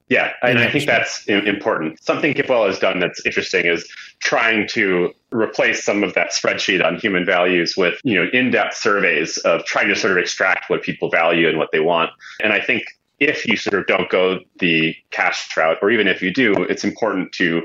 Yeah, 0.08 0.32
and 0.42 0.58
I 0.58 0.70
think 0.70 0.84
that's 0.84 1.26
important. 1.26 2.02
Something 2.02 2.34
GiveWell 2.34 2.66
has 2.66 2.78
done 2.78 3.00
that's 3.00 3.24
interesting 3.24 3.64
is 3.64 3.90
trying 4.18 4.68
to 4.68 5.10
replace 5.30 5.82
some 5.82 6.04
of 6.04 6.12
that 6.12 6.32
spreadsheet 6.32 6.84
on 6.84 6.96
human 6.96 7.24
values 7.24 7.78
with, 7.78 7.98
you 8.04 8.14
know, 8.14 8.28
in-depth 8.30 8.76
surveys 8.76 9.38
of 9.38 9.64
trying 9.64 9.88
to 9.88 9.96
sort 9.96 10.12
of 10.12 10.18
extract 10.18 10.68
what 10.68 10.82
people 10.82 11.08
value 11.08 11.48
and 11.48 11.56
what 11.56 11.70
they 11.72 11.80
want. 11.80 12.10
And 12.42 12.52
I 12.52 12.60
think 12.60 12.84
if 13.24 13.46
you 13.46 13.56
sort 13.56 13.74
of 13.74 13.86
don't 13.86 14.10
go 14.10 14.40
the 14.58 14.94
cash 15.10 15.48
route, 15.56 15.78
or 15.82 15.90
even 15.90 16.06
if 16.08 16.22
you 16.22 16.32
do, 16.32 16.54
it's 16.64 16.84
important 16.84 17.32
to 17.32 17.62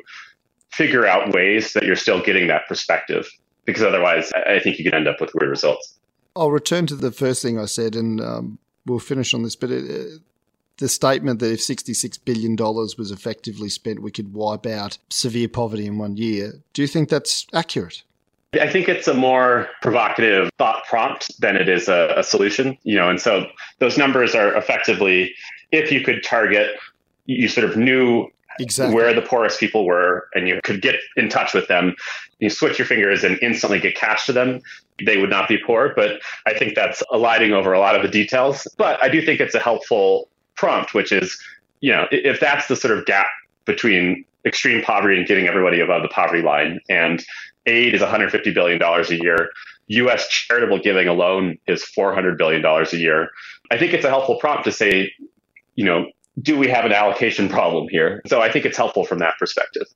figure 0.72 1.05
out 1.05 1.34
ways 1.34 1.74
that 1.74 1.84
you're 1.84 1.95
still 1.95 2.22
getting 2.22 2.47
that 2.47 2.68
perspective, 2.68 3.30
because 3.66 3.84
otherwise, 3.84 4.32
I 4.34 4.60
think 4.60 4.78
you 4.78 4.84
could 4.84 4.93
end 4.93 5.08
up 5.08 5.20
with 5.20 5.32
weird 5.34 5.49
results. 5.49 5.97
I'll 6.36 6.51
return 6.51 6.86
to 6.88 6.95
the 6.95 7.12
first 7.12 7.41
thing 7.41 7.60
I 7.60 7.66
said, 7.66 7.95
and 7.95 8.22
um, 8.22 8.60
we'll 8.86 8.99
finish 8.99 9.34
on 9.34 9.43
this. 9.43 9.55
But 9.55 9.72
it, 9.72 10.22
the 10.78 10.88
statement 10.88 11.39
that 11.39 11.51
if 11.51 11.60
$66 11.60 12.20
billion 12.24 12.55
was 12.55 13.12
effectively 13.12 13.70
spent, 13.70 14.01
we 14.01 14.12
could 14.12 14.34
wipe 14.34 14.66
out 14.66 14.99
severe 15.10 15.47
poverty 15.47 15.88
in 15.88 15.97
one 15.97 16.18
year. 16.18 16.53
Do 16.74 16.82
you 16.82 16.88
think 16.88 17.10
that's 17.10 17.47
accurate? 17.53 18.03
I 18.54 18.70
think 18.70 18.88
it's 18.88 19.08
a 19.08 19.14
more 19.14 19.68
provocative 19.82 20.50
thought 20.58 20.86
prompt 20.86 21.39
than 21.41 21.58
it 21.58 21.68
is 21.68 21.89
a, 21.89 22.14
a, 22.18 22.24
solution, 22.24 22.78
you 22.84 22.95
know, 22.95 23.10
and 23.10 23.20
so 23.20 23.45
those 23.80 23.98
numbers 23.98 24.34
are 24.36 24.56
effectively 24.56 25.34
if 25.72 25.91
you 25.91 26.02
could 26.02 26.24
target, 26.24 26.78
you 27.26 27.50
sort 27.50 27.70
of 27.70 27.76
knew 27.76 28.28
exactly. 28.60 28.95
where 28.95 29.14
the 29.14 29.22
poorest 29.22 29.60
people 29.60 29.86
were 29.86 30.28
and 30.34 30.48
you 30.48 30.60
could 30.64 30.82
get 30.82 30.95
in 31.16 31.30
touch 31.30 31.54
with 31.54 31.68
them, 31.68 31.95
you 32.39 32.50
switch 32.50 32.80
your 32.80 32.88
fingers 32.88 33.24
and 33.24 33.38
instantly 33.41 33.80
get 33.80 33.95
cash 33.95 34.26
to 34.26 34.34
them, 34.34 34.62
they 35.06 35.18
would 35.18 35.30
not 35.30 35.48
be 35.48 35.58
poor. 35.58 35.93
But 35.95 36.22
I 36.45 36.54
think 36.54 36.76
that's 36.76 37.04
eliding 37.12 37.54
over 37.54 37.74
a 37.74 37.80
lot 37.80 37.95
of 37.95 38.02
the 38.02 38.08
details. 38.08 38.68
But 38.78 39.02
I 39.04 39.10
do 39.10 39.22
think 39.26 39.39
it's 39.39 39.56
a 39.56 39.60
helpful 39.60 40.30
prompt, 40.56 40.93
which 40.93 41.12
is, 41.12 41.38
you 41.82 41.91
know, 41.91 42.08
if 42.12 42.39
that's 42.39 42.68
the 42.68 42.76
sort 42.76 42.98
of 42.98 43.06
gap 43.06 43.28
between 43.66 44.24
extreme 44.45 44.82
poverty 44.82 45.18
and 45.18 45.28
getting 45.28 45.48
everybody 45.48 45.82
above 45.82 46.02
the 46.02 46.08
poverty 46.08 46.41
line, 46.41 46.80
and 46.89 47.24
aid 47.68 47.93
is 47.93 48.01
$150 48.01 48.53
billion 48.53 48.82
a 48.82 49.13
year, 49.13 49.49
US 49.88 50.28
charitable 50.28 50.80
giving 50.80 51.07
alone 51.07 51.57
is 51.68 51.86
$400 51.97 52.38
billion 52.38 52.65
a 52.65 52.95
year. 52.95 53.30
I 53.72 53.78
think 53.78 53.93
it's 53.93 54.05
a 54.05 54.09
helpful 54.09 54.38
prompt 54.39 54.65
to 54.65 54.72
say, 54.72 55.11
you 55.76 55.86
know, 55.86 56.05
do 56.41 56.57
we 56.57 56.68
have 56.68 56.86
an 56.86 56.91
allocation 56.91 57.49
problem 57.49 57.88
here? 57.89 58.22
So 58.28 58.41
I 58.41 58.51
think 58.51 58.65
it's 58.65 58.78
helpful 58.78 59.05
from 59.05 59.20
that 59.20 59.36
perspective. 59.39 59.88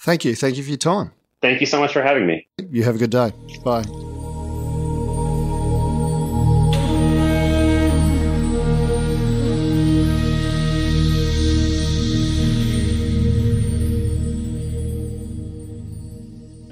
Thank 0.00 0.24
you. 0.24 0.34
Thank 0.34 0.56
you 0.56 0.62
for 0.62 0.70
your 0.70 0.78
time. 0.78 1.12
Thank 1.40 1.60
you 1.60 1.66
so 1.66 1.78
much 1.78 1.92
for 1.92 2.02
having 2.02 2.26
me. 2.26 2.46
You 2.70 2.84
have 2.84 2.94
a 2.94 2.98
good 2.98 3.10
day. 3.10 3.32
Bye. 3.64 3.84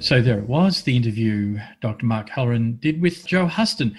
So 0.03 0.21
there 0.21 0.37
it 0.37 0.49
was, 0.49 0.81
the 0.81 0.97
interview 0.97 1.59
Dr. 1.79 2.05
Mark 2.05 2.27
Halloran 2.27 2.75
did 2.81 3.01
with 3.01 3.25
Joe 3.25 3.47
Huston. 3.47 3.95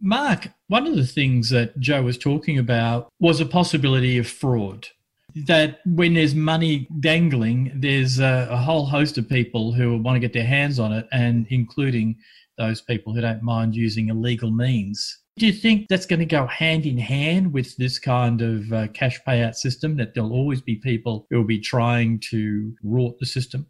Mark, 0.00 0.50
one 0.68 0.86
of 0.86 0.94
the 0.94 1.04
things 1.04 1.50
that 1.50 1.76
Joe 1.80 2.02
was 2.02 2.16
talking 2.16 2.58
about 2.58 3.08
was 3.18 3.40
a 3.40 3.44
possibility 3.44 4.18
of 4.18 4.28
fraud. 4.28 4.86
That 5.34 5.80
when 5.84 6.14
there's 6.14 6.36
money 6.36 6.86
dangling, 7.00 7.72
there's 7.74 8.20
a, 8.20 8.46
a 8.48 8.56
whole 8.56 8.86
host 8.86 9.18
of 9.18 9.28
people 9.28 9.72
who 9.72 9.98
want 9.98 10.14
to 10.14 10.20
get 10.20 10.32
their 10.32 10.46
hands 10.46 10.78
on 10.78 10.92
it, 10.92 11.08
and 11.10 11.44
including 11.50 12.18
those 12.56 12.80
people 12.80 13.12
who 13.12 13.20
don't 13.20 13.42
mind 13.42 13.74
using 13.74 14.10
illegal 14.10 14.52
means. 14.52 15.18
Do 15.38 15.46
you 15.46 15.52
think 15.52 15.88
that's 15.88 16.06
going 16.06 16.20
to 16.20 16.26
go 16.26 16.46
hand 16.46 16.86
in 16.86 16.98
hand 16.98 17.52
with 17.52 17.76
this 17.76 17.98
kind 17.98 18.42
of 18.42 18.72
uh, 18.72 18.86
cash 18.94 19.20
payout 19.26 19.56
system? 19.56 19.96
That 19.96 20.14
there'll 20.14 20.32
always 20.32 20.60
be 20.60 20.76
people 20.76 21.26
who 21.30 21.38
will 21.38 21.44
be 21.44 21.58
trying 21.58 22.20
to 22.30 22.72
rort 22.84 23.18
the 23.18 23.26
system? 23.26 23.66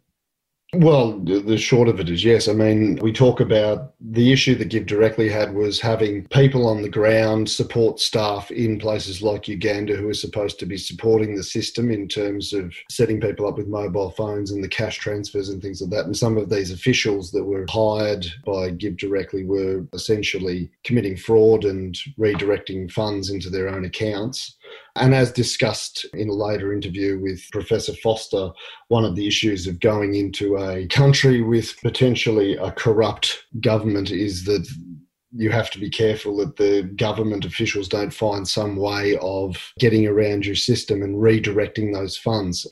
Well, 0.75 1.17
the 1.19 1.57
short 1.57 1.87
of 1.87 1.99
it 1.99 2.09
is 2.09 2.23
yes. 2.23 2.47
I 2.47 2.53
mean, 2.53 2.99
we 3.01 3.11
talk 3.11 3.39
about 3.39 3.95
the 3.99 4.31
issue 4.31 4.53
that 4.55 4.69
Give 4.69 4.85
Directly 4.85 5.27
had 5.27 5.55
was 5.55 5.81
having 5.81 6.27
people 6.27 6.67
on 6.67 6.83
the 6.83 6.89
ground, 6.89 7.49
support 7.49 7.99
staff 7.99 8.51
in 8.51 8.77
places 8.77 9.23
like 9.23 9.47
Uganda 9.47 9.95
who 9.95 10.07
are 10.07 10.13
supposed 10.13 10.59
to 10.59 10.67
be 10.67 10.77
supporting 10.77 11.35
the 11.35 11.43
system 11.43 11.89
in 11.89 12.07
terms 12.07 12.53
of 12.53 12.75
setting 12.87 13.19
people 13.19 13.47
up 13.47 13.57
with 13.57 13.67
mobile 13.67 14.11
phones 14.11 14.51
and 14.51 14.63
the 14.63 14.67
cash 14.67 14.99
transfers 14.99 15.49
and 15.49 15.59
things 15.59 15.81
like 15.81 15.89
that. 15.89 16.05
And 16.05 16.15
some 16.15 16.37
of 16.37 16.51
these 16.51 16.71
officials 16.71 17.31
that 17.31 17.43
were 17.43 17.65
hired 17.67 18.27
by 18.45 18.69
Give 18.69 18.95
Directly 18.95 19.45
were 19.45 19.87
essentially 19.93 20.69
committing 20.83 21.17
fraud 21.17 21.65
and 21.65 21.97
redirecting 22.19 22.91
funds 22.91 23.31
into 23.31 23.49
their 23.49 23.69
own 23.69 23.85
accounts. 23.85 24.55
And 24.95 25.13
as 25.13 25.31
discussed 25.31 26.05
in 26.13 26.29
a 26.29 26.33
later 26.33 26.73
interview 26.73 27.19
with 27.19 27.41
Professor 27.51 27.93
Foster, 27.93 28.51
one 28.89 29.05
of 29.05 29.15
the 29.15 29.27
issues 29.27 29.67
of 29.67 29.79
going 29.79 30.15
into 30.15 30.57
a 30.57 30.87
country 30.87 31.41
with 31.41 31.79
potentially 31.81 32.55
a 32.57 32.71
corrupt 32.71 33.45
government 33.61 34.11
is 34.11 34.45
that 34.45 34.67
you 35.31 35.51
have 35.51 35.69
to 35.71 35.79
be 35.79 35.89
careful 35.89 36.37
that 36.37 36.55
the 36.57 36.83
government 36.95 37.45
officials 37.45 37.87
don't 37.87 38.13
find 38.13 38.47
some 38.47 38.75
way 38.75 39.17
of 39.21 39.55
getting 39.77 40.07
around 40.07 40.45
your 40.45 40.55
system 40.55 41.03
and 41.03 41.17
redirecting 41.17 41.93
those 41.93 42.17
funds. 42.17 42.65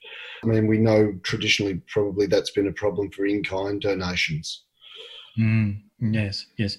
I 0.44 0.48
mean, 0.48 0.68
we 0.68 0.80
know 0.80 1.14
traditionally 1.24 1.82
probably 1.88 2.26
that's 2.26 2.52
been 2.52 2.68
a 2.68 2.74
problem 2.74 3.12
for 3.12 3.26
in 3.26 3.44
kind 3.44 3.80
donations. 3.80 4.64
Mm, 5.40 5.82
yes, 6.00 6.48
yes. 6.58 6.78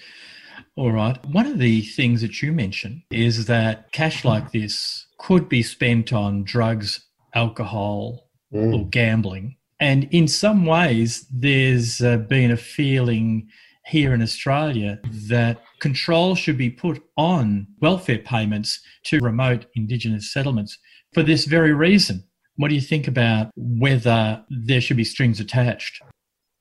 All 0.74 0.92
right. 0.92 1.24
One 1.26 1.46
of 1.46 1.58
the 1.58 1.82
things 1.82 2.22
that 2.22 2.42
you 2.42 2.52
mentioned 2.52 3.02
is 3.10 3.46
that 3.46 3.92
cash 3.92 4.24
like 4.24 4.50
this 4.50 5.06
could 5.18 5.48
be 5.48 5.62
spent 5.62 6.12
on 6.12 6.44
drugs, 6.44 7.06
alcohol, 7.34 8.28
mm. 8.52 8.74
or 8.74 8.86
gambling. 8.88 9.56
And 9.80 10.08
in 10.10 10.26
some 10.26 10.66
ways, 10.66 11.26
there's 11.30 12.00
uh, 12.00 12.16
been 12.16 12.50
a 12.50 12.56
feeling 12.56 13.48
here 13.86 14.12
in 14.12 14.22
Australia 14.22 15.00
that 15.28 15.62
control 15.80 16.34
should 16.34 16.58
be 16.58 16.70
put 16.70 17.02
on 17.16 17.66
welfare 17.80 18.18
payments 18.18 18.80
to 19.04 19.18
remote 19.20 19.66
Indigenous 19.74 20.32
settlements 20.32 20.78
for 21.14 21.22
this 21.22 21.44
very 21.44 21.72
reason. 21.72 22.24
What 22.56 22.68
do 22.68 22.74
you 22.74 22.80
think 22.80 23.06
about 23.08 23.50
whether 23.56 24.44
there 24.50 24.80
should 24.80 24.96
be 24.96 25.04
strings 25.04 25.40
attached? 25.40 26.02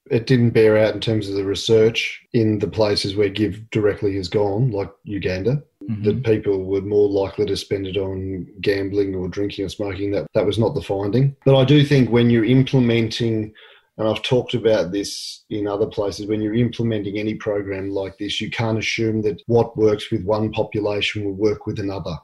it 0.10 0.28
didn't 0.28 0.52
bear 0.52 0.78
out 0.78 0.94
in 0.94 1.00
terms 1.00 1.30
of 1.30 1.36
the 1.36 1.44
research 1.44 2.22
in 2.34 2.60
the 2.60 2.68
places 2.68 3.16
where 3.16 3.30
Give 3.30 3.70
directly 3.72 4.16
has 4.16 4.28
gone, 4.28 4.72
like 4.72 4.90
Uganda, 5.04 5.64
mm-hmm. 5.90 6.04
that 6.04 6.24
people 6.24 6.64
were 6.64 6.82
more 6.82 7.10
likely 7.10 7.46
to 7.46 7.58
spend 7.58 7.88
it 7.88 7.98
on 7.98 8.48
gambling 8.62 9.16
or 9.16 9.28
drinking 9.28 9.66
or 9.66 9.70
smoking. 9.70 10.12
That 10.12 10.28
that 10.34 10.46
was 10.46 10.60
not 10.60 10.76
the 10.76 10.82
finding. 10.82 11.36
But 11.46 11.56
I 11.56 11.66
do 11.66 11.84
think 11.86 12.10
when 12.10 12.30
you're 12.30 12.46
implementing 12.46 13.54
and 13.98 14.08
I've 14.08 14.22
talked 14.22 14.54
about 14.54 14.92
this 14.92 15.44
in 15.50 15.68
other 15.68 15.88
places. 15.88 16.28
When 16.28 16.40
you're 16.40 16.54
implementing 16.54 17.18
any 17.18 17.34
program 17.34 17.90
like 17.90 18.18
this, 18.20 18.40
you 18.40 18.52
can't 18.52 18.78
assume 18.78 19.24
that 19.24 19.42
what 19.48 19.76
works 19.76 20.12
with 20.12 20.24
one 20.24 20.52
population 20.52 21.26
will 21.26 21.34
work 21.34 21.66
with 21.66 21.80
another. 21.80 22.16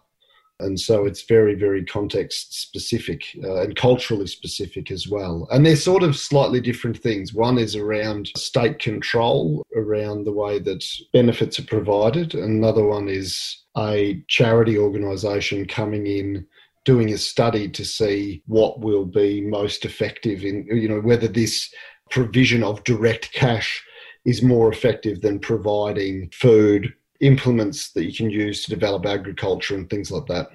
And 0.64 0.80
so 0.80 1.06
it's 1.06 1.24
very, 1.24 1.56
very 1.56 1.84
context 1.86 2.60
specific 2.62 3.24
uh, 3.44 3.62
and 3.62 3.76
culturally 3.76 4.28
specific 4.28 4.92
as 4.92 5.08
well. 5.08 5.48
And 5.52 5.66
they're 5.66 5.76
sort 5.76 6.04
of 6.04 6.16
slightly 6.16 6.62
different 6.62 6.98
things. 6.98 7.34
One 7.34 7.58
is 7.58 7.76
around 7.76 8.32
state 8.38 8.80
control, 8.80 9.64
around 9.76 10.24
the 10.24 10.32
way 10.32 10.60
that 10.60 10.84
benefits 11.12 11.60
are 11.60 11.66
provided. 11.66 12.34
Another 12.34 12.86
one 12.86 13.10
is 13.10 13.64
a 13.78 14.24
charity 14.28 14.78
organisation 14.78 15.66
coming 15.66 16.08
in 16.08 16.46
doing 16.86 17.14
a 17.14 17.18
study 17.18 17.70
to 17.70 17.86
see 17.86 18.42
what 18.48 18.80
will 18.82 19.06
be 19.06 19.42
most 19.42 19.86
effective 19.86 20.44
in, 20.44 20.66
you 20.70 20.90
know, 20.90 21.00
whether 21.00 21.28
this 21.28 21.74
provision 22.10 22.64
of 22.64 22.84
direct 22.84 23.32
cash 23.34 23.84
is 24.26 24.42
more 24.42 24.72
effective 24.72 25.22
than 25.22 25.40
providing 25.40 26.30
food 26.32 26.94
implements 27.24 27.92
that 27.94 28.04
you 28.04 28.14
can 28.14 28.30
use 28.30 28.64
to 28.64 28.70
develop 28.70 29.06
agriculture 29.06 29.76
and 29.76 29.90
things 29.90 30.12
like 30.12 30.26
that. 30.28 30.50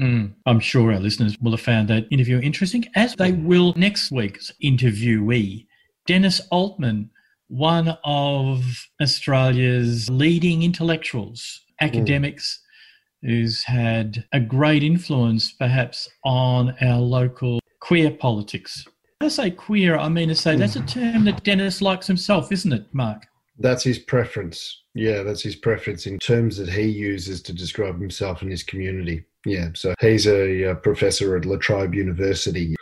Mm, 0.00 0.34
I'm 0.46 0.60
sure 0.60 0.92
our 0.92 1.00
listeners 1.00 1.36
will 1.40 1.50
have 1.50 1.60
found 1.60 1.88
that 1.88 2.06
interview 2.10 2.38
interesting, 2.40 2.84
as 2.94 3.14
they 3.16 3.32
will 3.32 3.74
next 3.76 4.12
week's 4.12 4.52
interviewee, 4.62 5.66
Dennis 6.06 6.40
Altman, 6.52 7.10
one 7.48 7.98
of 8.04 8.62
Australia's 9.02 10.08
leading 10.08 10.62
intellectuals, 10.62 11.62
academics, 11.80 12.60
mm. 13.24 13.28
who's 13.28 13.64
had 13.64 14.24
a 14.32 14.38
great 14.38 14.84
influence 14.84 15.50
perhaps 15.50 16.08
on 16.24 16.76
our 16.80 17.00
local 17.00 17.58
queer 17.80 18.12
politics. 18.12 18.86
When 19.18 19.26
I 19.26 19.30
say 19.30 19.50
queer, 19.50 19.96
I 19.96 20.08
mean 20.08 20.28
to 20.28 20.34
say 20.36 20.54
that's 20.54 20.76
a 20.76 20.86
term 20.86 21.24
that 21.24 21.42
Dennis 21.42 21.82
likes 21.82 22.06
himself, 22.06 22.52
isn't 22.52 22.72
it, 22.72 22.86
Mark? 22.92 23.26
That's 23.58 23.84
his 23.84 23.98
preference. 23.98 24.82
Yeah, 24.94 25.22
that's 25.22 25.42
his 25.42 25.56
preference 25.56 26.06
in 26.06 26.18
terms 26.18 26.56
that 26.56 26.68
he 26.68 26.82
uses 26.82 27.42
to 27.42 27.52
describe 27.52 28.00
himself 28.00 28.42
and 28.42 28.50
his 28.50 28.62
community. 28.62 29.24
Yeah, 29.44 29.68
so 29.74 29.94
he's 30.00 30.26
a, 30.26 30.62
a 30.64 30.74
professor 30.74 31.36
at 31.36 31.44
La 31.44 31.56
Trobe 31.56 31.94
University 31.94 32.74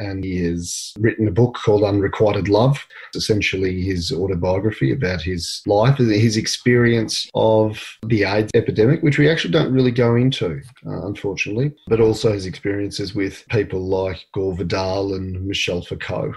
and 0.00 0.24
he 0.24 0.42
has 0.44 0.92
written 0.98 1.28
a 1.28 1.32
book 1.32 1.54
called 1.54 1.84
Unrequited 1.84 2.48
Love. 2.48 2.86
It's 3.08 3.22
essentially 3.24 3.82
his 3.82 4.10
autobiography 4.10 4.92
about 4.92 5.20
his 5.20 5.62
life, 5.66 5.98
and 5.98 6.10
his 6.10 6.36
experience 6.36 7.28
of 7.34 7.98
the 8.06 8.24
AIDS 8.24 8.50
epidemic, 8.54 9.02
which 9.02 9.18
we 9.18 9.28
actually 9.28 9.52
don't 9.52 9.72
really 9.72 9.90
go 9.90 10.16
into, 10.16 10.60
uh, 10.86 11.06
unfortunately, 11.06 11.72
but 11.86 12.00
also 12.00 12.32
his 12.32 12.46
experiences 12.46 13.14
with 13.14 13.44
people 13.50 13.80
like 13.80 14.26
Gore 14.32 14.54
Vidal 14.54 15.14
and 15.14 15.46
Michel 15.46 15.82
Foucault. 15.82 16.34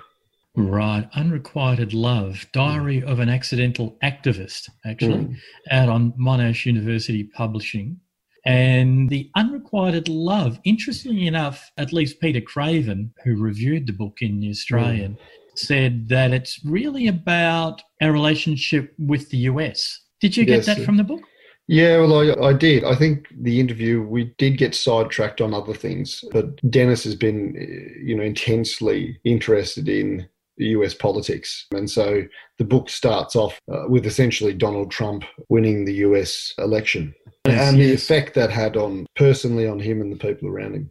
Right. 0.55 1.09
Unrequited 1.15 1.93
Love, 1.93 2.45
Diary 2.53 3.03
of 3.03 3.19
an 3.19 3.29
Accidental 3.29 3.97
Activist, 4.03 4.69
actually, 4.85 5.25
mm. 5.25 5.35
out 5.71 5.89
on 5.89 6.11
Monash 6.13 6.65
University 6.65 7.23
Publishing. 7.23 7.99
And 8.45 9.09
the 9.09 9.31
unrequited 9.35 10.09
love, 10.09 10.59
interestingly 10.63 11.27
enough, 11.27 11.71
at 11.77 11.93
least 11.93 12.19
Peter 12.19 12.41
Craven, 12.41 13.13
who 13.23 13.41
reviewed 13.41 13.87
the 13.87 13.93
book 13.93 14.17
in 14.21 14.41
the 14.41 14.49
Australian, 14.49 15.13
mm. 15.13 15.19
said 15.55 16.09
that 16.09 16.31
it's 16.31 16.59
really 16.63 17.07
about 17.07 17.81
our 18.01 18.11
relationship 18.11 18.93
with 18.99 19.29
the 19.29 19.37
US. 19.37 20.01
Did 20.21 20.37
you 20.37 20.45
get 20.45 20.57
yes, 20.57 20.65
that 20.67 20.85
from 20.85 20.97
the 20.97 21.03
book? 21.03 21.21
Yeah, 21.67 21.99
well, 21.99 22.19
I, 22.19 22.49
I 22.49 22.53
did. 22.53 22.83
I 22.83 22.93
think 22.93 23.27
the 23.39 23.59
interview, 23.59 24.01
we 24.01 24.33
did 24.37 24.57
get 24.57 24.75
sidetracked 24.75 25.39
on 25.39 25.53
other 25.53 25.73
things, 25.73 26.23
but 26.31 26.57
Dennis 26.69 27.05
has 27.05 27.15
been, 27.15 27.55
you 28.03 28.15
know, 28.15 28.23
intensely 28.23 29.19
interested 29.23 29.87
in 29.87 30.27
US 30.57 30.93
politics. 30.93 31.65
And 31.71 31.89
so 31.89 32.23
the 32.57 32.65
book 32.65 32.89
starts 32.89 33.35
off 33.35 33.59
uh, 33.71 33.85
with 33.87 34.05
essentially 34.05 34.53
Donald 34.53 34.91
Trump 34.91 35.23
winning 35.49 35.85
the 35.85 35.95
US 35.95 36.53
election 36.57 37.13
yes, 37.47 37.69
and 37.69 37.79
the 37.79 37.85
yes. 37.85 38.03
effect 38.03 38.35
that 38.35 38.49
had 38.49 38.77
on 38.77 39.05
personally 39.15 39.67
on 39.67 39.79
him 39.79 40.01
and 40.01 40.11
the 40.11 40.17
people 40.17 40.49
around 40.49 40.75
him. 40.75 40.89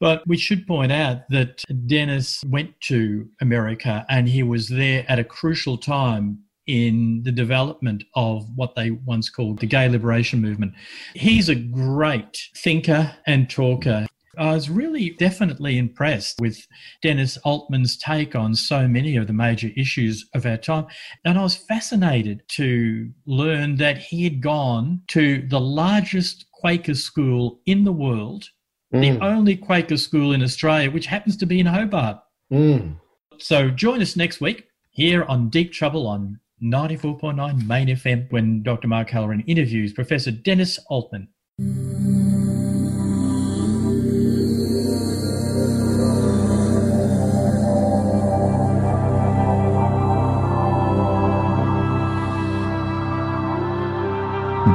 But 0.00 0.22
we 0.28 0.36
should 0.36 0.66
point 0.66 0.92
out 0.92 1.28
that 1.30 1.64
Dennis 1.86 2.44
went 2.44 2.80
to 2.82 3.28
America 3.40 4.06
and 4.08 4.28
he 4.28 4.44
was 4.44 4.68
there 4.68 5.04
at 5.08 5.18
a 5.18 5.24
crucial 5.24 5.76
time 5.76 6.38
in 6.68 7.22
the 7.24 7.32
development 7.32 8.04
of 8.14 8.46
what 8.54 8.76
they 8.76 8.90
once 8.90 9.30
called 9.30 9.58
the 9.58 9.66
gay 9.66 9.88
liberation 9.88 10.40
movement. 10.40 10.72
He's 11.14 11.48
a 11.48 11.54
great 11.54 12.38
thinker 12.56 13.16
and 13.26 13.50
talker. 13.50 14.06
I 14.38 14.54
was 14.54 14.70
really 14.70 15.10
definitely 15.10 15.78
impressed 15.78 16.40
with 16.40 16.66
Dennis 17.02 17.36
Altman's 17.38 17.96
take 17.96 18.34
on 18.34 18.54
so 18.54 18.86
many 18.86 19.16
of 19.16 19.26
the 19.26 19.32
major 19.32 19.70
issues 19.76 20.28
of 20.34 20.46
our 20.46 20.56
time. 20.56 20.86
And 21.24 21.38
I 21.38 21.42
was 21.42 21.56
fascinated 21.56 22.42
to 22.50 23.10
learn 23.26 23.76
that 23.76 23.98
he 23.98 24.24
had 24.24 24.40
gone 24.40 25.02
to 25.08 25.46
the 25.48 25.60
largest 25.60 26.46
Quaker 26.52 26.94
school 26.94 27.60
in 27.66 27.84
the 27.84 27.92
world, 27.92 28.48
mm. 28.94 29.00
the 29.00 29.24
only 29.24 29.56
Quaker 29.56 29.96
school 29.96 30.32
in 30.32 30.42
Australia, 30.42 30.90
which 30.90 31.06
happens 31.06 31.36
to 31.38 31.46
be 31.46 31.60
in 31.60 31.66
Hobart. 31.66 32.18
Mm. 32.52 32.96
So 33.38 33.70
join 33.70 34.00
us 34.00 34.16
next 34.16 34.40
week 34.40 34.68
here 34.90 35.24
on 35.24 35.48
Deep 35.48 35.72
Trouble 35.72 36.06
on 36.06 36.40
94.9 36.62 37.66
Main 37.66 37.88
FM 37.88 38.30
when 38.32 38.62
Dr. 38.62 38.88
Mark 38.88 39.10
Halloran 39.10 39.40
interviews 39.46 39.92
Professor 39.92 40.30
Dennis 40.30 40.78
Altman. 40.88 41.28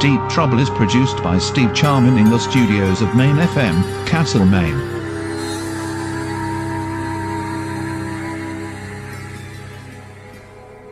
Deep 0.04 0.20
Trouble 0.28 0.58
is 0.58 0.68
produced 0.68 1.22
by 1.22 1.38
Steve 1.38 1.74
Charman 1.74 2.18
in 2.18 2.28
the 2.28 2.38
studios 2.38 3.00
of 3.00 3.16
Main 3.16 3.36
FM, 3.36 4.06
Castlemaine. 4.06 4.76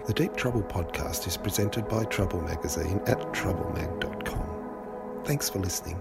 The 0.07 0.15
Deep 0.15 0.35
Trouble 0.35 0.63
podcast 0.63 1.27
is 1.27 1.37
presented 1.37 1.87
by 1.89 2.05
Trouble 2.05 2.41
Magazine 2.41 3.03
at 3.07 3.19
troublemag.com. 3.35 5.25
Thanks 5.27 5.51
for 5.51 5.59
listening. 5.59 6.01